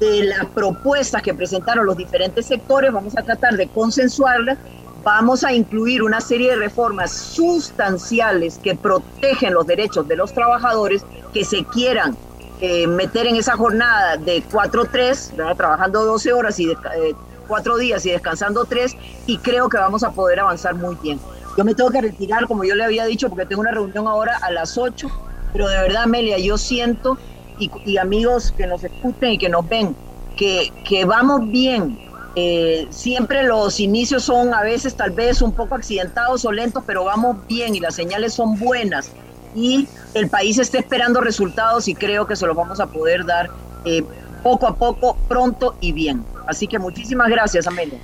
[0.00, 4.58] de las propuestas que presentaron los diferentes sectores, vamos a tratar de consensuarlas,
[5.02, 11.04] vamos a incluir una serie de reformas sustanciales que protegen los derechos de los trabajadores
[11.32, 12.16] que se quieran
[12.60, 17.14] eh, meter en esa jornada de 4-3, trabajando 12 horas y de, eh,
[17.48, 18.96] 4 días y descansando 3,
[19.26, 21.18] y creo que vamos a poder avanzar muy bien.
[21.56, 24.38] Yo me tengo que retirar, como yo le había dicho, porque tengo una reunión ahora
[24.40, 25.08] a las 8,
[25.52, 27.18] pero de verdad, Amelia, yo siento
[27.58, 29.96] y, amigos que nos escuchen y que nos ven,
[30.36, 32.11] que vamos bien.
[32.34, 37.04] Eh, siempre los inicios son a veces tal vez un poco accidentados o lentos, pero
[37.04, 39.10] vamos bien y las señales son buenas.
[39.54, 43.50] Y el país está esperando resultados y creo que se los vamos a poder dar
[43.84, 44.02] eh,
[44.42, 46.24] poco a poco, pronto y bien.
[46.46, 47.98] Así que muchísimas gracias, Amelia.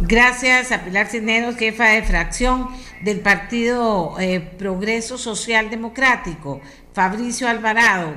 [0.00, 2.68] Gracias a Pilar Cisneros, jefa de fracción
[3.02, 6.60] del Partido eh, Progreso Social Democrático.
[6.92, 8.14] Fabricio Alvarado,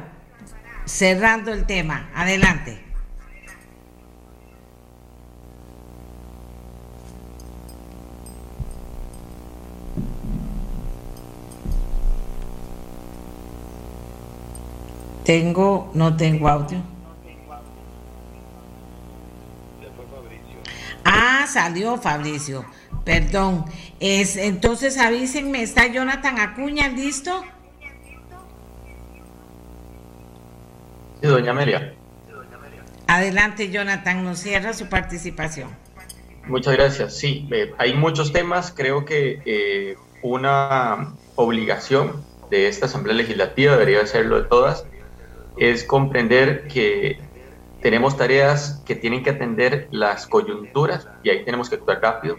[0.86, 2.10] cerrando el tema.
[2.16, 2.85] Adelante.
[15.26, 16.78] Tengo, no tengo audio.
[21.04, 22.66] Ah, salió Fabricio.
[23.04, 23.66] Perdón.
[24.00, 27.44] Es, entonces avísenme, ¿está Jonathan Acuña listo?
[31.22, 31.96] doña Amelia.
[33.08, 35.70] Adelante, Jonathan, nos cierra su participación.
[36.48, 37.18] Muchas gracias.
[37.18, 38.72] Sí, eh, hay muchos temas.
[38.76, 44.86] Creo que eh, una obligación de esta Asamblea Legislativa, debería serlo de todas,
[45.58, 47.20] es comprender que
[47.82, 52.38] tenemos tareas que tienen que atender las coyunturas y ahí tenemos que actuar rápido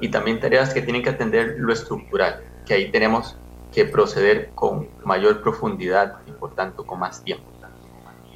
[0.00, 3.36] y también tareas que tienen que atender lo estructural, que ahí tenemos
[3.72, 7.44] que proceder con mayor profundidad y por tanto con más tiempo.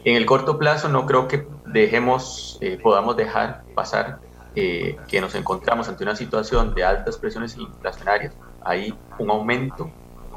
[0.04, 4.20] En el corto plazo no creo que dejemos, eh, podamos dejar pasar
[4.54, 8.32] eh, que nos encontramos ante una situación de altas presiones inflacionarias.
[8.64, 9.90] Hay un aumento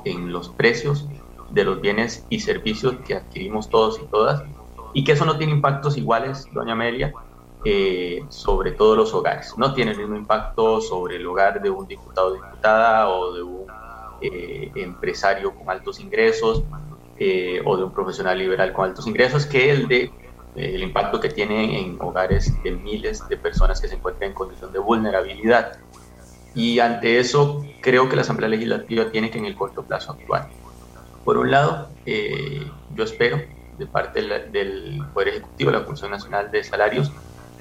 [0.03, 1.07] en los precios
[1.50, 4.43] de los bienes y servicios que adquirimos todos y todas
[4.93, 7.14] y que eso no tiene impactos iguales, doña Amelia,
[7.66, 9.54] eh, sobre todos los hogares.
[9.58, 13.43] No tiene el mismo impacto sobre el hogar de un diputado o diputada o de
[13.43, 13.66] un
[14.76, 16.64] empresario con altos ingresos
[17.18, 20.04] eh, o de un profesional liberal con altos ingresos que el de
[20.56, 24.36] eh, el impacto que tiene en hogares de miles de personas que se encuentran en
[24.36, 25.80] condición de vulnerabilidad.
[26.56, 30.50] Y ante eso, creo que la Asamblea Legislativa tiene que en el corto plazo actuar.
[31.24, 33.41] Por un lado, eh, yo espero
[33.78, 37.11] de parte del Poder Ejecutivo, la Comisión Nacional de Salarios,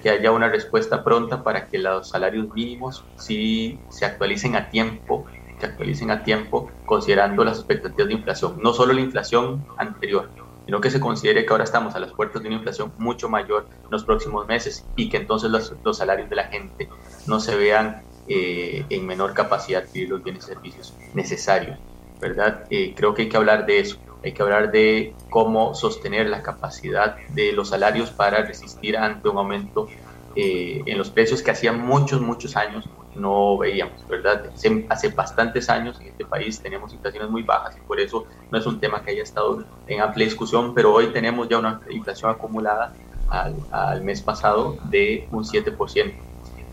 [0.03, 5.27] que haya una respuesta pronta para que los salarios mínimos sí se actualicen a tiempo
[5.59, 10.31] que actualicen a tiempo considerando las expectativas de inflación, no solo la inflación anterior,
[10.65, 13.67] sino que se considere que ahora estamos a las puertas de una inflación mucho mayor
[13.85, 16.89] en los próximos meses y que entonces los, los salarios de la gente
[17.27, 21.79] no se vean eh, en menor capacidad de adquirir los bienes y servicios necesarios,
[22.21, 22.65] ¿verdad?
[22.71, 26.43] Eh, creo que hay que hablar de eso, hay que hablar de cómo sostener la
[26.43, 29.89] capacidad de los salarios para resistir ante un aumento
[30.37, 34.51] eh, en los precios que hacían muchos, muchos años no veíamos, ¿verdad?
[34.89, 38.67] Hace, bastantes años en este país tenemos inflaciones muy bajas y por eso no es
[38.67, 42.95] un tema que haya estado en amplia discusión, pero hoy tenemos ya una inflación acumulada
[43.29, 46.13] al, mes pasado de un 7%.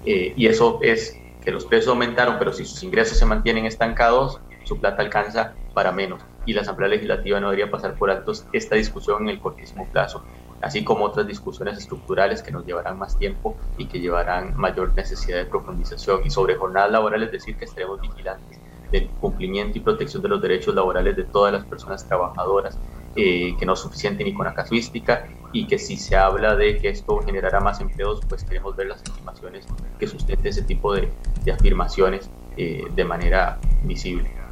[0.05, 4.39] Eh, y eso es que los precios aumentaron, pero si sus ingresos se mantienen estancados,
[4.65, 6.21] su plata alcanza para menos.
[6.45, 10.23] Y la Asamblea Legislativa no debería pasar por altos esta discusión en el cortísimo plazo
[10.61, 15.37] así como otras discusiones estructurales que nos llevarán más tiempo y que llevarán mayor necesidad
[15.37, 16.21] de profundización.
[16.25, 18.59] Y sobre jornadas laborales, decir que estaremos vigilantes
[18.91, 22.79] del cumplimiento y protección de los derechos laborales de todas las personas trabajadoras,
[23.15, 26.77] eh, que no es suficiente ni con la casuística y que si se habla de
[26.79, 29.67] que esto generará más empleos, pues queremos ver las estimaciones
[29.99, 31.11] que sustenten ese tipo de,
[31.51, 34.44] afirmaciones eh, de manera visible.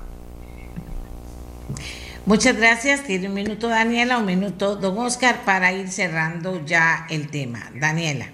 [2.25, 3.03] Muchas gracias.
[3.03, 7.71] Tiene un minuto Daniela, un minuto don Oscar para ir cerrando ya el tema.
[7.75, 8.27] Daniela.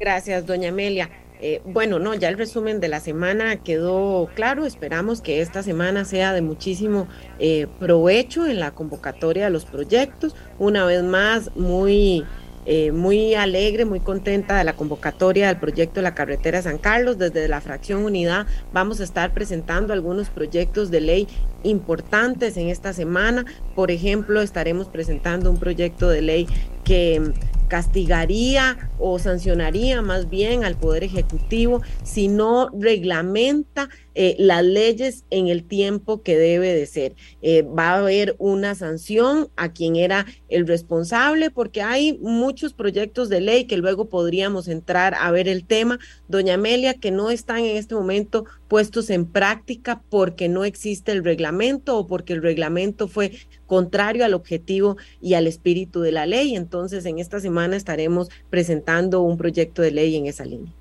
[0.00, 1.10] Gracias, doña Amelia.
[1.40, 4.66] Eh, bueno, no, ya el resumen de la semana quedó claro.
[4.66, 7.06] Esperamos que esta semana sea de muchísimo
[7.38, 10.34] eh, provecho en la convocatoria de los proyectos.
[10.58, 12.24] Una vez más, muy
[12.70, 17.16] eh, muy alegre, muy contenta de la convocatoria del proyecto de la carretera San Carlos.
[17.16, 21.28] Desde la fracción Unidad vamos a estar presentando algunos proyectos de ley
[21.62, 23.46] importantes en esta semana.
[23.74, 26.46] Por ejemplo, estaremos presentando un proyecto de ley
[26.88, 27.34] que
[27.68, 35.48] castigaría o sancionaría más bien al Poder Ejecutivo si no reglamenta eh, las leyes en
[35.48, 37.14] el tiempo que debe de ser.
[37.42, 43.28] Eh, va a haber una sanción a quien era el responsable porque hay muchos proyectos
[43.28, 45.98] de ley que luego podríamos entrar a ver el tema.
[46.28, 51.24] Doña Amelia, que no están en este momento puestos en práctica porque no existe el
[51.24, 53.32] reglamento o porque el reglamento fue
[53.66, 56.54] contrario al objetivo y al espíritu de la ley.
[56.54, 60.72] Entonces, en esta semana estaremos presentando un proyecto de ley en esa línea.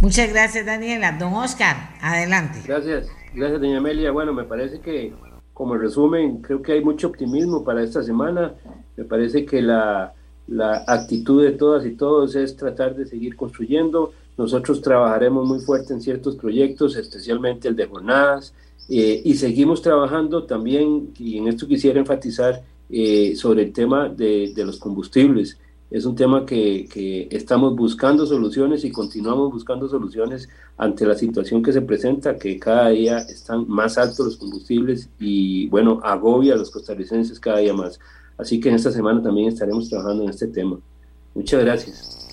[0.00, 1.16] Muchas gracias, Daniela.
[1.18, 2.60] Don Oscar, adelante.
[2.66, 4.10] Gracias, gracias, doña Amelia.
[4.10, 5.12] Bueno, me parece que,
[5.52, 8.54] como resumen, creo que hay mucho optimismo para esta semana.
[8.96, 10.12] Me parece que la,
[10.46, 14.12] la actitud de todas y todos es tratar de seguir construyendo.
[14.36, 18.54] Nosotros trabajaremos muy fuerte en ciertos proyectos, especialmente el de jornadas,
[18.88, 24.52] eh, y seguimos trabajando también, y en esto quisiera enfatizar, eh, sobre el tema de,
[24.54, 25.58] de los combustibles
[25.94, 31.72] es un tema que, estamos buscando soluciones y continuamos buscando soluciones ante la situación que
[31.72, 36.72] se presenta, que cada día están más altos los combustibles y bueno, agobia a los
[36.72, 38.00] costarricenses cada día más.
[38.38, 40.78] Así que en esta semana también estaremos trabajando en este tema.
[41.34, 42.28] Muchas gracias.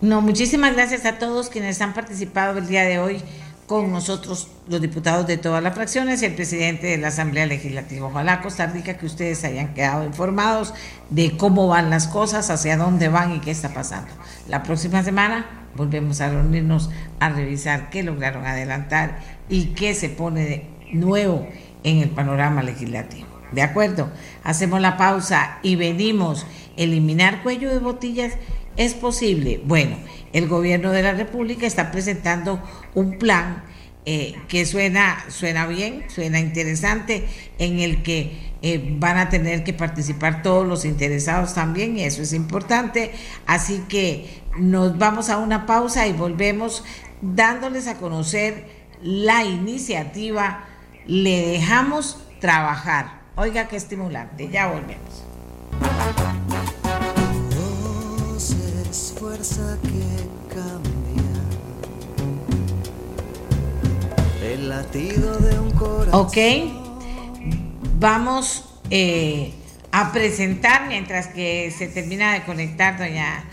[0.00, 3.18] No, muchísimas gracias a todos quienes han participado el día de hoy
[3.66, 8.08] con nosotros los diputados de todas las fracciones y el presidente de la Asamblea Legislativa.
[8.08, 10.74] Ojalá Costa Rica que ustedes hayan quedado informados
[11.10, 14.10] de cómo van las cosas, hacia dónde van y qué está pasando.
[14.48, 16.90] La próxima semana volvemos a reunirnos
[17.20, 21.46] a revisar qué lograron adelantar y qué se pone de nuevo
[21.84, 23.29] en el panorama legislativo.
[23.52, 24.10] ¿De acuerdo?
[24.44, 26.46] Hacemos la pausa y venimos.
[26.76, 28.34] Eliminar cuello de botellas
[28.76, 29.60] es posible.
[29.64, 29.96] Bueno,
[30.32, 32.62] el gobierno de la República está presentando
[32.94, 33.64] un plan
[34.06, 37.26] eh, que suena, suena bien, suena interesante,
[37.58, 42.22] en el que eh, van a tener que participar todos los interesados también, y eso
[42.22, 43.12] es importante.
[43.46, 46.82] Así que nos vamos a una pausa y volvemos
[47.20, 48.64] dándoles a conocer
[49.02, 50.64] la iniciativa.
[51.06, 53.19] Le dejamos trabajar.
[53.40, 55.24] Oiga qué estimulante, ya volvemos.
[59.18, 61.22] fuerza que cambia
[64.42, 66.20] el latido de un corazón.
[66.20, 66.36] Ok,
[67.98, 69.54] vamos eh,
[69.90, 73.44] a presentar mientras que se termina de conectar doña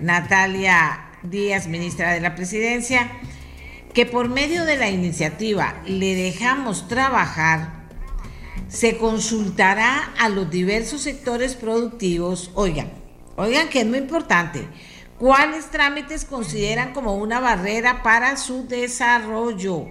[0.00, 3.12] Natalia Díaz, ministra de la Presidencia,
[3.94, 7.75] que por medio de la iniciativa le dejamos trabajar
[8.68, 12.90] se consultará a los diversos sectores productivos, oigan,
[13.36, 14.68] oigan que es muy importante,
[15.18, 19.86] ¿Cuáles trámites consideran como una barrera para su desarrollo?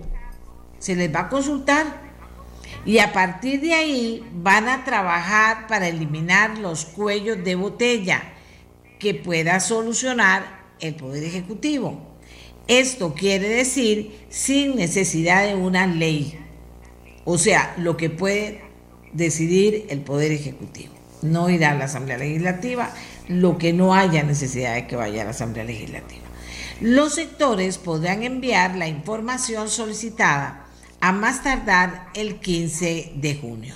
[0.77, 1.99] Se les va a consultar
[2.85, 8.33] y a partir de ahí van a trabajar para eliminar los cuellos de botella
[8.99, 10.43] que pueda solucionar
[10.79, 11.99] el Poder Ejecutivo.
[12.67, 16.39] Esto quiere decir sin necesidad de una ley,
[17.23, 18.61] o sea, lo que puede
[19.15, 20.93] decidir el Poder Ejecutivo.
[21.21, 22.91] No irá a la Asamblea Legislativa,
[23.27, 26.23] lo que no haya necesidad de que vaya a la Asamblea Legislativa.
[26.81, 30.65] Los sectores podrán enviar la información solicitada
[30.99, 33.75] a más tardar el 15 de junio.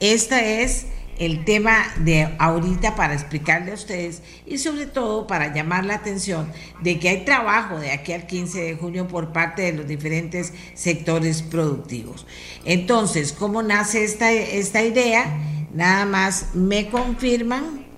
[0.00, 0.86] Este es
[1.18, 6.50] el tema de ahorita para explicarle a ustedes y sobre todo para llamar la atención
[6.82, 10.52] de que hay trabajo de aquí al 15 de junio por parte de los diferentes
[10.74, 12.26] sectores productivos.
[12.64, 15.38] Entonces, ¿cómo nace esta, esta idea?
[15.74, 17.88] Nada más me confirman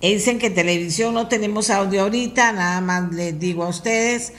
[0.00, 4.32] Dicen que televisión no tenemos audio ahorita, nada más les digo a ustedes.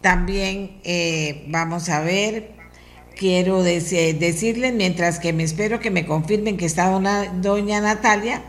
[0.00, 2.52] También eh, vamos a ver,
[3.16, 6.90] quiero decirles, mientras que me espero que me confirmen que está
[7.40, 8.42] doña Natalia,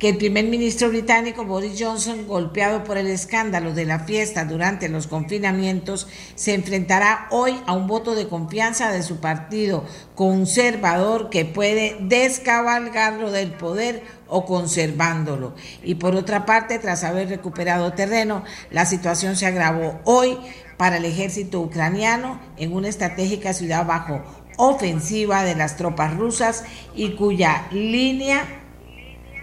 [0.00, 4.88] que el primer ministro británico Boris Johnson, golpeado por el escándalo de la fiesta durante
[4.88, 9.84] los confinamientos, se enfrentará hoy a un voto de confianza de su partido
[10.14, 15.54] conservador que puede descabalgarlo del poder o conservándolo.
[15.82, 20.38] Y por otra parte, tras haber recuperado terreno, la situación se agravó hoy
[20.76, 24.22] para el ejército ucraniano en una estratégica ciudad bajo
[24.56, 26.64] ofensiva de las tropas rusas
[26.94, 28.44] y cuya línea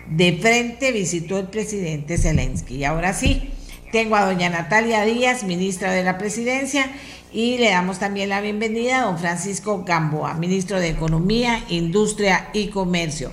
[0.09, 2.77] de frente visitó el presidente Zelensky.
[2.77, 3.51] Y ahora sí,
[3.91, 6.91] tengo a doña Natalia Díaz, ministra de la Presidencia,
[7.31, 12.67] y le damos también la bienvenida a don Francisco Gamboa, ministro de Economía, Industria y
[12.67, 13.31] Comercio.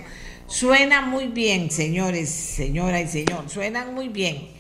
[0.55, 4.51] Suena muy bien, señores, señora y señor, suenan muy bien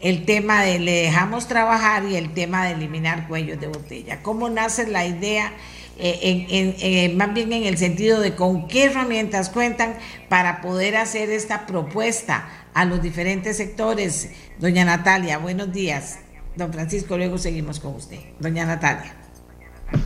[0.00, 4.20] el tema de le dejamos trabajar y el tema de eliminar cuellos de botella.
[4.20, 5.52] ¿Cómo nace la idea?
[5.96, 9.94] Eh, en, más bien en el sentido de con qué herramientas cuentan
[10.28, 14.30] para poder hacer esta propuesta a los diferentes sectores.
[14.58, 16.18] Doña Natalia, buenos días.
[16.56, 18.18] Don Francisco, luego seguimos con usted.
[18.40, 19.23] Doña Natalia.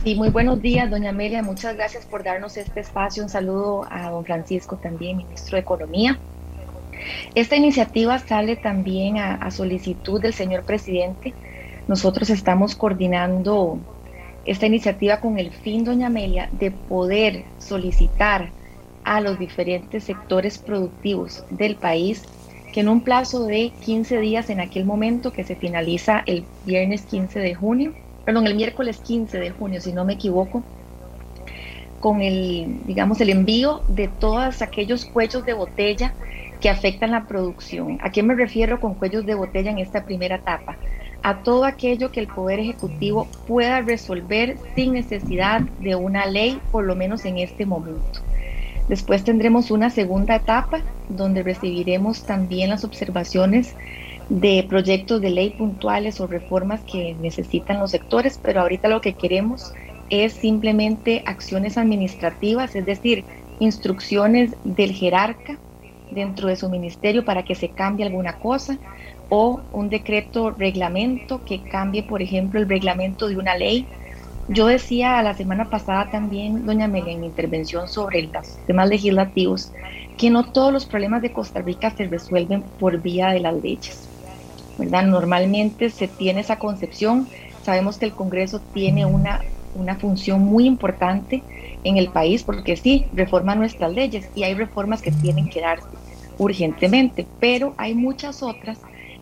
[0.03, 1.41] Sí, muy buenos días, doña Amelia.
[1.43, 3.23] Muchas gracias por darnos este espacio.
[3.23, 6.17] Un saludo a don Francisco también, ministro de Economía.
[7.35, 11.33] Esta iniciativa sale también a solicitud del señor presidente.
[11.87, 13.79] Nosotros estamos coordinando
[14.45, 18.49] esta iniciativa con el fin, doña Amelia, de poder solicitar
[19.03, 22.23] a los diferentes sectores productivos del país
[22.73, 27.01] que en un plazo de 15 días en aquel momento que se finaliza el viernes
[27.03, 27.93] 15 de junio,
[28.29, 30.61] perdón, el miércoles 15 de junio, si no me equivoco,
[31.99, 36.13] con el, digamos, el envío de todos aquellos cuellos de botella
[36.61, 37.97] que afectan la producción.
[38.03, 40.77] ¿A qué me refiero con cuellos de botella en esta primera etapa?
[41.23, 46.85] a todo aquello que el Poder Ejecutivo pueda resolver sin necesidad de una ley, por
[46.85, 48.21] lo menos en este momento.
[48.87, 53.75] Después tendremos una segunda etapa donde recibiremos también las observaciones
[54.29, 59.15] de proyectos de ley puntuales o reformas que necesitan los sectores, pero ahorita lo que
[59.15, 59.73] queremos
[60.09, 63.25] es simplemente acciones administrativas, es decir,
[63.59, 65.59] instrucciones del jerarca
[66.11, 68.79] dentro de su ministerio para que se cambie alguna cosa,
[69.29, 73.87] o un decreto reglamento que cambie, por ejemplo, el reglamento de una ley.
[74.47, 79.71] Yo decía la semana pasada también, doña Amelia, en mi intervención sobre los temas legislativos,
[80.17, 84.18] que no todos los problemas de Costa Rica se resuelven por vía de las leyes.
[84.79, 85.03] ¿Verdad?
[85.03, 87.27] Normalmente se tiene esa concepción.
[87.63, 89.41] Sabemos que el Congreso tiene una,
[89.75, 91.43] una función muy importante
[91.83, 95.87] en el país porque sí, reforma nuestras leyes y hay reformas que tienen que darse
[96.37, 98.79] urgentemente, pero hay muchas otras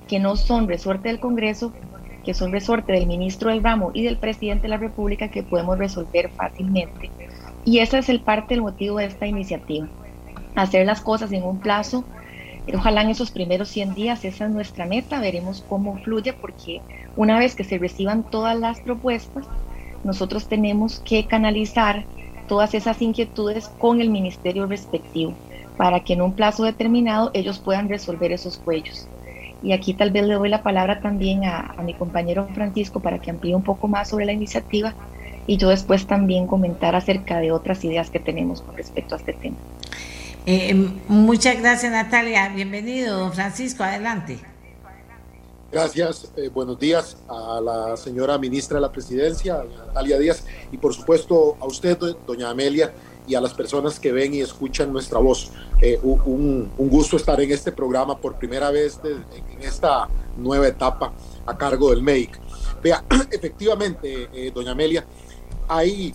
[0.08, 1.74] que no son resorte del Congreso,
[2.24, 5.78] que son resorte del ministro del ramo y del presidente de la República que podemos
[5.78, 7.10] resolver fácilmente.
[7.66, 9.88] Y ese es el parte del motivo de esta iniciativa.
[10.56, 12.06] Hacer las cosas en un plazo,
[12.76, 16.82] ojalá en esos primeros 100 días, esa es nuestra meta, veremos cómo fluye, porque
[17.16, 19.46] una vez que se reciban todas las propuestas,
[20.04, 22.06] nosotros tenemos que canalizar
[22.48, 25.34] todas esas inquietudes con el ministerio respectivo,
[25.78, 29.08] para que en un plazo determinado ellos puedan resolver esos cuellos.
[29.64, 33.32] Y aquí tal vez le doy la palabra también a, mi compañero Francisco para que
[33.32, 34.94] amplíe un poco más sobre la iniciativa
[35.48, 39.34] y yo después también comentar acerca de otras ideas que tenemos con respecto a este
[39.34, 39.58] tema.
[40.50, 40.74] Eh,
[41.10, 44.40] muchas gracias Natalia, bienvenido don Francisco, adelante.
[45.70, 50.94] Gracias, eh, buenos días a la señora ministra de la Presidencia, Natalia Díaz, y por
[50.94, 52.94] supuesto a usted, doña Amelia,
[53.28, 55.52] y a las personas que ven y escuchan nuestra voz.
[55.82, 61.12] Eh, un, gusto estar en este programa por primera vez en esta nueva etapa
[61.46, 62.40] a cargo del MEIC.
[62.82, 65.06] Vea, efectivamente, eh, doña Amelia,
[65.68, 66.14] hay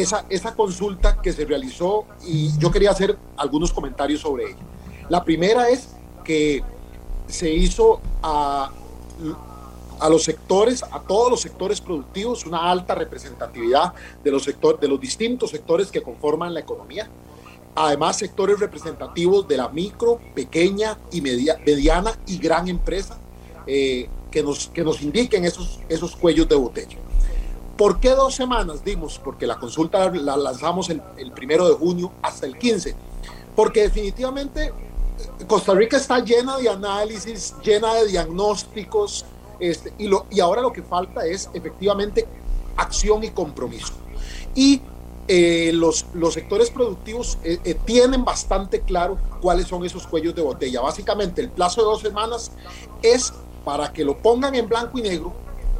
[0.00, 4.62] esa, esa consulta que se realizó y yo quería hacer algunos comentarios sobre ella.
[5.08, 5.88] La primera es
[6.24, 6.62] que
[7.26, 8.70] se hizo a
[10.00, 13.92] a los sectores, a todos los sectores productivos, una alta representatividad
[14.22, 17.08] de los, sectores, de los distintos sectores que conforman la economía.
[17.74, 23.18] Además, sectores representativos de la micro, pequeña y mediana y gran empresa
[23.66, 26.96] eh, que, nos, que nos indiquen esos, esos cuellos de botella.
[27.78, 29.20] ¿Por qué dos semanas dimos?
[29.22, 31.00] Porque la consulta la lanzamos el,
[31.30, 32.96] primero de junio hasta el 15.
[33.54, 34.72] Porque definitivamente eh,
[35.46, 39.24] Costa Rica está llena de análisis, llena de diagnósticos,
[39.60, 42.26] este, y, ahora lo que falta es efectivamente
[42.76, 43.92] acción y compromiso.
[44.56, 44.82] Y
[45.28, 50.80] eh, los, sectores productivos eh, tienen bastante claro cuáles son esos cuellos de botella.
[50.80, 52.50] Básicamente el plazo de dos semanas
[53.02, 53.32] es
[53.64, 55.32] para que lo pongan en blanco y negro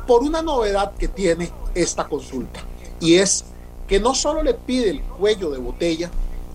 [0.06, 1.50] por una novedad que tiene
[1.82, 2.60] esta consulta.
[3.00, 3.44] Y es
[3.86, 6.10] que no solo le pide el cuello de botella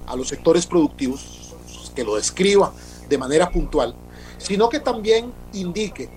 [0.06, 1.54] a los sectores productivos,
[1.96, 2.74] que lo describa
[3.08, 3.96] de manera puntual,
[4.38, 6.10] sino que también indique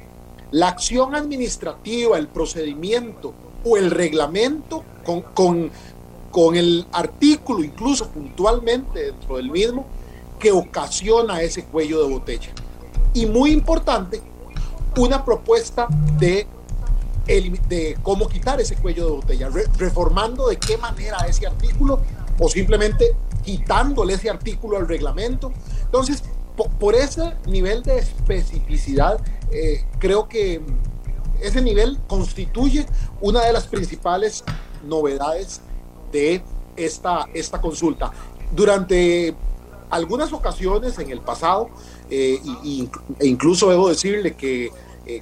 [0.51, 3.35] la acción administrativa, el procedimiento
[3.65, 5.71] o el reglamento con, con,
[6.31, 9.87] con el artículo, incluso puntualmente dentro del mismo,
[10.39, 12.51] que ocasiona ese cuello de botella.
[13.15, 14.21] Y muy importante,
[14.97, 15.89] una propuesta
[16.19, 16.47] de,
[17.27, 19.49] de cómo quitar ese cuello de botella,
[19.79, 22.01] reformando de qué manera ese artículo
[22.39, 25.53] o simplemente quitándole ese artículo al reglamento.
[25.83, 26.23] Entonces,
[26.79, 29.21] por ese nivel de especificidad
[29.51, 30.63] eh, creo que
[31.41, 32.87] ese nivel constituye
[33.21, 34.43] una de las principales
[34.85, 35.61] novedades
[36.13, 36.43] de
[36.77, 38.11] esta, esta consulta.
[38.53, 39.35] Durante
[39.91, 41.69] algunas ocasiones en el pasado,
[42.09, 42.41] e
[43.21, 44.71] incluso debo decirle que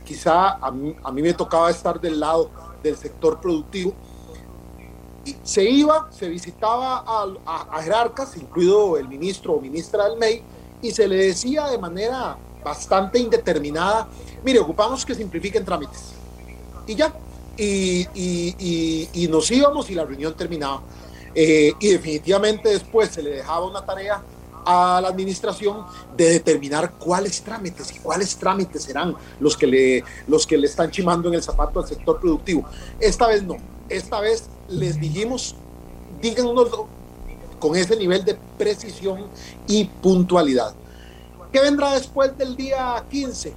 [0.05, 2.51] quizá a mí, me tocaba estar del lado
[2.83, 3.95] del sector productivo,
[5.43, 10.43] se iba, se visitaba a, jerarcas, incluido el ministro o ministra del MEI,
[10.83, 14.09] y se le decía de manera bastante indeterminada,
[14.43, 16.13] mire, ocupamos que simplifiquen trámites.
[16.87, 17.13] Y ya,
[17.57, 20.83] y, nos íbamos y la reunión terminaba.
[21.35, 24.23] Eh, y definitivamente después se le dejaba una tarea
[24.65, 25.85] a la administración
[26.17, 30.91] de determinar cuáles trámites y cuáles trámites serán los que le, los que le están
[30.91, 32.65] chimando en el zapato al sector productivo.
[33.01, 33.57] Esta vez no,
[33.89, 35.55] esta vez les dijimos,
[36.21, 36.71] díganos
[37.59, 39.27] con ese nivel de precisión
[39.67, 40.75] y puntualidad.
[41.53, 43.55] ¿Qué vendrá después del día 15?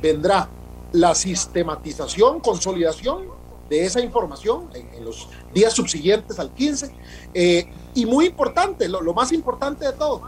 [0.00, 0.48] Vendrá
[0.92, 3.26] la sistematización, consolidación
[3.68, 6.94] de esa información en, los días subsiguientes al 15.
[7.34, 10.22] Eh, y muy importante, lo, más importante de todo,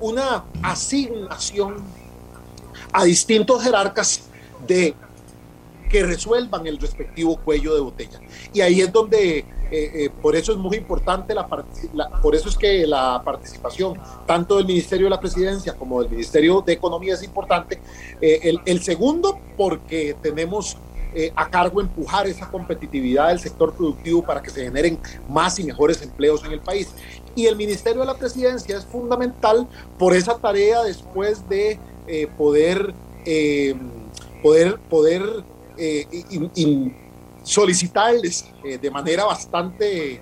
[0.00, 1.76] una asignación
[2.92, 4.22] a distintos jerarcas
[4.66, 4.94] de
[5.88, 8.20] que resuelvan el respectivo cuello de botella.
[8.52, 11.48] Y ahí es donde, eh, eh, por eso es muy importante, la,
[12.22, 16.62] por eso es que la participación tanto del Ministerio de la Presidencia como del Ministerio
[16.64, 17.80] de Economía es importante.
[18.20, 20.76] el, el, segundo, porque tenemos
[21.14, 24.98] eh, a cargo empujar esa competitividad del sector productivo para que se generen
[25.28, 26.88] más y mejores empleos en el país.
[27.34, 29.66] Y el Ministerio de la Presidencia es fundamental
[29.98, 32.94] por esa tarea después de eh, poder,
[33.24, 33.74] eh,
[34.42, 35.44] poder, poder
[37.42, 40.20] solicitarles de manera bastante,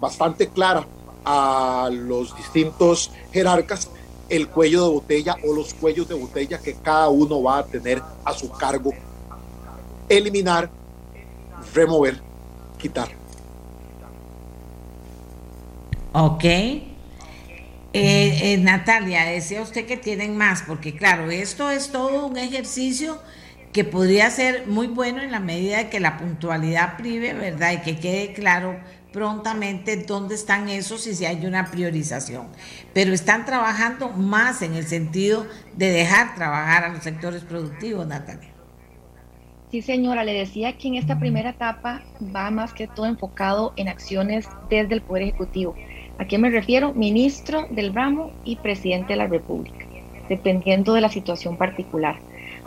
[0.00, 0.86] bastante clara
[1.22, 3.90] a los distintos jerarcas
[4.28, 8.02] el cuello de botella o los cuellos de botella que cada uno va a tener
[8.24, 8.92] a su cargo
[10.08, 10.70] eliminar,
[11.74, 12.20] remover,
[12.78, 13.08] quitar.
[16.12, 16.44] Ok.
[16.44, 16.82] Eh,
[17.92, 23.18] eh, Natalia, decía usted que tienen más, porque claro, esto es todo un ejercicio
[23.72, 27.72] que podría ser muy bueno en la medida de que la puntualidad prive, ¿verdad?
[27.72, 28.78] Y que quede claro
[29.12, 32.48] prontamente dónde están esos y si hay una priorización.
[32.92, 38.55] Pero están trabajando más en el sentido de dejar trabajar a los sectores productivos, Natalia.
[39.76, 42.00] Sí, señora, le decía que en esta primera etapa
[42.34, 45.74] va más que todo enfocado en acciones desde el Poder Ejecutivo.
[46.16, 46.94] ¿A qué me refiero?
[46.94, 49.84] Ministro del ramo y presidente de la República,
[50.30, 52.16] dependiendo de la situación particular.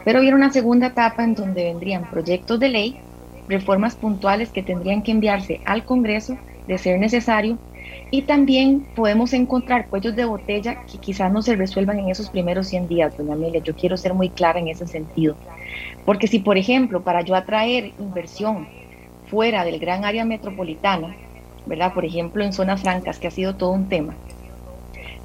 [0.05, 2.99] Pero viene una segunda etapa en donde vendrían proyectos de ley,
[3.47, 6.38] reformas puntuales que tendrían que enviarse al Congreso
[6.68, 7.57] de ser necesario
[8.12, 12.68] y también podemos encontrar cuellos de botella que quizás no se resuelvan en esos primeros
[12.68, 13.62] 100 días, doña Amelia.
[13.62, 15.36] Yo quiero ser muy clara en ese sentido.
[16.06, 18.68] Porque si, por ejemplo, para yo atraer inversión
[19.28, 21.16] fuera del gran área metropolitana,
[21.66, 21.94] ¿verdad?
[21.94, 24.16] Por ejemplo, en zonas francas, que ha sido todo un tema,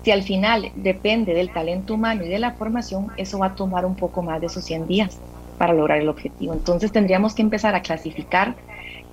[0.05, 3.87] si al final depende del talento humano y de la formación, eso va a tomar
[3.87, 5.19] un poco más de esos 100 días
[5.57, 6.53] para lograr el objetivo.
[6.53, 8.55] Entonces tendríamos que empezar a clasificar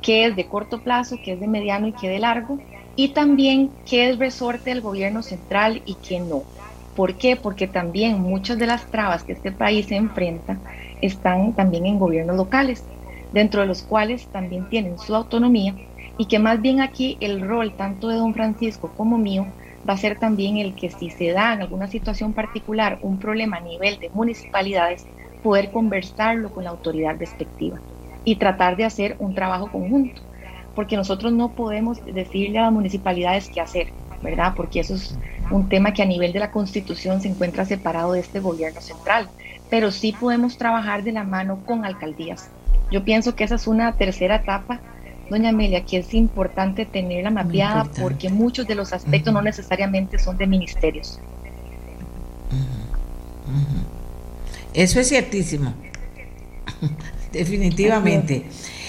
[0.02, 2.60] qué es de corto plazo, qué es de mediano y qué de largo,
[2.96, 6.50] y también qué es resorte del gobierno central y qué no.
[6.94, 7.38] ¿Por qué?
[7.38, 10.62] Porque también muchas de las trabas que este país se enfrenta
[11.00, 12.92] están también en gobiernos locales,
[13.32, 15.76] dentro de los cuales también tienen su autonomía
[16.18, 19.54] y que más bien aquí el rol tanto de don Francisco como mío
[19.88, 23.58] va a ser también el que si se da en alguna situación particular un problema
[23.58, 25.10] a nivel de municipalidades,
[25.42, 27.82] poder conversarlo con la autoridad respectiva
[28.24, 30.22] y tratar de hacer un trabajo conjunto,
[30.76, 33.88] porque nosotros no podemos decirle a las municipalidades qué hacer,
[34.22, 34.54] ¿verdad?
[34.56, 35.16] Porque eso es
[35.50, 39.30] un tema que a nivel de la Constitución se encuentra separado de este gobierno central
[39.72, 42.50] pero sí podemos trabajar de la mano con alcaldías.
[42.92, 44.82] Yo pienso que esa es una tercera etapa,
[45.30, 50.38] doña Amelia, que es importante tenerla mapeada porque muchos de los aspectos no necesariamente son
[50.38, 51.20] de ministerios.
[54.74, 55.74] Eso es ciertísimo,
[57.32, 58.44] definitivamente.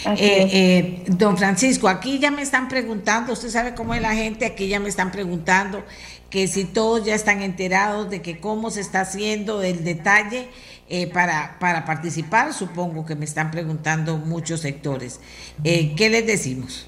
[0.04, 4.44] Eh, eh, don Francisco, aquí ya me están preguntando, usted sabe cómo es la gente,
[4.46, 5.84] aquí ya me están preguntando
[6.32, 10.48] que si todos ya están enterados de que cómo se está haciendo el detalle
[10.88, 15.20] eh, para, para participar, supongo que me están preguntando muchos sectores.
[15.62, 16.86] Eh, ¿Qué les decimos?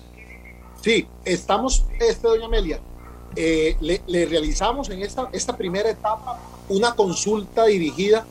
[0.83, 2.81] Sí, estamos, este, doña Amelia,
[3.37, 8.27] eh, le, realizamos en esta, esta primera etapa una consulta dirigida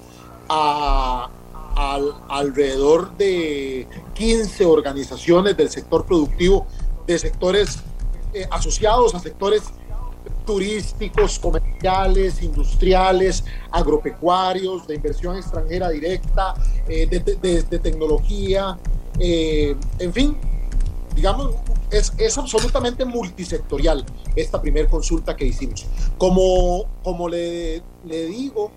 [0.50, 1.30] a,
[1.76, 6.68] alrededor de 15 organizaciones del sector productivo,
[7.08, 7.80] de sectores
[8.52, 9.64] asociados a sectores
[10.46, 16.54] turísticos, comerciales, industriales, agropecuarios, de inversión extranjera directa,
[16.88, 18.78] eh, de, tecnología,
[19.20, 20.38] eh, en fin,
[21.16, 21.56] digamos,
[21.92, 24.06] es, es, absolutamente multisectorial
[24.36, 25.86] esta primera consulta que hicimos.
[26.18, 28.72] Como, como le, le digo,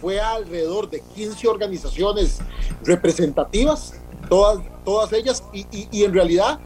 [0.00, 2.38] fue alrededor de 15 organizaciones
[2.84, 3.94] representativas,
[4.28, 6.58] todas, todas ellas, y, y, en realidad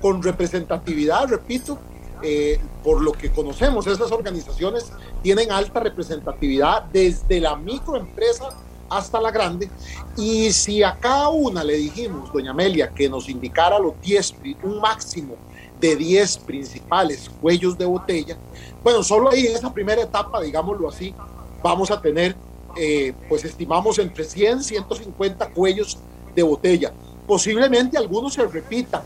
[0.00, 1.78] con, representatividad, repito,
[2.22, 4.92] eh, por lo que conocemos, esas organizaciones
[5.22, 8.48] tienen alta representatividad desde la microempresa
[8.88, 9.68] hasta la grande.
[10.16, 14.80] Y si a cada una le dijimos, doña Amelia, que nos indicara los 10, un
[14.80, 15.36] máximo
[15.80, 18.36] de 10 principales cuellos de botella,
[18.82, 21.14] bueno, solo ahí en esa primera etapa, digámoslo así,
[21.62, 22.34] vamos a tener
[22.78, 25.98] eh, pues estimamos entre 100, 150 cuellos
[26.34, 26.92] de botella.
[27.26, 29.02] Posiblemente algunos se repitan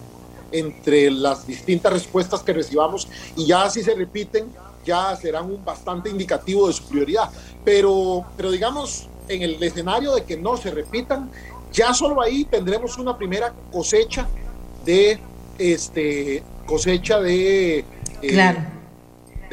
[0.53, 4.47] entre las distintas respuestas que recibamos y ya si se repiten
[4.85, 7.31] ya serán un bastante indicativo de su prioridad.
[7.65, 11.31] Pero, pero digamos, en el escenario de que no se repitan,
[11.73, 14.29] ya solo ahí tendremos una primera cosecha
[14.85, 15.19] de
[15.59, 17.85] este cosecha de eh,
[18.29, 18.82] claro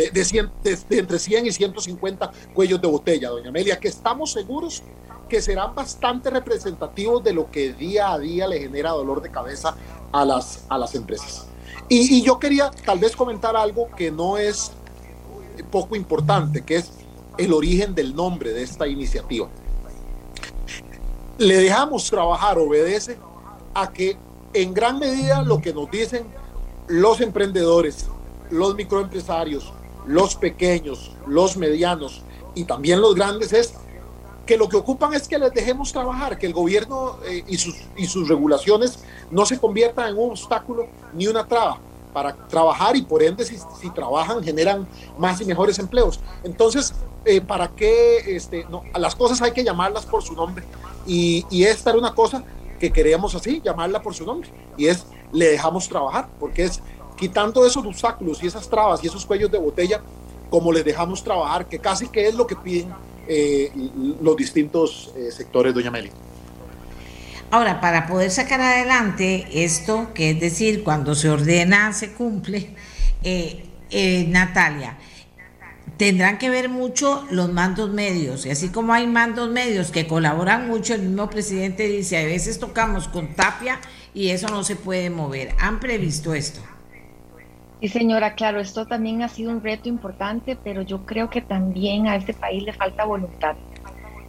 [0.08, 4.84] de, entre 100 y 150 cuellos de botella, doña Amelia, que estamos seguros
[5.28, 9.76] que serán bastante representativos de lo que día a día le genera dolor de cabeza
[10.12, 11.46] a las, a las empresas.
[11.88, 14.72] Y, y yo quería tal vez comentar algo que no es
[15.72, 16.92] poco importante, que es
[17.38, 19.48] el origen del nombre de esta iniciativa.
[21.38, 23.18] Le dejamos trabajar, obedece
[23.74, 24.18] a que
[24.54, 26.26] en gran medida lo que nos dicen
[26.88, 28.08] los emprendedores,
[28.50, 29.72] los microempresarios,
[30.10, 32.24] los pequeños, los medianos
[32.56, 33.76] y también los grandes es
[34.48, 37.76] que lo que ocupan es que les dejemos trabajar, que el gobierno eh, y, sus,
[37.96, 41.78] y sus regulaciones no se conviertan en un obstáculo ni una traba
[42.12, 44.88] para trabajar y por ende si, si trabajan generan
[45.20, 46.20] más y mejores empleos.
[46.44, 46.92] Entonces,
[47.24, 48.36] eh, ¿para qué?
[48.36, 50.64] Este, no, las cosas hay que llamarlas por su nombre
[51.06, 52.44] y, y esta era una cosa
[52.80, 56.82] que queríamos así, llamarla por su nombre y es le dejamos trabajar porque es
[57.20, 60.02] quitando esos obstáculos y esas trabas y esos cuellos de botella,
[60.50, 62.94] como les dejamos trabajar, que casi que es lo que piden
[63.28, 63.72] eh,
[64.22, 66.10] los distintos eh, sectores, doña Meli.
[67.52, 72.76] Ahora, para poder sacar adelante esto, que es decir, cuando se ordena, se cumple,
[73.24, 74.98] eh, Natalia,
[75.98, 78.46] tendrán que ver mucho los mandos medios.
[78.46, 82.60] Y así como hay mandos medios que colaboran mucho, el mismo presidente dice, a veces
[82.60, 83.80] tocamos con tapia
[84.14, 85.56] y eso no se puede mover.
[85.60, 86.62] ¿Han previsto esto?
[87.82, 92.08] Sí, señora, claro, esto también ha sido un reto importante, pero yo creo que también
[92.08, 93.56] a este país le falta voluntad.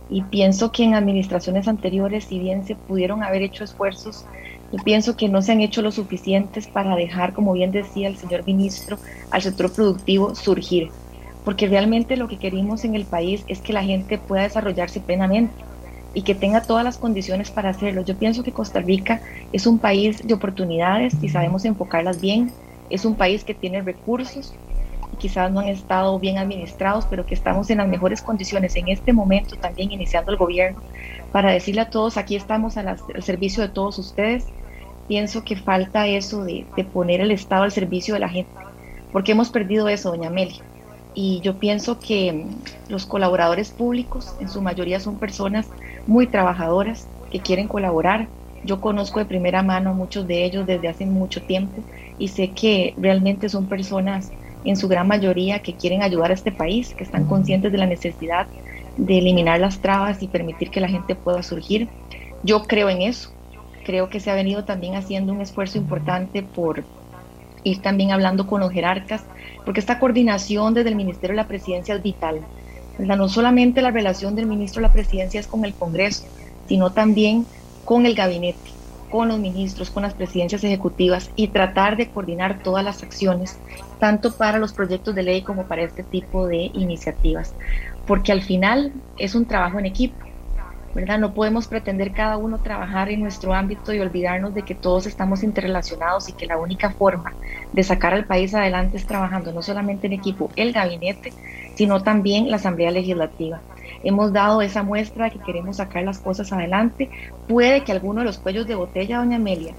[0.09, 4.25] Y pienso que en administraciones anteriores, si bien se pudieron haber hecho esfuerzos,
[4.73, 8.17] yo pienso que no se han hecho lo suficientes para dejar, como bien decía el
[8.17, 8.99] señor ministro,
[9.31, 10.91] al sector productivo surgir.
[11.45, 15.65] Porque realmente lo que queremos en el país es que la gente pueda desarrollarse plenamente
[16.15, 18.03] y que tenga todas las condiciones para hacerlo.
[18.03, 22.53] Yo pienso que Costa Rica es un país de oportunidades y sabemos enfocarlas bien
[22.91, 24.53] es un país que tiene recursos
[25.13, 28.89] y quizás no han estado bien administrados, pero que estamos en las mejores condiciones en
[28.89, 30.81] este momento también iniciando el gobierno
[31.33, 34.47] para decirle a todos, aquí estamos al, servicio de todos ustedes.
[35.09, 38.51] Pienso que falta eso de, poner el Estado al servicio de la gente,
[39.13, 40.63] porque hemos perdido eso, doña Amelia.
[41.15, 45.67] Y yo pienso que mm, los colaboradores públicos en su mayoría son personas
[46.07, 48.29] muy trabajadoras que quieren colaborar.
[48.65, 51.83] Yo conozco de primera mano a muchos de ellos desde hace mucho tiempo
[52.21, 54.29] y sé que realmente son personas
[54.63, 57.87] en su gran mayoría que quieren ayudar a este país, que están conscientes de la
[57.87, 58.47] necesidad
[58.99, 61.89] de eliminar las trabas y permitir que la gente pueda surgir.
[62.43, 63.31] Yo creo en eso.
[63.87, 66.85] Creo que se ha venido también haciendo un esfuerzo importante por
[67.65, 69.25] ir también hablando con los jerarcas,
[69.65, 72.47] porque esta coordinación desde el Ministerio de la Presidencia es vital.
[72.99, 76.27] No solamente la relación del ministro de la Presidencia es con el Congreso,
[76.67, 77.47] sino también
[77.83, 78.80] con el gabinete
[79.11, 83.59] con los ministros, con las presidencias ejecutivas y tratar de coordinar todas las acciones,
[83.99, 87.55] tanto para los proyectos de ley como para este tipo de iniciativas,
[88.07, 90.17] porque al final es un trabajo en equipo.
[90.93, 91.21] ¿verdad?
[91.21, 95.45] No podemos pretender cada uno trabajar en nuestro ámbito y olvidarnos de que todos estamos
[95.45, 97.33] interrelacionados y que la única forma
[97.73, 101.33] de sacar al país adelante es trabajando no solamente en equipo el gabinete,
[101.77, 103.61] sino también la Asamblea Legislativa
[104.03, 107.11] hemos dado esa muestra que queremos sacar las cosas adelante.
[107.49, 109.75] Puede que alguno de los cuellos de botella, doña Amelia,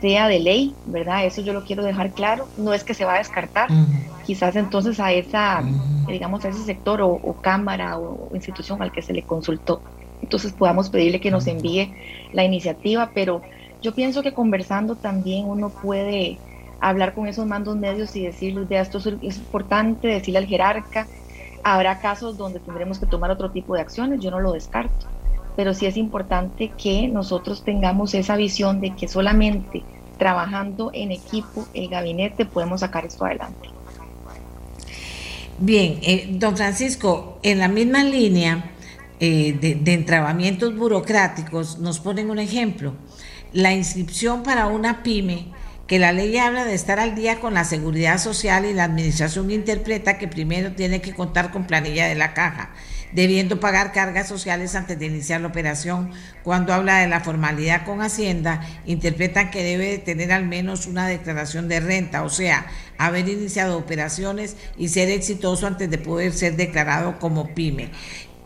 [0.00, 1.24] sea de ley, ¿verdad?
[1.24, 2.48] Eso yo lo quiero dejar claro.
[2.58, 3.68] No es que se va a descartar.
[4.26, 5.62] Quizás entonces a esa,
[6.08, 9.82] digamos, a ese sector o, cámara o, institución al que se le consultó,
[10.20, 11.92] entonces podamos pedirle que nos envíe
[12.32, 13.42] la iniciativa, pero
[13.82, 16.38] yo pienso que conversando también uno puede
[16.80, 21.06] hablar con esos mandos medios y decirles, de esto es importante, decirle al jerarca,
[21.64, 25.06] Habrá casos donde tendremos que tomar otro tipo de acciones, yo no lo descarto,
[25.56, 29.82] pero sí es importante que nosotros tengamos esa visión de que solamente
[30.18, 33.68] trabajando en equipo, el gabinete, podemos sacar esto adelante.
[35.58, 38.72] Bien, eh, don Francisco, en la misma línea
[39.20, 42.94] eh, de, de entrabamientos burocráticos, nos ponen un ejemplo.
[43.52, 45.51] La inscripción para una pyme
[45.92, 49.50] que la ley habla de estar al día con la seguridad social y la administración
[49.50, 52.70] interpreta que primero tiene que contar con planilla de la caja,
[53.12, 56.10] debiendo pagar cargas sociales antes de iniciar la operación.
[56.44, 61.68] Cuando habla de la formalidad con Hacienda, interpretan que debe tener al menos una declaración
[61.68, 62.64] de renta, o sea,
[62.96, 67.90] haber iniciado operaciones y ser exitoso antes de poder ser declarado como pyme.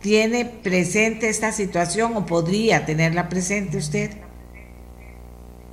[0.01, 4.26] ¿Tiene presente esta situación o podría tenerla presente usted?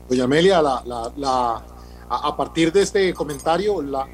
[0.09, 0.83] Doña Amelia, la,
[1.17, 1.63] la,
[2.09, 4.07] a, partir de este comentario la,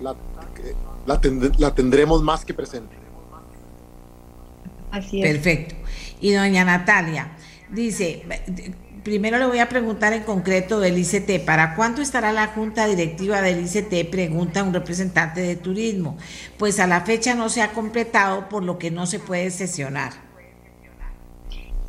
[1.07, 2.97] la, tendremos más que presente.
[4.91, 5.33] Así es.
[5.33, 5.75] Perfecto.
[6.21, 7.37] Y doña Natalia
[7.71, 8.25] dice,
[9.03, 13.41] primero le voy a preguntar en concreto del ICT, ¿para cuándo estará la junta directiva
[13.43, 14.11] del ICT?
[14.11, 16.19] Pregunta un representante de turismo.
[16.59, 20.30] Pues a la fecha no se ha completado, por lo que no se puede sesionar.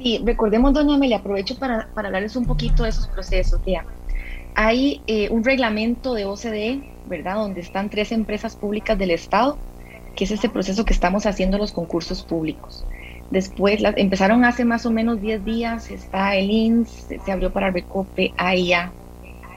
[0.01, 3.61] Sí, recordemos, doña Amelia, aprovecho para, para hablarles un poquito de esos procesos.
[3.67, 3.85] Ya.
[4.55, 7.35] Hay eh, un reglamento de OCDE, ¿verdad?
[7.35, 9.59] Donde están tres empresas públicas del Estado,
[10.15, 12.83] que es ese proceso que estamos haciendo los concursos públicos.
[13.29, 18.33] Después empezaron hace más o menos 10 días, está el INS, se abrió para Recope,
[18.37, 18.91] AIA,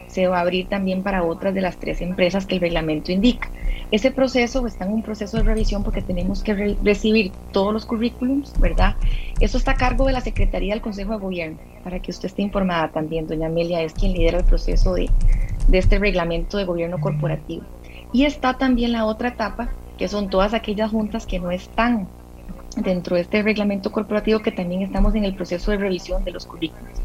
[0.06, 3.50] se va a abrir también para otras de las tres empresas que el reglamento indica.
[3.94, 8.52] Ese proceso está en un proceso de revisión porque tenemos que recibir todos los currículums,
[8.58, 8.96] ¿verdad?
[9.38, 12.42] Eso está a cargo de la Secretaría del Consejo de Gobierno, para que usted esté
[12.42, 13.28] informada también.
[13.28, 15.08] Doña Amelia es quien lidera el proceso de,
[15.70, 17.62] este reglamento de gobierno corporativo.
[18.12, 22.08] Y está también la otra etapa, que son todas aquellas juntas que no están
[22.76, 26.46] dentro de este reglamento corporativo que también estamos en el proceso de revisión de los
[26.46, 26.98] currículos.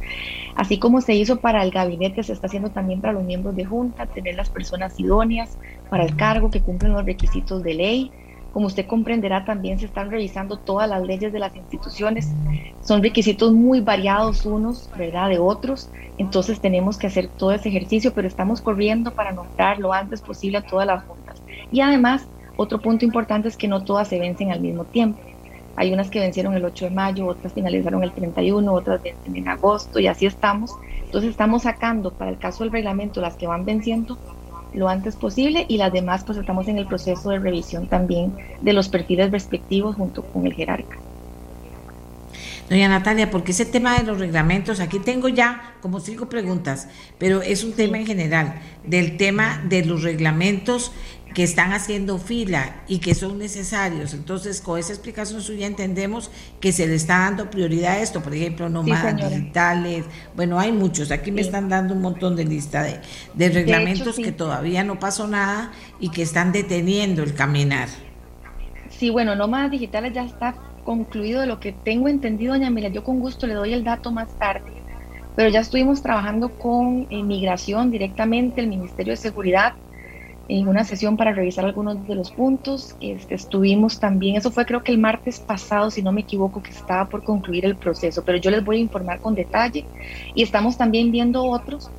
[0.60, 3.64] Así como se hizo para el gabinete, se está haciendo también para los miembros de
[3.64, 5.57] junta, tener las personas idóneas
[5.88, 8.11] para el cargo que cumplen los requisitos de ley.
[8.52, 12.36] Como usted comprenderá, también se están revisando todas las leyes de las instituciones.
[12.81, 15.91] Son requisitos muy variados unos, ¿verdad?, de otros.
[16.18, 20.57] Entonces tenemos que hacer todo ese ejercicio, pero estamos corriendo para nombrar lo antes posible
[20.57, 21.41] a todas las juntas.
[21.69, 25.28] Y además, otro punto importante es que no todas se vencen al mismo tiempo.
[25.80, 29.47] Hay unas que vencieron el 8 de mayo, otras finalizaron el 31, otras vencen en
[29.47, 30.76] agosto y así estamos.
[31.06, 34.18] Entonces estamos sacando para el caso del reglamento las que van venciendo
[34.73, 38.73] lo antes posible y las demás pues estamos en el proceso de revisión también de
[38.73, 40.97] los perfiles respectivos junto con el jerarca.
[42.69, 47.41] Doña Natalia, porque ese tema de los reglamentos, aquí tengo ya como cinco preguntas, pero
[47.41, 50.91] es un tema en general, del tema de los reglamentos
[51.40, 54.14] que están haciendo fila y que son necesarios.
[54.14, 58.34] Entonces, con esa explicación suya entendemos que se le está dando prioridad a esto, por
[58.36, 60.03] ejemplo, nómadas digitales,
[60.36, 62.99] bueno, hay muchos, aquí me están dando un montón de lista de,
[63.36, 65.72] de reglamentos que todavía no pasó nada
[66.02, 67.88] y que están deteniendo el caminar.
[68.90, 73.06] Sí, bueno, nómadas digitales ya está concluido de lo que tengo entendido, doña Mira, yo
[73.06, 74.74] con gusto le doy el dato más tarde,
[75.38, 79.76] pero ya estuvimos trabajando con inmigración directamente, el Ministerio de Seguridad,
[80.49, 82.95] en una sesión para revisar algunos de los puntos.
[82.99, 86.71] Este, estuvimos también, eso fue creo que el martes pasado, si no me equivoco, que
[86.71, 89.85] estaba por concluir el proceso, pero yo les voy a informar con detalle
[90.34, 91.89] y estamos también viendo otros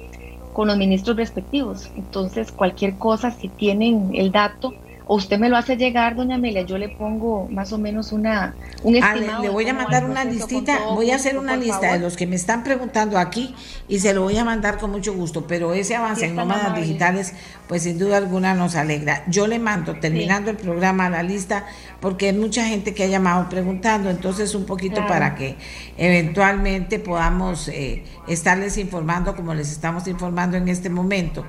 [0.52, 1.90] con los ministros respectivos.
[1.97, 4.74] Entonces, cualquier cosa, si tienen el dato,
[5.06, 8.55] o usted me lo hace llegar, doña Amelia, yo le pongo más o menos una,
[8.82, 9.43] un estimado.
[9.43, 12.36] le, voy a mandar una listita, voy a hacer una lista de los que me
[12.36, 13.55] están preguntando aquí
[13.89, 17.35] y se lo voy a mandar con mucho gusto, pero ese avance en nómadas digitales,
[17.66, 19.24] pues sin duda alguna nos alegra.
[19.27, 21.66] Yo le mando, terminando el programa, a la lista,
[22.01, 25.56] porque hay mucha gente que ha llamado preguntando, entonces un poquito para que
[25.97, 31.44] eventualmente podamos eh, estarles informando como les estamos informando en este momento,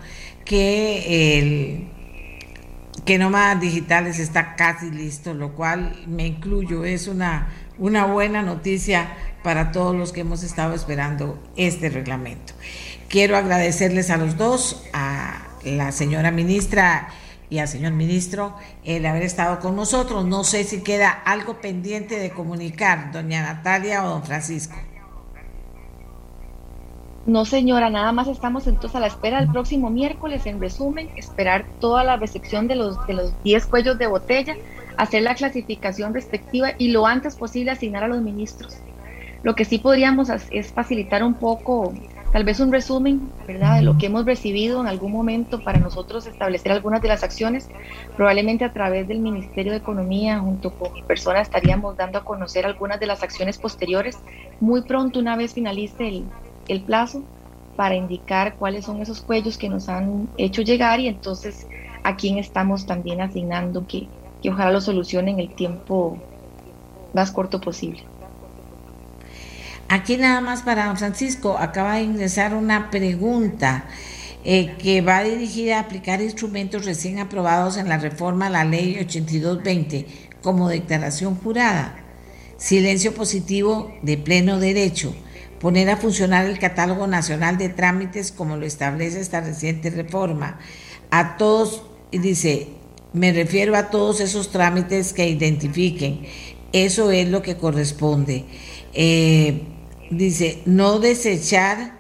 [0.46, 2.01] que el
[3.06, 9.16] que Nómadas Digitales está casi listo, lo cual me incluyo, es una, una buena noticia
[9.44, 12.54] para todos los que hemos estado esperando este reglamento.
[13.10, 17.10] Quiero agradecerles a los dos, a la señora ministra
[17.50, 18.56] y al señor ministro,
[18.86, 20.26] el haber estado con nosotros.
[20.26, 24.76] No sé si queda algo pendiente de comunicar, doña Natalia o don Francisco.
[27.26, 31.66] No, señora, nada más estamos entonces a la espera del próximo miércoles, en resumen, esperar
[31.80, 34.56] toda la recepción de los de los 10 cuellos de botella,
[34.98, 38.76] hacer la clasificación respectiva y lo antes posible asignar a los ministros.
[39.44, 41.94] Lo que sí podríamos es facilitar un poco,
[42.32, 46.26] tal vez un resumen, ¿verdad?, de lo que hemos recibido en algún momento para nosotros
[46.26, 47.70] establecer algunas de las acciones.
[48.16, 52.66] Probablemente a través del Ministerio de Economía, junto con mi persona, estaríamos dando a conocer
[52.66, 54.18] algunas de las acciones posteriores
[54.60, 56.26] muy pronto, una vez finalice el,
[56.72, 57.24] el plazo
[57.76, 61.68] para indicar cuáles son esos cuellos que nos han hecho llegar y entonces
[62.04, 64.08] a quién estamos también asignando que,
[64.42, 66.18] que ojalá lo solucione en el tiempo
[67.14, 68.04] más corto posible.
[69.90, 73.86] Aquí nada más para don Francisco, acaba de ingresar una pregunta
[74.44, 78.98] eh, que va dirigida a aplicar instrumentos recién aprobados en la reforma a la ley
[79.00, 80.06] 8220
[80.42, 81.98] como declaración jurada.
[82.58, 85.14] Silencio positivo de pleno derecho.
[85.62, 90.60] Poner a funcionar el catálogo nacional de trámites como lo establece esta reciente reforma.
[91.12, 92.68] A todos, y dice,
[93.14, 96.22] me refiero a todos esos trámites que identifiquen.
[96.74, 98.46] Eso es lo que corresponde.
[98.94, 99.62] Eh,
[100.10, 102.00] dice, no desechar,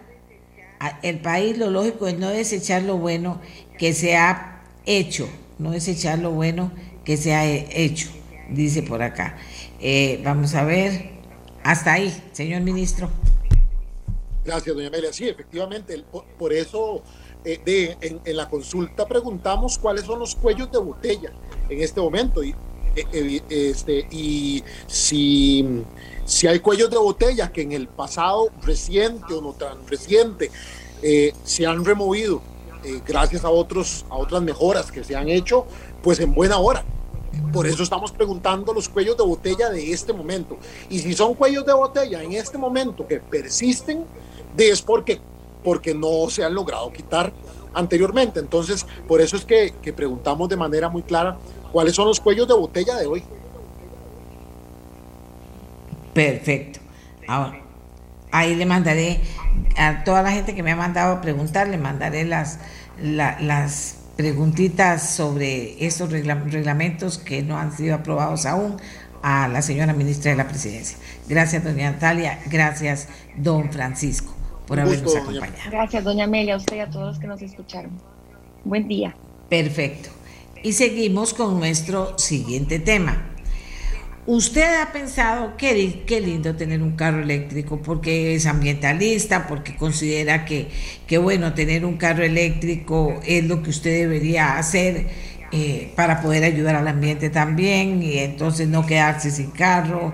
[1.03, 3.41] el país lo lógico es no desechar lo bueno
[3.77, 5.29] que se ha hecho,
[5.59, 6.71] no desechar lo bueno
[7.05, 8.09] que se ha hecho,
[8.49, 9.37] dice por acá.
[9.79, 11.11] Eh, vamos a ver,
[11.63, 13.09] hasta ahí, señor ministro.
[14.43, 15.13] Gracias, doña Amelia.
[15.13, 16.03] Sí, efectivamente,
[16.37, 17.01] por, eso
[17.45, 21.31] eh, de, en, la consulta preguntamos cuáles son los cuellos de botella
[21.69, 22.55] en este momento y,
[22.95, 25.83] eh, este, y si
[26.31, 30.49] si hay cuellos de botella que en el pasado reciente o no tan reciente
[31.01, 32.41] eh, se han removido
[32.83, 35.65] eh, gracias a, otros, a otras mejoras que se han hecho,
[36.01, 36.85] pues en buena hora.
[37.53, 40.57] Por eso estamos preguntando los cuellos de botella de este momento.
[40.89, 44.05] Y si son cuellos de botella en este momento que persisten,
[44.57, 45.19] es porque,
[45.63, 47.31] porque no se han logrado quitar
[47.73, 48.39] anteriormente.
[48.39, 51.37] Entonces, por eso es que, que preguntamos de manera muy clara
[51.71, 53.23] cuáles son los cuellos de botella de hoy.
[56.13, 56.79] Perfecto.
[57.27, 57.61] Ahora,
[58.31, 59.21] ahí le mandaré
[59.77, 62.59] a toda la gente que me ha mandado a preguntar, le mandaré las,
[63.01, 68.77] las preguntitas sobre estos reglamentos que no han sido aprobados aún
[69.23, 70.97] a la señora ministra de la Presidencia.
[71.27, 72.39] Gracias, doña Natalia.
[72.47, 73.07] Gracias,
[73.37, 74.33] don Francisco,
[74.71, 75.69] por habernos acompañado.
[75.69, 77.91] Gracias, doña Amelia, a usted y a todos los que nos escucharon.
[78.63, 79.13] Buen día.
[79.49, 80.07] Perfecto.
[80.63, 83.33] Y seguimos con nuestro siguiente tema.
[84.25, 90.45] Usted ha pensado qué, qué lindo tener un carro eléctrico porque es ambientalista, porque considera
[90.45, 90.69] que,
[91.05, 95.09] que bueno, tener un carro eléctrico es lo que usted debería hacer
[95.51, 100.13] eh, para poder ayudar al ambiente también y entonces no quedarse sin carro.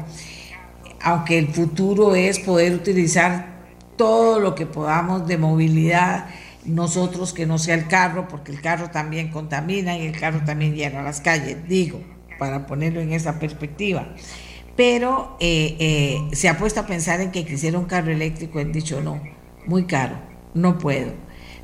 [1.00, 3.57] Aunque el futuro es poder utilizar
[3.98, 6.28] todo lo que podamos de movilidad
[6.66, 10.76] nosotros que no sea el carro, porque el carro también contamina y el carro también
[10.76, 12.02] llega a las calles, digo
[12.38, 14.08] para ponerlo en esa perspectiva.
[14.76, 18.72] Pero eh, eh, se ha puesto a pensar en que quisiera un carro eléctrico, han
[18.72, 19.22] dicho no,
[19.66, 20.20] muy caro,
[20.54, 21.14] no puedo.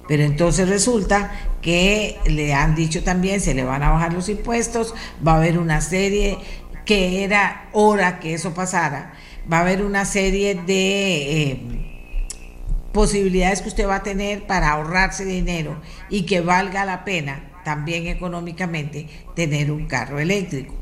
[0.08, 1.32] Pero entonces resulta
[1.62, 4.94] que le han dicho también, se le van a bajar los impuestos,
[5.26, 6.40] va a haber una serie
[6.86, 9.14] que era hora que eso pasara,
[9.52, 11.93] va a haber una serie de eh,
[12.94, 18.08] posibilidades que usted va a tener para ahorrarse dinero y que valga la pena también
[18.08, 20.76] económicamente, tener un carro eléctrico.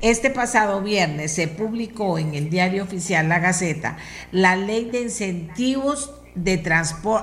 [0.00, 3.96] Este pasado viernes se publicó en el diario oficial La Gaceta
[4.32, 6.62] la ley de incentivos de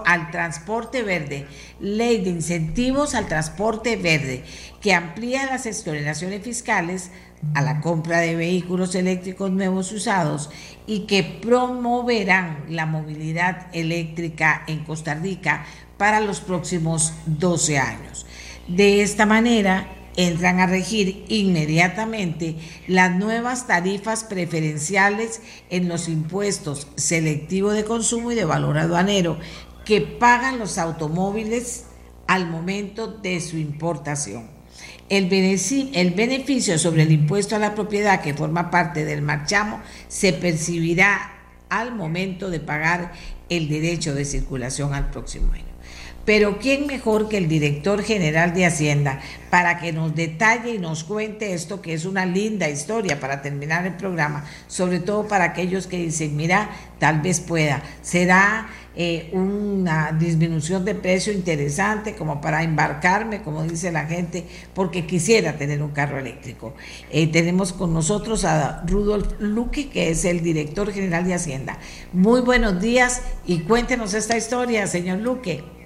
[0.05, 1.47] al transporte verde,
[1.79, 4.43] ley de incentivos al transporte verde,
[4.81, 7.11] que amplía las exoneraciones fiscales
[7.53, 10.49] a la compra de vehículos eléctricos nuevos usados
[10.85, 15.65] y que promoverán la movilidad eléctrica en Costa Rica
[15.97, 18.25] para los próximos 12 años.
[18.67, 19.87] De esta manera,
[20.19, 28.35] entran a regir inmediatamente las nuevas tarifas preferenciales en los impuestos selectivo de consumo y
[28.35, 29.39] de valor aduanero
[29.85, 31.85] que pagan los automóviles
[32.27, 34.49] al momento de su importación.
[35.07, 41.39] El beneficio, sobre el impuesto a la propiedad que forma parte del marchamo se percibirá
[41.69, 43.13] al momento de pagar
[43.47, 45.68] el derecho de circulación al próximo año.
[46.29, 49.19] Pero ¿quién mejor que el director general de Hacienda
[49.49, 53.87] para que nos detalle y nos cuente esto, que es una linda historia para terminar
[53.87, 56.69] el programa, sobre todo para aquellos que dicen, mira,
[56.99, 63.91] tal vez pueda, será eh, una disminución de precio interesante como para embarcarme, como dice
[63.91, 64.45] la gente,
[64.75, 66.75] porque quisiera tener un carro eléctrico.
[67.09, 71.79] Eh, tenemos con nosotros a Rudolf Luque, que es el director general de Hacienda.
[72.13, 75.78] Muy buenos días y cuéntenos esta historia, señor Luque.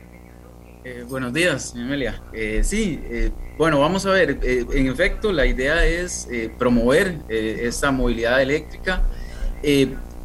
[0.86, 2.22] Eh, buenos días, Emilia.
[2.34, 4.38] Eh, sí, eh, bueno, vamos a ver.
[4.44, 6.28] en efecto, la idea es
[6.58, 9.04] promover esta movilidad eléctrica.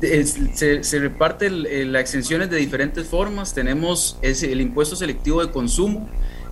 [0.00, 3.54] se, reparte las exenciones de diferentes formas.
[3.54, 6.08] Tenemos el impuesto selectivo de consumo,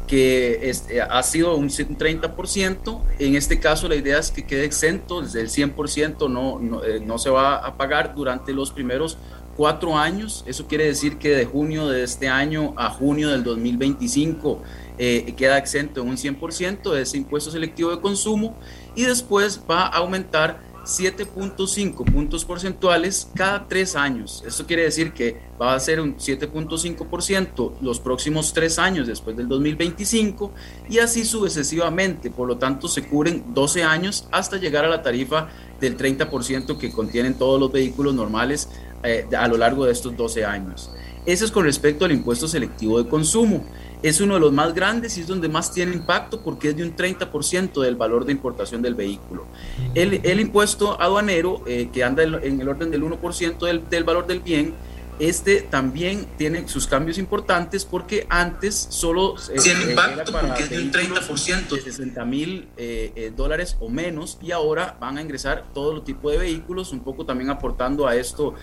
[0.07, 0.73] que
[1.11, 3.03] ha sido un 30%.
[3.19, 7.19] En este caso, la idea es que quede exento, desde el 100% no, no, no
[7.19, 9.19] se va a pagar durante los primeros
[9.57, 10.45] cuatro años.
[10.47, 14.63] Eso quiere decir que de junio de este año a junio del 2025
[14.99, 18.57] eh, queda exento en un 100% de ese impuesto selectivo de consumo
[18.95, 24.45] y después va a aumentar 7.5 puntos porcentuales cada tres años.
[24.47, 29.49] Esto quiere decir que va a ser un 7.5% los próximos tres años después del
[29.49, 30.53] 2025
[30.89, 32.31] y así sucesivamente.
[32.31, 35.49] Por lo tanto, se cubren 12 años hasta llegar a la tarifa
[35.81, 38.69] del 30% que contienen todos los vehículos normales
[39.07, 40.91] eh, a lo largo de estos 12 años.
[41.25, 43.65] Eso es con respecto al impuesto selectivo de consumo
[44.03, 46.85] es uno de los más grandes y es donde más tiene impacto porque es de
[46.85, 49.47] un 30% del valor de importación del vehículo.
[49.95, 54.27] El, el impuesto aduanero, eh, que anda en el orden del 1% del, del valor
[54.27, 54.75] del bien,
[55.19, 60.71] este también tiene sus cambios importantes porque antes solo eh, eh era para porque es
[60.71, 61.69] de un 30%.
[61.71, 66.05] de 60 mil eh, eh, dólares o menos y ahora van a ingresar todo los
[66.05, 68.55] tipo de vehículos, un poco también aportando a esto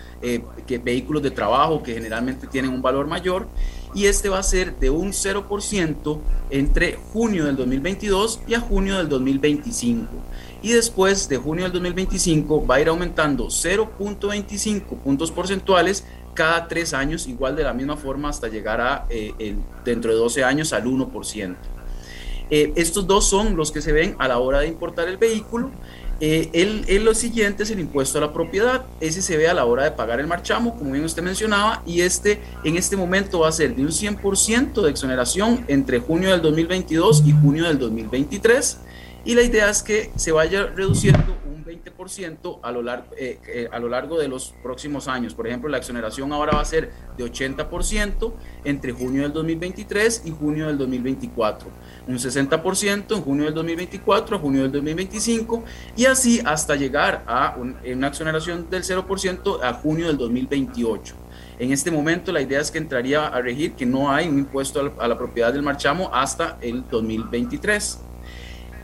[0.66, 3.48] que vehículos de trabajo que generalmente tienen un valor mayor
[3.94, 6.20] y este va a ser de un 0%
[6.50, 10.08] entre junio del 2022 y a junio del 2025.
[10.62, 16.04] Y después de junio del 2025 va a ir aumentando 0.25 puntos porcentuales
[16.34, 20.44] cada tres años, igual de la misma forma hasta llegar a eh, dentro de 12
[20.44, 21.56] años al 1%.
[22.50, 25.70] Eh, estos dos son los que se ven a la hora de importar el vehículo
[26.20, 26.48] eh,
[26.86, 28.84] el, lo siguiente es el impuesto a la propiedad.
[29.00, 32.02] Ese se ve a la hora de pagar el marchamo, como bien usted mencionaba, y
[32.02, 36.40] este en este momento va a ser de un 100% de exoneración entre junio del
[36.42, 38.78] 2022 y junio del 2023.
[39.24, 43.78] Y la idea es que se vaya reduciendo 20% a lo, largo, eh, eh, a
[43.78, 45.34] lo largo de los próximos años.
[45.34, 48.32] Por ejemplo, la exoneración ahora va a ser de 80%
[48.64, 51.68] entre junio del 2023 y junio del 2024,
[52.08, 55.64] un 60% en junio del 2024 a junio del 2025
[55.96, 61.14] y así hasta llegar a una exoneración del 0% a junio del 2028.
[61.58, 64.94] En este momento la idea es que entraría a regir que no hay un impuesto
[64.98, 68.00] a la propiedad del marchamo hasta el 2023.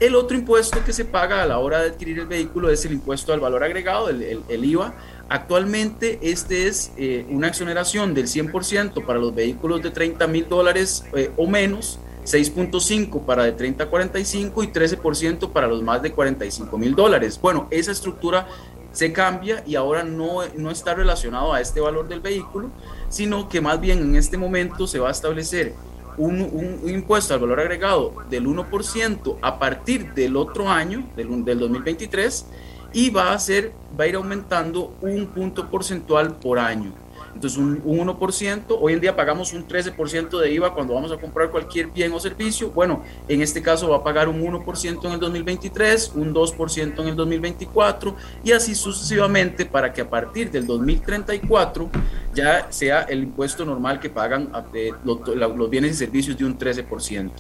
[0.01, 2.93] El otro impuesto que se paga a la hora de adquirir el vehículo es el
[2.93, 4.95] impuesto al valor agregado, el, IVA.
[5.29, 11.05] Actualmente este es eh, una exoneración del 100% para los vehículos de 30 mil dólares
[11.15, 16.13] eh, o menos, 6.5 para de 30 a 45 y 13% para los más de
[16.13, 17.39] 45 mil dólares.
[17.39, 18.49] Bueno, esa estructura
[18.93, 22.71] se cambia y ahora no, no está relacionado a este valor del vehículo,
[23.11, 25.75] sino que más bien en este momento se va a establecer
[26.21, 32.47] un, impuesto al valor agregado del 1% a partir del otro año, del, del 2023,
[32.93, 36.93] y va a, ser, va a ir aumentando un punto porcentual por año.
[37.35, 41.51] Entonces, un, 1%, hoy en día pagamos un 13% de IVA cuando vamos a comprar
[41.51, 42.71] cualquier bien o servicio.
[42.71, 47.09] Bueno, en este caso va a pagar un 1% en el 2023, un 2% en
[47.09, 51.89] el 2024 y así sucesivamente para que a partir del 2034
[52.35, 57.31] ya sea el impuesto normal que pagan eh, los, bienes y servicios de un 13%.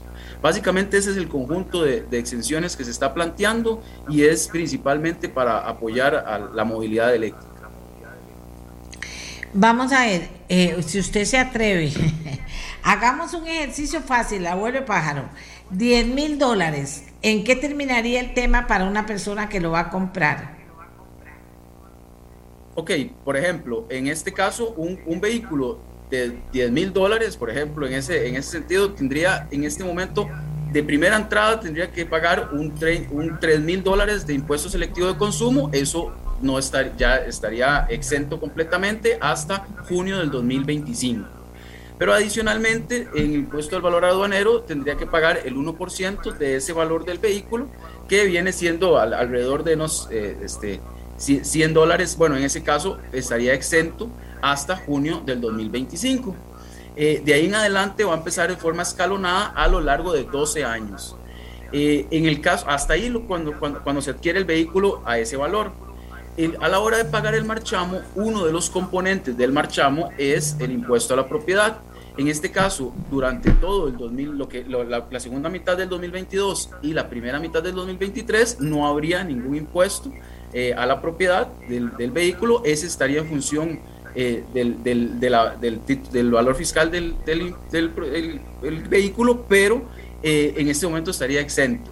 [0.43, 5.29] Básicamente ese es el conjunto de, de exenciones que se está planteando y es principalmente
[5.29, 7.51] para apoyar a la movilidad eléctrica.
[9.53, 11.93] Vamos a ver, eh, si usted se atreve,
[12.85, 15.29] hagamos un ejercicio fácil, abuelo pájaro.
[15.71, 19.91] 10 mil dólares, ¿en qué terminaría el tema para una persona que lo va a
[19.91, 20.60] comprar?
[22.74, 22.90] Ok,
[23.24, 25.78] por ejemplo, en este caso, un, vehículo
[26.09, 30.28] de 10 mil dólares, por ejemplo, en ese, en ese sentido, tendría en este momento
[30.72, 32.72] de primera entrada tendría que pagar un,
[33.10, 35.68] un 3 mil dólares de impuesto selectivo de consumo.
[35.72, 41.26] Eso no estar, ya estaría exento completamente hasta junio del 2025.
[41.98, 47.05] Pero adicionalmente, en impuesto al valor aduanero tendría que pagar el 1% de ese valor
[47.05, 47.68] del vehículo,
[48.09, 50.80] que viene siendo alrededor de unos este,
[51.20, 52.16] 100 dólares.
[52.16, 54.10] Bueno, en ese caso estaría exento
[54.42, 56.34] hasta junio del 2025.
[56.97, 60.24] Eh, de ahí en adelante va a empezar de forma escalonada a lo largo de
[60.24, 61.16] 12 años.
[61.72, 65.36] Eh, en el caso, hasta ahí cuando, cuando, cuando se adquiere el vehículo a ese
[65.36, 65.72] valor
[66.60, 70.70] a la hora de pagar el marchamo, uno de los componentes del marchamo es el
[70.72, 71.78] impuesto a la propiedad.
[72.16, 76.92] En este caso, durante todo el 2000, lo que, la, segunda mitad del 2022 y
[76.92, 80.10] la primera mitad del 2023, no habría ningún impuesto
[80.52, 82.62] eh, a la propiedad del, vehículo.
[82.64, 83.81] Ese estaría en función
[84.14, 87.14] eh, del, del, valor fiscal del,
[88.89, 89.82] vehículo, pero
[90.22, 91.90] eh, en este momento estaría exento.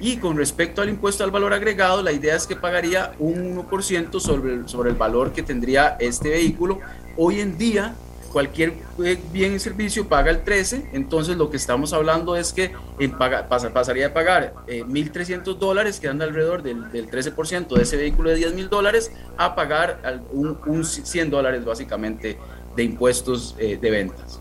[0.00, 4.20] Y con respecto al impuesto al valor agregado, la idea es que pagaría un 1%
[4.20, 6.80] sobre sobre el valor que tendría este vehículo.
[7.16, 7.94] Hoy en día,
[8.34, 8.74] cualquier
[9.04, 13.16] eh, bien y servicio paga el 13, entonces lo que estamos hablando es que en
[13.16, 18.36] pasaría de pagar 1.300 dólares, que anda alrededor del, del 13% de ese vehículo de
[18.36, 20.00] 10 mil dólares, a pagar
[20.32, 22.36] un, un, 100 dólares básicamente
[22.74, 24.40] de impuestos de ventas.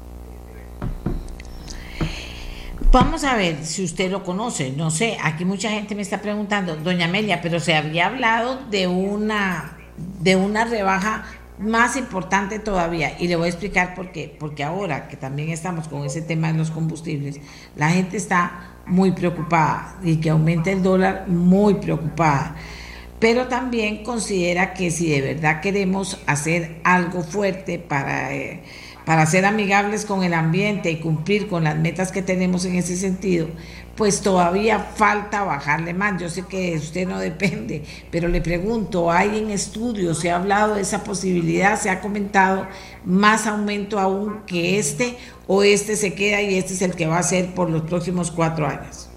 [2.91, 4.71] Vamos a ver si usted lo conoce.
[4.71, 8.87] No sé, aquí mucha gente me está preguntando, doña Amelia, pero se había hablado de
[8.87, 9.77] una,
[10.19, 11.25] de una rebaja
[11.59, 13.15] más importante todavía.
[13.19, 14.35] Y le voy a explicar por qué.
[14.39, 17.39] Porque ahora que también estamos con ese tema de los combustibles,
[17.75, 22.55] la gente está muy preocupada y que aumente el dólar muy preocupada.
[23.19, 28.33] Pero también considera que si de verdad queremos hacer algo fuerte para...
[28.33, 28.63] Eh,
[29.05, 32.95] para ser amigables con el ambiente y cumplir con las metas que tenemos en ese
[32.95, 33.47] sentido,
[33.95, 36.19] pues todavía falta bajarle más.
[36.21, 40.75] Yo sé que usted no depende, pero le pregunto, ¿hay en estudios, se ha hablado
[40.75, 42.67] de esa posibilidad, se ha comentado
[43.05, 45.17] más aumento aún que este
[45.47, 48.31] o este se queda y este es el que va a ser por los próximos
[48.31, 49.09] cuatro años?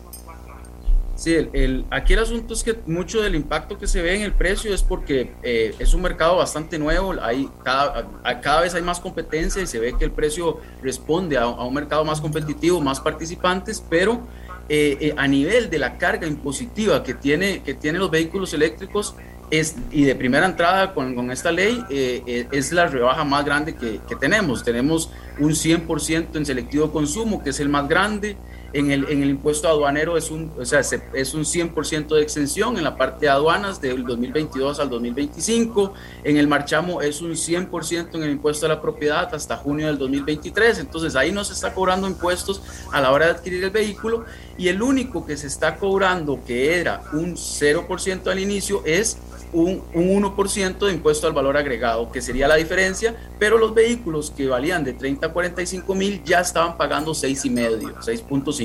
[1.26, 4.32] Sí, el, aquí el asunto es que mucho del impacto que se ve en el
[4.32, 9.60] precio es porque eh, es un mercado bastante nuevo, hay, cada, vez hay más competencia
[9.60, 14.24] y se ve que el precio responde a, un mercado más competitivo, más participantes, pero
[14.68, 19.16] eh, eh, a nivel de la carga impositiva que tiene, que tienen los vehículos eléctricos
[19.50, 23.98] es, y de primera entrada con, con esta ley es la rebaja más grande que,
[24.08, 24.62] que tenemos.
[24.62, 28.36] Tenemos un 100% en selectivo consumo, que es el más grande
[28.72, 32.96] en el, impuesto aduanero es un, o sea, es un 100% de exención en la
[32.96, 35.94] parte de aduanas del 2022 al 2025.
[36.24, 39.98] En el marchamo es un 100% en el impuesto a la propiedad hasta junio del
[39.98, 40.78] 2023.
[40.78, 42.62] Entonces ahí no se está cobrando impuestos
[42.92, 44.24] a la hora de adquirir el vehículo.
[44.58, 49.18] Y el único que se está cobrando, que era un 0% al inicio, es
[49.52, 54.46] un, 1% de impuesto al valor agregado, que sería la diferencia, pero los vehículos que
[54.46, 58.55] valían de 30 a 45 mil ya estaban pagando 6,5, 6.5%.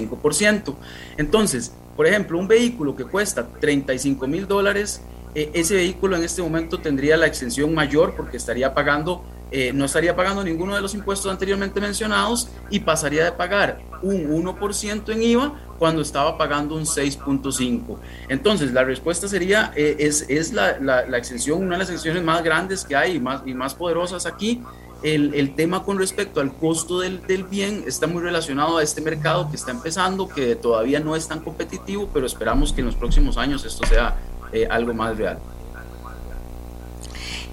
[1.18, 5.02] Entonces, por ejemplo, un vehículo que cuesta 35 mil dólares,
[5.36, 9.24] eh, ese vehículo en este momento tendría la exención mayor porque estaría pagando
[9.54, 14.30] eh, no estaría pagando ninguno de los impuestos anteriormente mencionados y pasaría de pagar un
[14.30, 17.98] 1% en IVA cuando estaba pagando un 6.5%.
[18.30, 22.42] Entonces, la respuesta sería, eh, es, es la, la, exención, una de las exenciones más
[22.44, 24.64] grandes que hay y más, y más poderosas aquí.
[25.04, 29.02] El, el, tema con respecto al costo del, del, bien está muy relacionado a este
[29.02, 32.96] mercado que está empezando, que todavía no es tan competitivo, pero esperamos que en los
[32.96, 34.20] próximos años esto sea
[34.54, 35.40] eh, algo más real.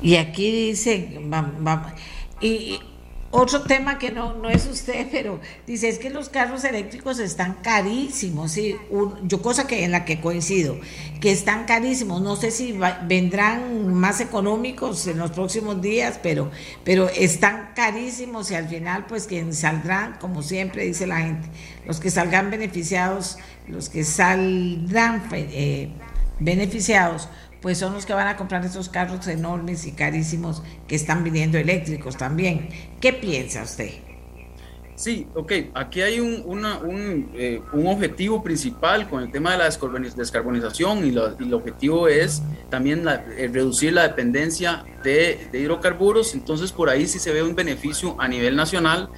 [0.02, 1.20] Y aquí dice,
[3.30, 7.58] otro tema que no, no es usted, pero dice, es que los carros eléctricos están
[7.62, 8.76] carísimos, ¿sí?
[9.24, 10.78] yo cosa que en la que coincido,
[11.20, 16.50] que están carísimos, no sé si vendrán más económicos en los próximos días, pero,
[16.84, 21.48] pero están carísimos y al final pues quienes saldrán, como siempre dice la gente,
[21.86, 25.90] los que salgan beneficiados, los que saldrán eh,
[26.40, 27.28] beneficiados
[27.60, 31.58] pues son los que van a comprar esos carros enormes y carísimos que están viniendo
[31.58, 32.68] eléctricos también.
[33.00, 33.90] ¿Qué piensa usted?
[34.98, 39.70] Sí, ok, aquí hay un, un, eh, un, objetivo principal con el tema de la
[40.16, 46.34] descarbonización y, lo, y el objetivo es también eh, reducir la dependencia de, de, hidrocarburos,
[46.34, 49.08] entonces por ahí sí se ve un beneficio a nivel nacional.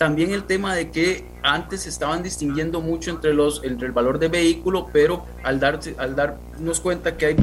[0.00, 4.28] También el tema de que antes estaban distinguiendo mucho entre, los, entre el valor de
[4.28, 7.36] vehículo, pero al, darse, al darnos cuenta que hay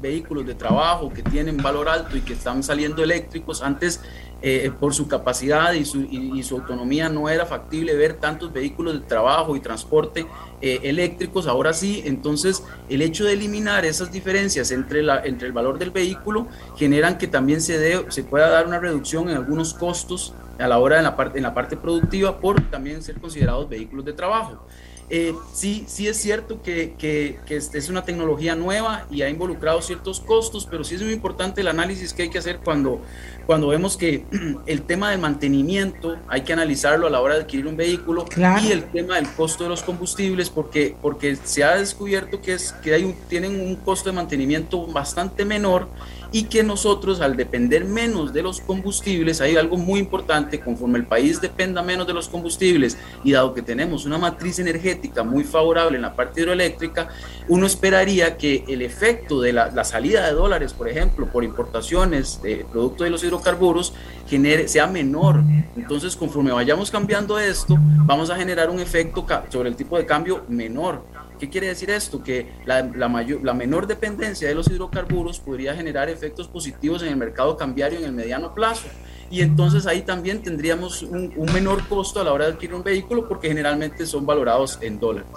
[0.00, 4.00] vehículos de trabajo que tienen valor alto y que están saliendo eléctricos, antes
[4.46, 8.92] eh, por su capacidad y su, y, su, autonomía no era factible ver tantos vehículos
[8.92, 10.26] de trabajo y transporte
[10.60, 15.54] eh, eléctricos, ahora sí, entonces el hecho de eliminar esas diferencias entre, la, entre el
[15.54, 16.46] valor del vehículo
[16.76, 20.78] generan que también se, de, se pueda dar una reducción en algunos costos a la
[20.78, 24.66] hora de la parte, en la parte productiva por también ser considerados vehículos de trabajo.
[25.10, 30.20] Eh, sí, sí es cierto que, que, es una tecnología nueva y ha involucrado ciertos
[30.20, 33.00] costos, pero sí es muy importante el análisis que hay que hacer cuando,
[33.46, 34.24] cuando vemos que
[34.66, 38.72] el tema del mantenimiento hay que analizarlo a la hora de adquirir un vehículo y
[38.72, 42.94] el tema del costo de los combustibles, porque, porque se ha descubierto que, es, que
[42.94, 45.88] hay tienen un costo de mantenimiento bastante menor
[46.34, 51.06] y que nosotros al depender menos de los combustibles, hay algo muy importante, conforme el
[51.06, 55.94] país dependa menos de los combustibles y dado que tenemos una matriz energética muy favorable
[55.94, 57.06] en la parte hidroeléctrica,
[57.46, 62.66] uno esperaría que el efecto de la, salida de dólares, por ejemplo, por importaciones de
[62.68, 63.94] productos de los hidrocarburos,
[64.26, 65.40] genere, sea menor.
[65.76, 70.42] Entonces, conforme vayamos cambiando esto, vamos a generar un efecto sobre el tipo de cambio
[70.48, 71.04] menor.
[71.44, 72.22] ¿Qué quiere decir esto?
[72.22, 77.58] Que la, mayor, menor dependencia de los hidrocarburos podría generar efectos positivos en el mercado
[77.58, 78.86] cambiario en el mediano plazo.
[79.30, 82.82] y entonces ahí también tendríamos un, un menor costo a la hora de adquirir un
[82.82, 85.28] vehículo porque generalmente son valorados en dólares.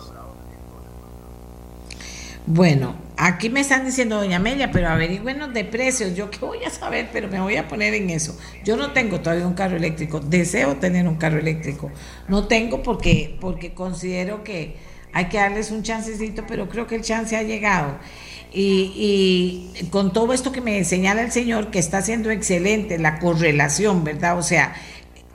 [2.45, 6.15] Bueno, aquí me están diciendo, doña Amelia, pero averigüenos de precios.
[6.15, 8.39] Yo qué voy a saber, pero me voy a poner en eso.
[8.63, 10.21] Yo no tengo todavía un carro eléctrico.
[10.21, 11.91] Deseo tener un carro eléctrico.
[12.29, 14.77] No tengo porque, porque considero que
[15.17, 17.97] hay que darles un chancecito, pero creo que el chance ha llegado.
[18.53, 24.03] Y, con todo esto que me señala el señor, que está haciendo excelente la correlación,
[24.03, 24.37] ¿verdad?
[24.37, 24.75] O sea,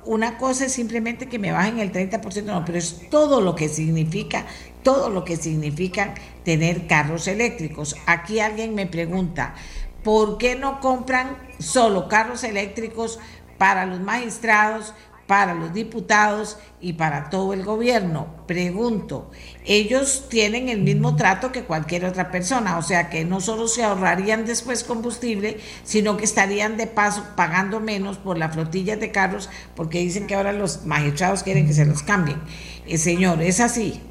[0.05, 3.69] una cosa es simplemente que me bajen el 30%, no, pero es todo lo que
[3.69, 4.47] significa,
[4.85, 6.15] todo lo que significa
[6.45, 7.97] tener carros eléctricos.
[8.07, 9.57] Aquí alguien me pregunta,
[10.05, 13.19] ¿por qué no compran solo carros eléctricos
[13.59, 14.95] para los magistrados,
[15.33, 18.27] para los diputados y para todo el gobierno.
[18.47, 19.31] Pregunto,
[19.65, 23.83] ellos tienen el mismo trato que cualquier otra persona, o sea que no solo se
[23.83, 29.49] ahorrarían después combustible, sino que estarían de paso pagando menos por las flotillas de carros,
[29.75, 32.39] porque dicen que ahora los magistrados quieren que se los cambien.
[32.87, 34.03] Eh, señor, ¿es así?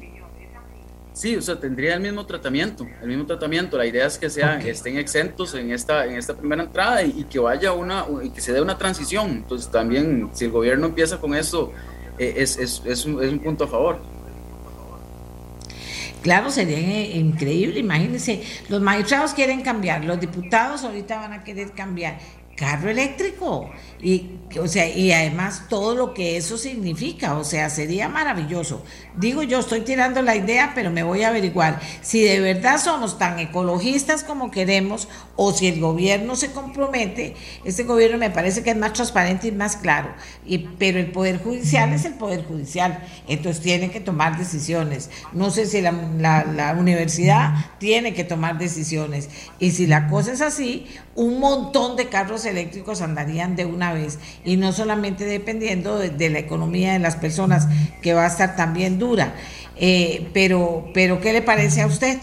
[1.12, 3.76] Sí, o sea, tendría el mismo tratamiento, el mismo tratamiento.
[3.76, 7.38] La idea es que sean, estén exentos en esta, en esta primera entrada y, que
[7.38, 9.30] vaya una, y que se dé una transición.
[9.30, 11.72] Entonces también, si el gobierno empieza con eso,
[12.18, 14.00] eh, es, es, es, un, es un punto a favor.
[16.22, 22.18] Claro, sería increíble, imagínense, los magistrados quieren cambiar, los diputados ahorita van a querer cambiar
[22.56, 23.70] carro eléctrico
[24.02, 28.82] y o sea y además todo lo que eso significa o sea sería maravilloso.
[29.16, 33.16] Digo yo estoy tirando la idea pero me voy a averiguar si de verdad somos
[33.16, 37.36] tan ecologistas como queremos o si el gobierno se compromete.
[37.64, 40.10] Este gobierno me parece que es más transparente y más claro
[40.44, 45.10] y pero el poder judicial es el poder judicial entonces tiene que tomar decisiones.
[45.32, 49.30] No sé si la, la, la universidad tiene que tomar decisiones
[49.60, 54.18] y si la cosa es así un montón de carros eléctricos andarían de una vez
[54.44, 57.68] y no solamente dependiendo de, la economía de las personas
[58.00, 59.34] que va a estar también dura.
[59.76, 62.18] Eh, pero, pero, ¿qué le parece a usted?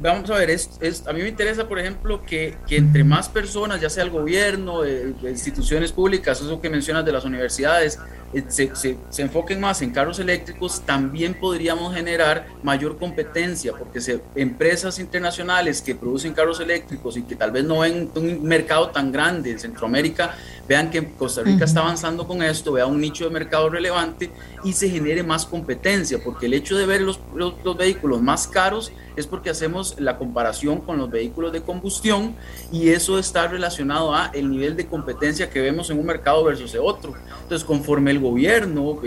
[0.00, 0.68] Vamos a ver, es,
[1.06, 4.84] a mí me interesa, por ejemplo, que, que entre más personas, ya sea el gobierno,
[4.84, 7.96] eh, instituciones públicas, eso que mencionas de las universidades,
[8.34, 14.20] eh, se, se, enfoquen más en carros eléctricos, también podríamos generar mayor competencia, porque se,
[14.34, 19.12] empresas internacionales que producen carros eléctricos y que tal vez no ven un mercado tan
[19.12, 20.34] grande en Centroamérica,
[20.68, 24.30] vean que Costa Rica está avanzando con esto, vea un nicho de mercado relevante
[24.64, 28.48] y se genere más competencia, porque el hecho de ver los, los, los vehículos más
[28.48, 32.34] caros es porque hacemos la comparación con los vehículos de combustión
[32.70, 36.74] y eso está relacionado a el nivel de competencia que vemos en un mercado versus
[36.80, 37.14] otro.
[37.42, 39.00] Entonces, conforme el gobierno,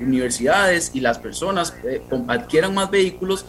[0.00, 3.44] universidades y las personas eh, adquieran más vehículos,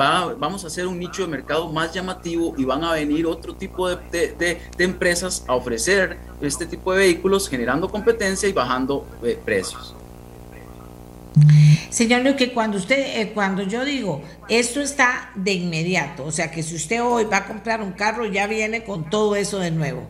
[0.00, 3.54] va, vamos a hacer un nicho de mercado más llamativo y van a venir otro
[3.54, 9.94] tipo de empresas a ofrecer este tipo de vehículos, generando competencia y bajando eh, precios.
[11.90, 16.62] Señor Luque, cuando usted, eh, cuando yo digo esto está de inmediato, o sea que
[16.62, 20.06] si usted hoy va a comprar un carro, ya viene con todo eso de nuevo.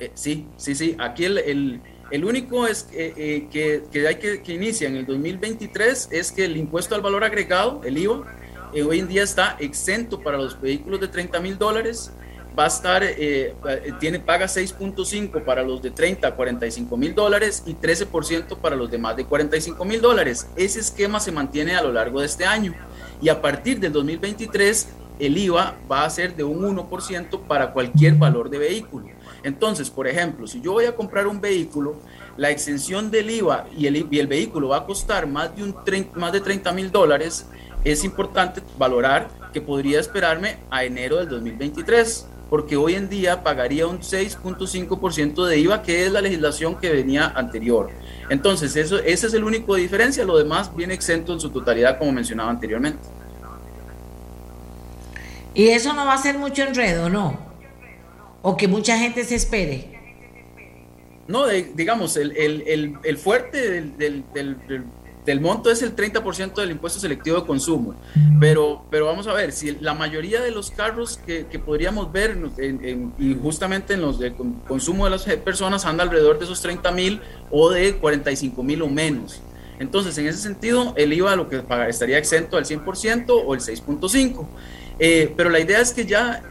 [0.00, 0.96] Eh, sí, sí, sí.
[0.98, 1.80] Aquí el, el,
[2.10, 6.44] el único es eh, que, que, hay que, que inicia en el 2023 es que
[6.44, 8.24] el impuesto al valor agregado, el IVA,
[8.86, 12.10] hoy en día está exento para los vehículos de 30 mil dólares
[12.58, 13.54] va a estar, eh,
[13.98, 18.90] tiene, paga 6.5 para los de 30 a 45 mil dólares y 13% para los
[18.90, 20.46] de más de 45 mil dólares.
[20.56, 22.74] Ese esquema se mantiene a lo largo de este año
[23.20, 28.14] y a partir del 2023 el IVA va a ser de un 1% para cualquier
[28.14, 29.06] valor de vehículo.
[29.42, 31.96] Entonces, por ejemplo, si yo voy a comprar un vehículo,
[32.36, 35.84] la exención del IVA y el, y el vehículo va a costar más de, un
[35.84, 37.46] 30, más de 30 mil dólares,
[37.84, 43.84] es importante valorar que podría esperarme a enero del 2023 porque hoy en día pagaría
[43.88, 47.90] un 6.5% de IVA, que es la legislación que venía anterior.
[48.30, 52.12] Entonces, eso, ese es el único diferencia, lo demás viene exento en su totalidad, como
[52.12, 53.00] mencionaba anteriormente.
[55.52, 57.36] Y eso no va a ser mucho enredo, ¿no?
[58.42, 59.90] O que mucha gente se espere.
[61.26, 64.84] No, de, digamos, el, el, el, el fuerte del, del, del del
[65.40, 67.94] monto es el 30% del impuesto selectivo de consumo.
[68.40, 72.38] Pero, pero vamos a ver, si la mayoría de los carros que, que podríamos ver
[72.58, 74.34] en, en, y justamente en los de
[74.66, 77.20] consumo de las personas anda alrededor de esos 30 mil
[77.50, 79.40] o de 45 mil o menos.
[79.78, 84.46] Entonces, en ese sentido, el IVA lo que estaría exento al 100% o el 6.5%.
[84.98, 86.42] Eh, pero la idea es que ya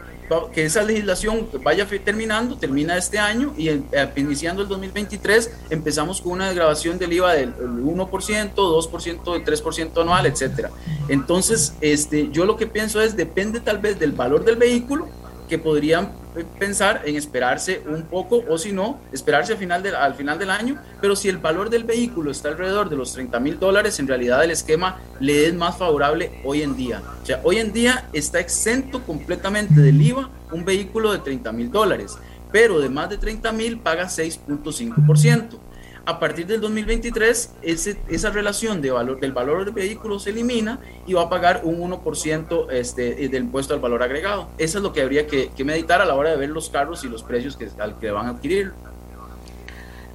[0.54, 3.84] que esa legislación vaya terminando, termina este año y eh,
[4.16, 10.72] iniciando el 2023 empezamos con una desgrabación del IVA del 1%, 2%, 3% anual, etcétera.
[11.08, 15.08] Entonces, este, yo lo que pienso es, depende tal vez del valor del vehículo,
[15.50, 16.23] que podrían
[16.60, 20.50] pensar en esperarse un poco o si no, esperarse al final, de, al final del
[20.50, 24.08] año, pero si el valor del vehículo está alrededor de los 30 mil dólares, en
[24.08, 27.02] realidad el esquema le es más favorable hoy en día.
[27.22, 31.72] O sea, hoy en día está exento completamente del IVA un vehículo de 30 mil
[31.72, 32.18] dólares,
[32.52, 35.60] pero de más de 30 mil paga 6.5%
[36.06, 41.24] a partir del 2023 ese, esa relación del valor del vehículo se elimina y va
[41.24, 44.50] a pagar un 1% este, del impuesto al valor agregado.
[44.58, 47.08] Eso es lo que habría que, meditar a la hora de ver los carros y
[47.08, 48.74] los precios que, al que van a adquirir.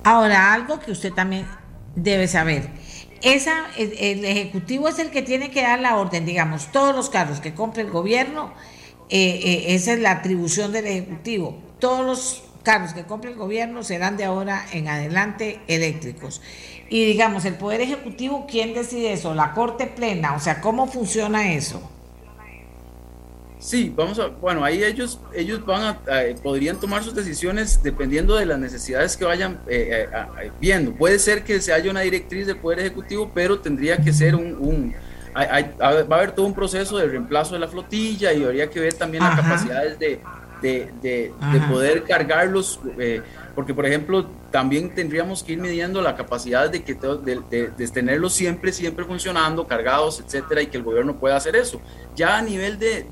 [0.04, 1.46] Ahora, algo que usted también
[1.94, 2.70] debe saber.
[3.22, 7.54] El, Ejecutivo es el que tiene que dar la orden, digamos, todos los carros que
[7.54, 8.52] compre el gobierno,
[9.08, 11.58] eh, eh, esa es la atribución del Ejecutivo.
[11.80, 16.40] Todos los carros que compre el gobierno serán de ahora en adelante eléctricos.
[16.90, 19.34] Y digamos, el Poder Ejecutivo, ¿quién decide eso?
[19.34, 20.34] ¿La Corte Plena?
[20.34, 21.82] O sea, ¿cómo funciona eso?
[23.58, 25.98] Sí, vamos a, bueno, ahí ellos, ellos van a,
[26.42, 30.94] podrían tomar sus decisiones dependiendo de las necesidades que vayan eh, eh, viendo.
[30.94, 34.94] Puede ser que se haya una directriz del Poder Ejecutivo, pero tendría que ser un,
[35.36, 38.94] va a haber todo un proceso de reemplazo de la flotilla y habría que ver
[38.94, 40.20] también las capacidades de,
[40.62, 41.32] de, de,
[41.70, 43.22] poder cargarlos, eh,
[43.54, 48.32] porque por ejemplo también tendríamos que ir midiendo la capacidad de, que de, de, tenerlos
[48.32, 51.80] siempre, siempre funcionando, cargados, etcétera, y que el gobierno pueda hacer eso.
[52.14, 53.04] Ya a nivel de,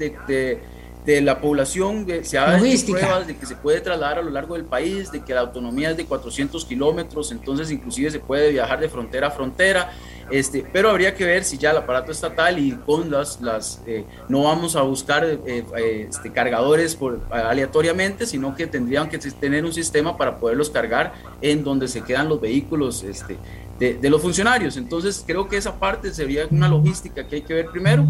[1.06, 4.55] de la población, se ha hecho pruebas de que se puede trasladar a lo largo
[4.55, 8.81] del país, de que la autonomía es de 400 kilómetros, entonces inclusive se puede viajar
[8.81, 9.93] de frontera a frontera,
[10.31, 14.05] este, pero habría que ver si ya el aparato estatal y con las, las eh,
[14.28, 19.65] no vamos a buscar eh, eh, este, cargadores por, aleatoriamente, sino que tendrían que tener
[19.65, 23.36] un sistema para poderlos cargar en donde se quedan los vehículos este,
[23.78, 24.77] de, los funcionarios.
[24.77, 28.05] Entonces creo que esa parte sería una logística que hay que ver primero,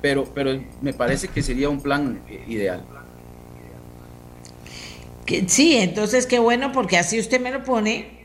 [0.00, 0.26] pero,
[0.80, 2.82] me parece que sería un plan ideal.
[5.46, 8.19] Sí, entonces qué bueno porque así usted me lo pone.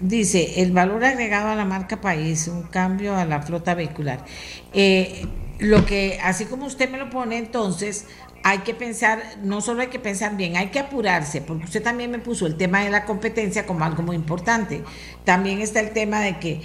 [0.00, 4.24] Dice, el valor agregado a la marca país, un cambio a la flota vehicular.
[4.72, 5.26] Eh,
[5.58, 8.06] lo que, así como usted me lo pone, entonces
[8.42, 12.10] hay que pensar, no solo hay que pensar bien, hay que apurarse, porque usted también
[12.10, 14.82] me puso el tema de la competencia como algo muy importante.
[15.24, 16.62] También está el tema de que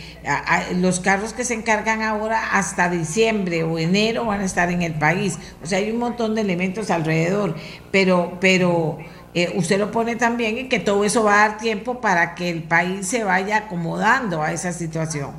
[0.75, 4.93] los carros que se encargan ahora hasta diciembre o enero van a estar en el
[4.93, 5.37] país.
[5.61, 7.55] O sea, hay un montón de elementos alrededor,
[7.91, 8.97] pero, pero
[9.35, 12.49] eh, usted lo pone también en que todo eso va a dar tiempo para que
[12.49, 15.31] el país se vaya acomodando a esa situación.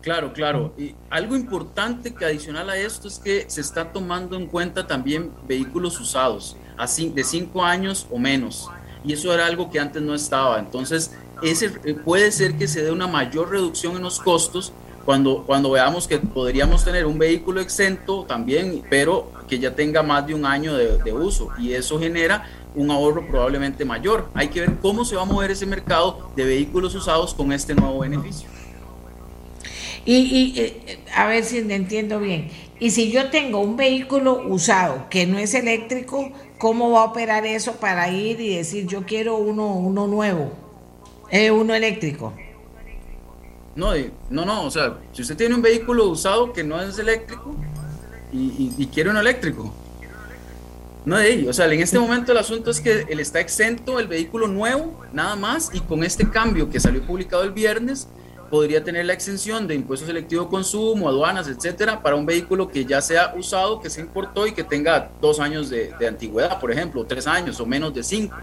[0.00, 0.74] Claro, claro.
[0.76, 5.30] Y algo importante que adicional a esto es que se está tomando en cuenta también
[5.46, 8.68] vehículos usados, así de cinco años o menos.
[9.04, 10.58] Y eso era algo que antes no estaba.
[10.58, 14.72] Entonces, ese, eh, puede ser que se dé una mayor reducción en los costos
[15.04, 20.26] cuando, cuando veamos que podríamos tener un vehículo exento también, pero que ya tenga más
[20.26, 21.50] de un año de, de uso.
[21.58, 24.28] Y eso genera un ahorro probablemente mayor.
[24.34, 27.74] Hay que ver cómo se va a mover ese mercado de vehículos usados con este
[27.74, 28.48] nuevo beneficio.
[30.04, 32.50] Y, eh, a ver si entiendo bien.
[32.80, 37.46] Y si yo tengo un vehículo usado que no es eléctrico, ¿cómo va a operar
[37.46, 40.50] eso para ir y decir yo quiero uno, uno nuevo,
[41.30, 42.32] eh, uno eléctrico?
[43.74, 43.92] No,
[44.30, 47.54] no, no, o sea, si usted tiene un vehículo usado que no es eléctrico
[48.32, 49.72] y, quiere uno eléctrico,
[51.04, 51.50] no de ello.
[51.50, 55.00] O sea, en este momento el asunto es que él está exento el vehículo nuevo,
[55.12, 58.08] nada más, y con este cambio que salió publicado el viernes,
[58.52, 63.00] podría tener la exención de impuesto selectivo consumo, aduanas, etcétera, para un vehículo que ya
[63.00, 67.26] sea usado, que se importó y que tenga dos años de, antigüedad, por ejemplo, tres
[67.26, 68.36] años o menos de cinco.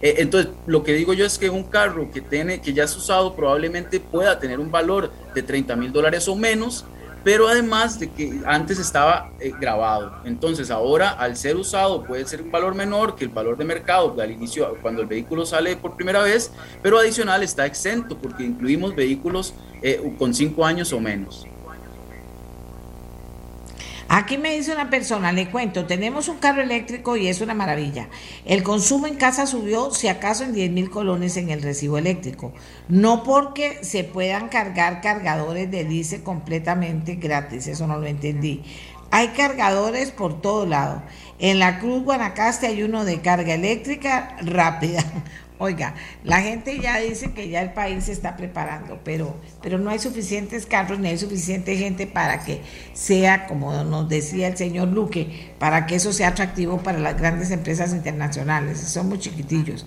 [0.00, 2.96] Eh, entonces, lo que digo yo es que un carro que, tiene, que ya es
[2.96, 6.86] usado probablemente pueda tener un valor de 30 mil dólares o menos,
[7.26, 10.12] pero además de que antes estaba eh, grabado.
[10.24, 14.14] Entonces ahora al ser usado puede ser un valor menor que el valor de mercado
[14.20, 16.52] al inicio, cuando el vehículo sale por primera vez,
[16.84, 21.48] pero adicional está exento porque incluimos vehículos eh, con cinco años o menos.
[24.08, 28.08] Aquí me dice una persona, le cuento, tenemos un carro eléctrico y es una maravilla.
[28.44, 32.52] El consumo en casa subió, si acaso, en 10 mil colones en el recibo eléctrico.
[32.88, 38.62] No porque se puedan cargar cargadores de dice completamente gratis, eso no lo entendí.
[39.10, 41.02] Hay cargadores por todo lado.
[41.38, 45.04] En la Cruz Guanacaste hay uno de carga eléctrica rápida.
[45.58, 49.88] Oiga, la gente ya dice que ya el país se está preparando, pero, pero no
[49.88, 52.60] hay suficientes carros ni hay suficiente gente para que
[52.92, 57.50] sea, como nos decía el señor Luque, para que eso sea atractivo para las grandes
[57.50, 58.78] empresas internacionales.
[58.80, 59.86] Son muy chiquitillos,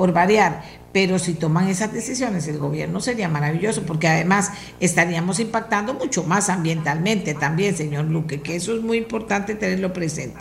[0.00, 0.62] por variar.
[0.94, 4.50] Pero si toman esas decisiones, el gobierno sería maravilloso, porque además
[4.80, 10.38] estaríamos impactando mucho más ambientalmente también, señor Luque, que eso es muy importante tenerlo presente.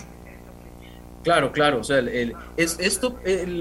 [1.24, 1.80] Claro, claro.
[1.80, 3.20] O sea, es, esto,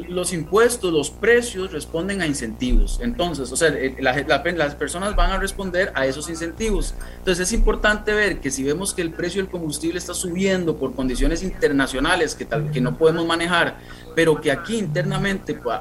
[0.09, 3.01] los impuestos, los precios responden a incentivos.
[3.03, 6.95] Entonces, o sea, las personas van a responder a esos incentivos.
[7.19, 10.95] Entonces, es importante ver que si vemos que el precio del combustible está subiendo por
[10.95, 13.79] condiciones internacionales que, tal, que no podemos manejar,
[14.15, 15.79] pero que aquí internamente pues,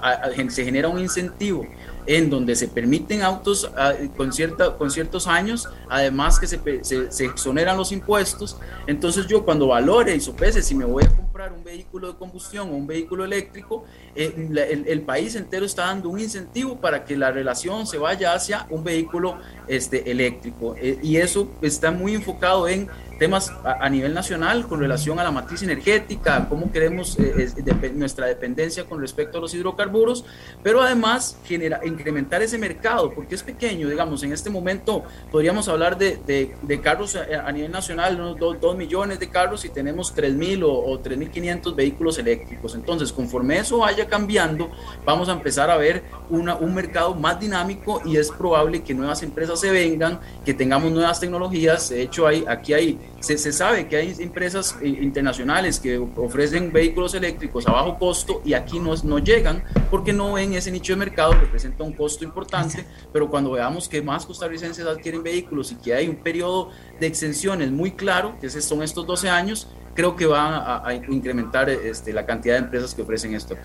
[0.49, 1.65] se genera un incentivo
[2.07, 3.69] en donde se permiten autos
[4.15, 8.57] con, cierta, con ciertos años, además que se, se, exoneran los impuestos.
[8.87, 12.69] Entonces yo cuando valore y sopese si me voy a comprar un vehículo de combustión
[12.69, 13.85] o un vehículo eléctrico,
[14.15, 18.65] eh, el, país entero está dando un incentivo para que la relación se vaya hacia
[18.71, 19.37] un vehículo
[19.67, 20.75] este, eléctrico.
[20.81, 25.31] Eh, y eso está muy enfocado en temas a, nivel nacional con relación a la
[25.31, 27.51] matriz energética, cómo queremos eh,
[27.93, 30.23] nuestra dependencia con respecto a los hidrocarburos,
[30.63, 35.97] pero además genera, incrementar ese mercado, porque es pequeño, digamos, en este momento podríamos hablar
[35.97, 36.17] de,
[36.61, 40.99] de, carros a, nivel nacional, unos 2, millones de carros y tenemos 3.000 o, o
[41.31, 42.75] 3.500 vehículos eléctricos.
[42.75, 44.69] Entonces, conforme eso vaya cambiando,
[45.05, 49.23] vamos a empezar a ver una, un mercado más dinámico y es probable que nuevas
[49.23, 51.89] empresas se vengan, que tengamos nuevas tecnologías.
[51.89, 57.13] De hecho, hay, aquí hay se, sabe que hay empresas eh, internacionales que ofrecen vehículos
[57.13, 60.97] eléctricos a bajo costo y aquí no, no llegan porque no ven ese nicho de
[60.97, 65.93] mercado, representa un costo importante, pero cuando veamos que más costarricenses adquieren vehículos y que
[65.93, 70.87] hay un periodo de exenciones muy claro, que son estos 12 años, creo que va
[70.87, 73.55] a, incrementar este, la cantidad de empresas que ofrecen esto.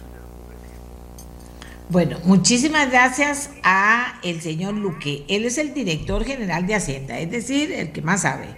[1.88, 5.24] Bueno, muchísimas gracias a el señor Luque.
[5.28, 8.56] Él es el director general de Hacienda, es decir, el que más sabe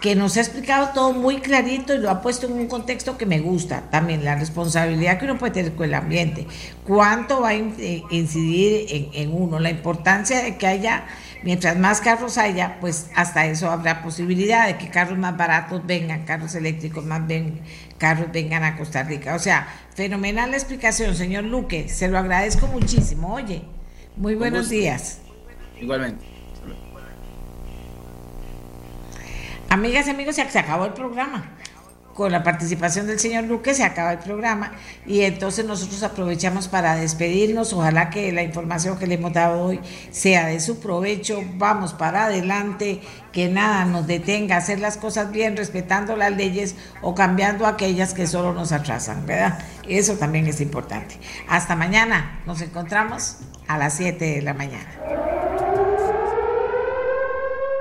[0.00, 3.26] que nos ha explicado todo muy clarito y lo ha puesto en un contexto que
[3.26, 3.82] me gusta.
[3.90, 6.46] También la responsabilidad que uno puede tener con el ambiente,
[6.86, 11.04] cuánto va a eh, incidir en, uno, la importancia de que haya,
[11.42, 16.24] mientras más carros haya, pues hasta eso habrá posibilidad de que carros más baratos vengan,
[16.24, 17.60] carros eléctricos más ven,
[18.00, 19.36] carros vengan a Costa Rica.
[19.36, 23.34] O sea, fenomenal la explicación, señor Luque, se lo agradezco muchísimo.
[23.34, 23.62] Oye,
[24.16, 25.20] muy buenos días.
[25.78, 26.24] Igualmente.
[29.68, 31.56] Amigas y amigos, se acabó el programa.
[32.20, 34.72] Con la participación del señor Luque se acaba el programa
[35.06, 37.72] y entonces nosotros aprovechamos para despedirnos.
[37.72, 39.80] Ojalá que la información que le hemos dado hoy
[40.10, 41.42] sea de su provecho.
[41.54, 43.00] Vamos para adelante,
[43.32, 48.26] que nada nos detenga, hacer las cosas bien, respetando las leyes o cambiando aquellas que
[48.26, 49.58] solo nos atrasan, ¿verdad?
[49.88, 51.18] Eso también es importante.
[51.48, 55.69] Hasta mañana, nos encontramos a las 7 de la mañana.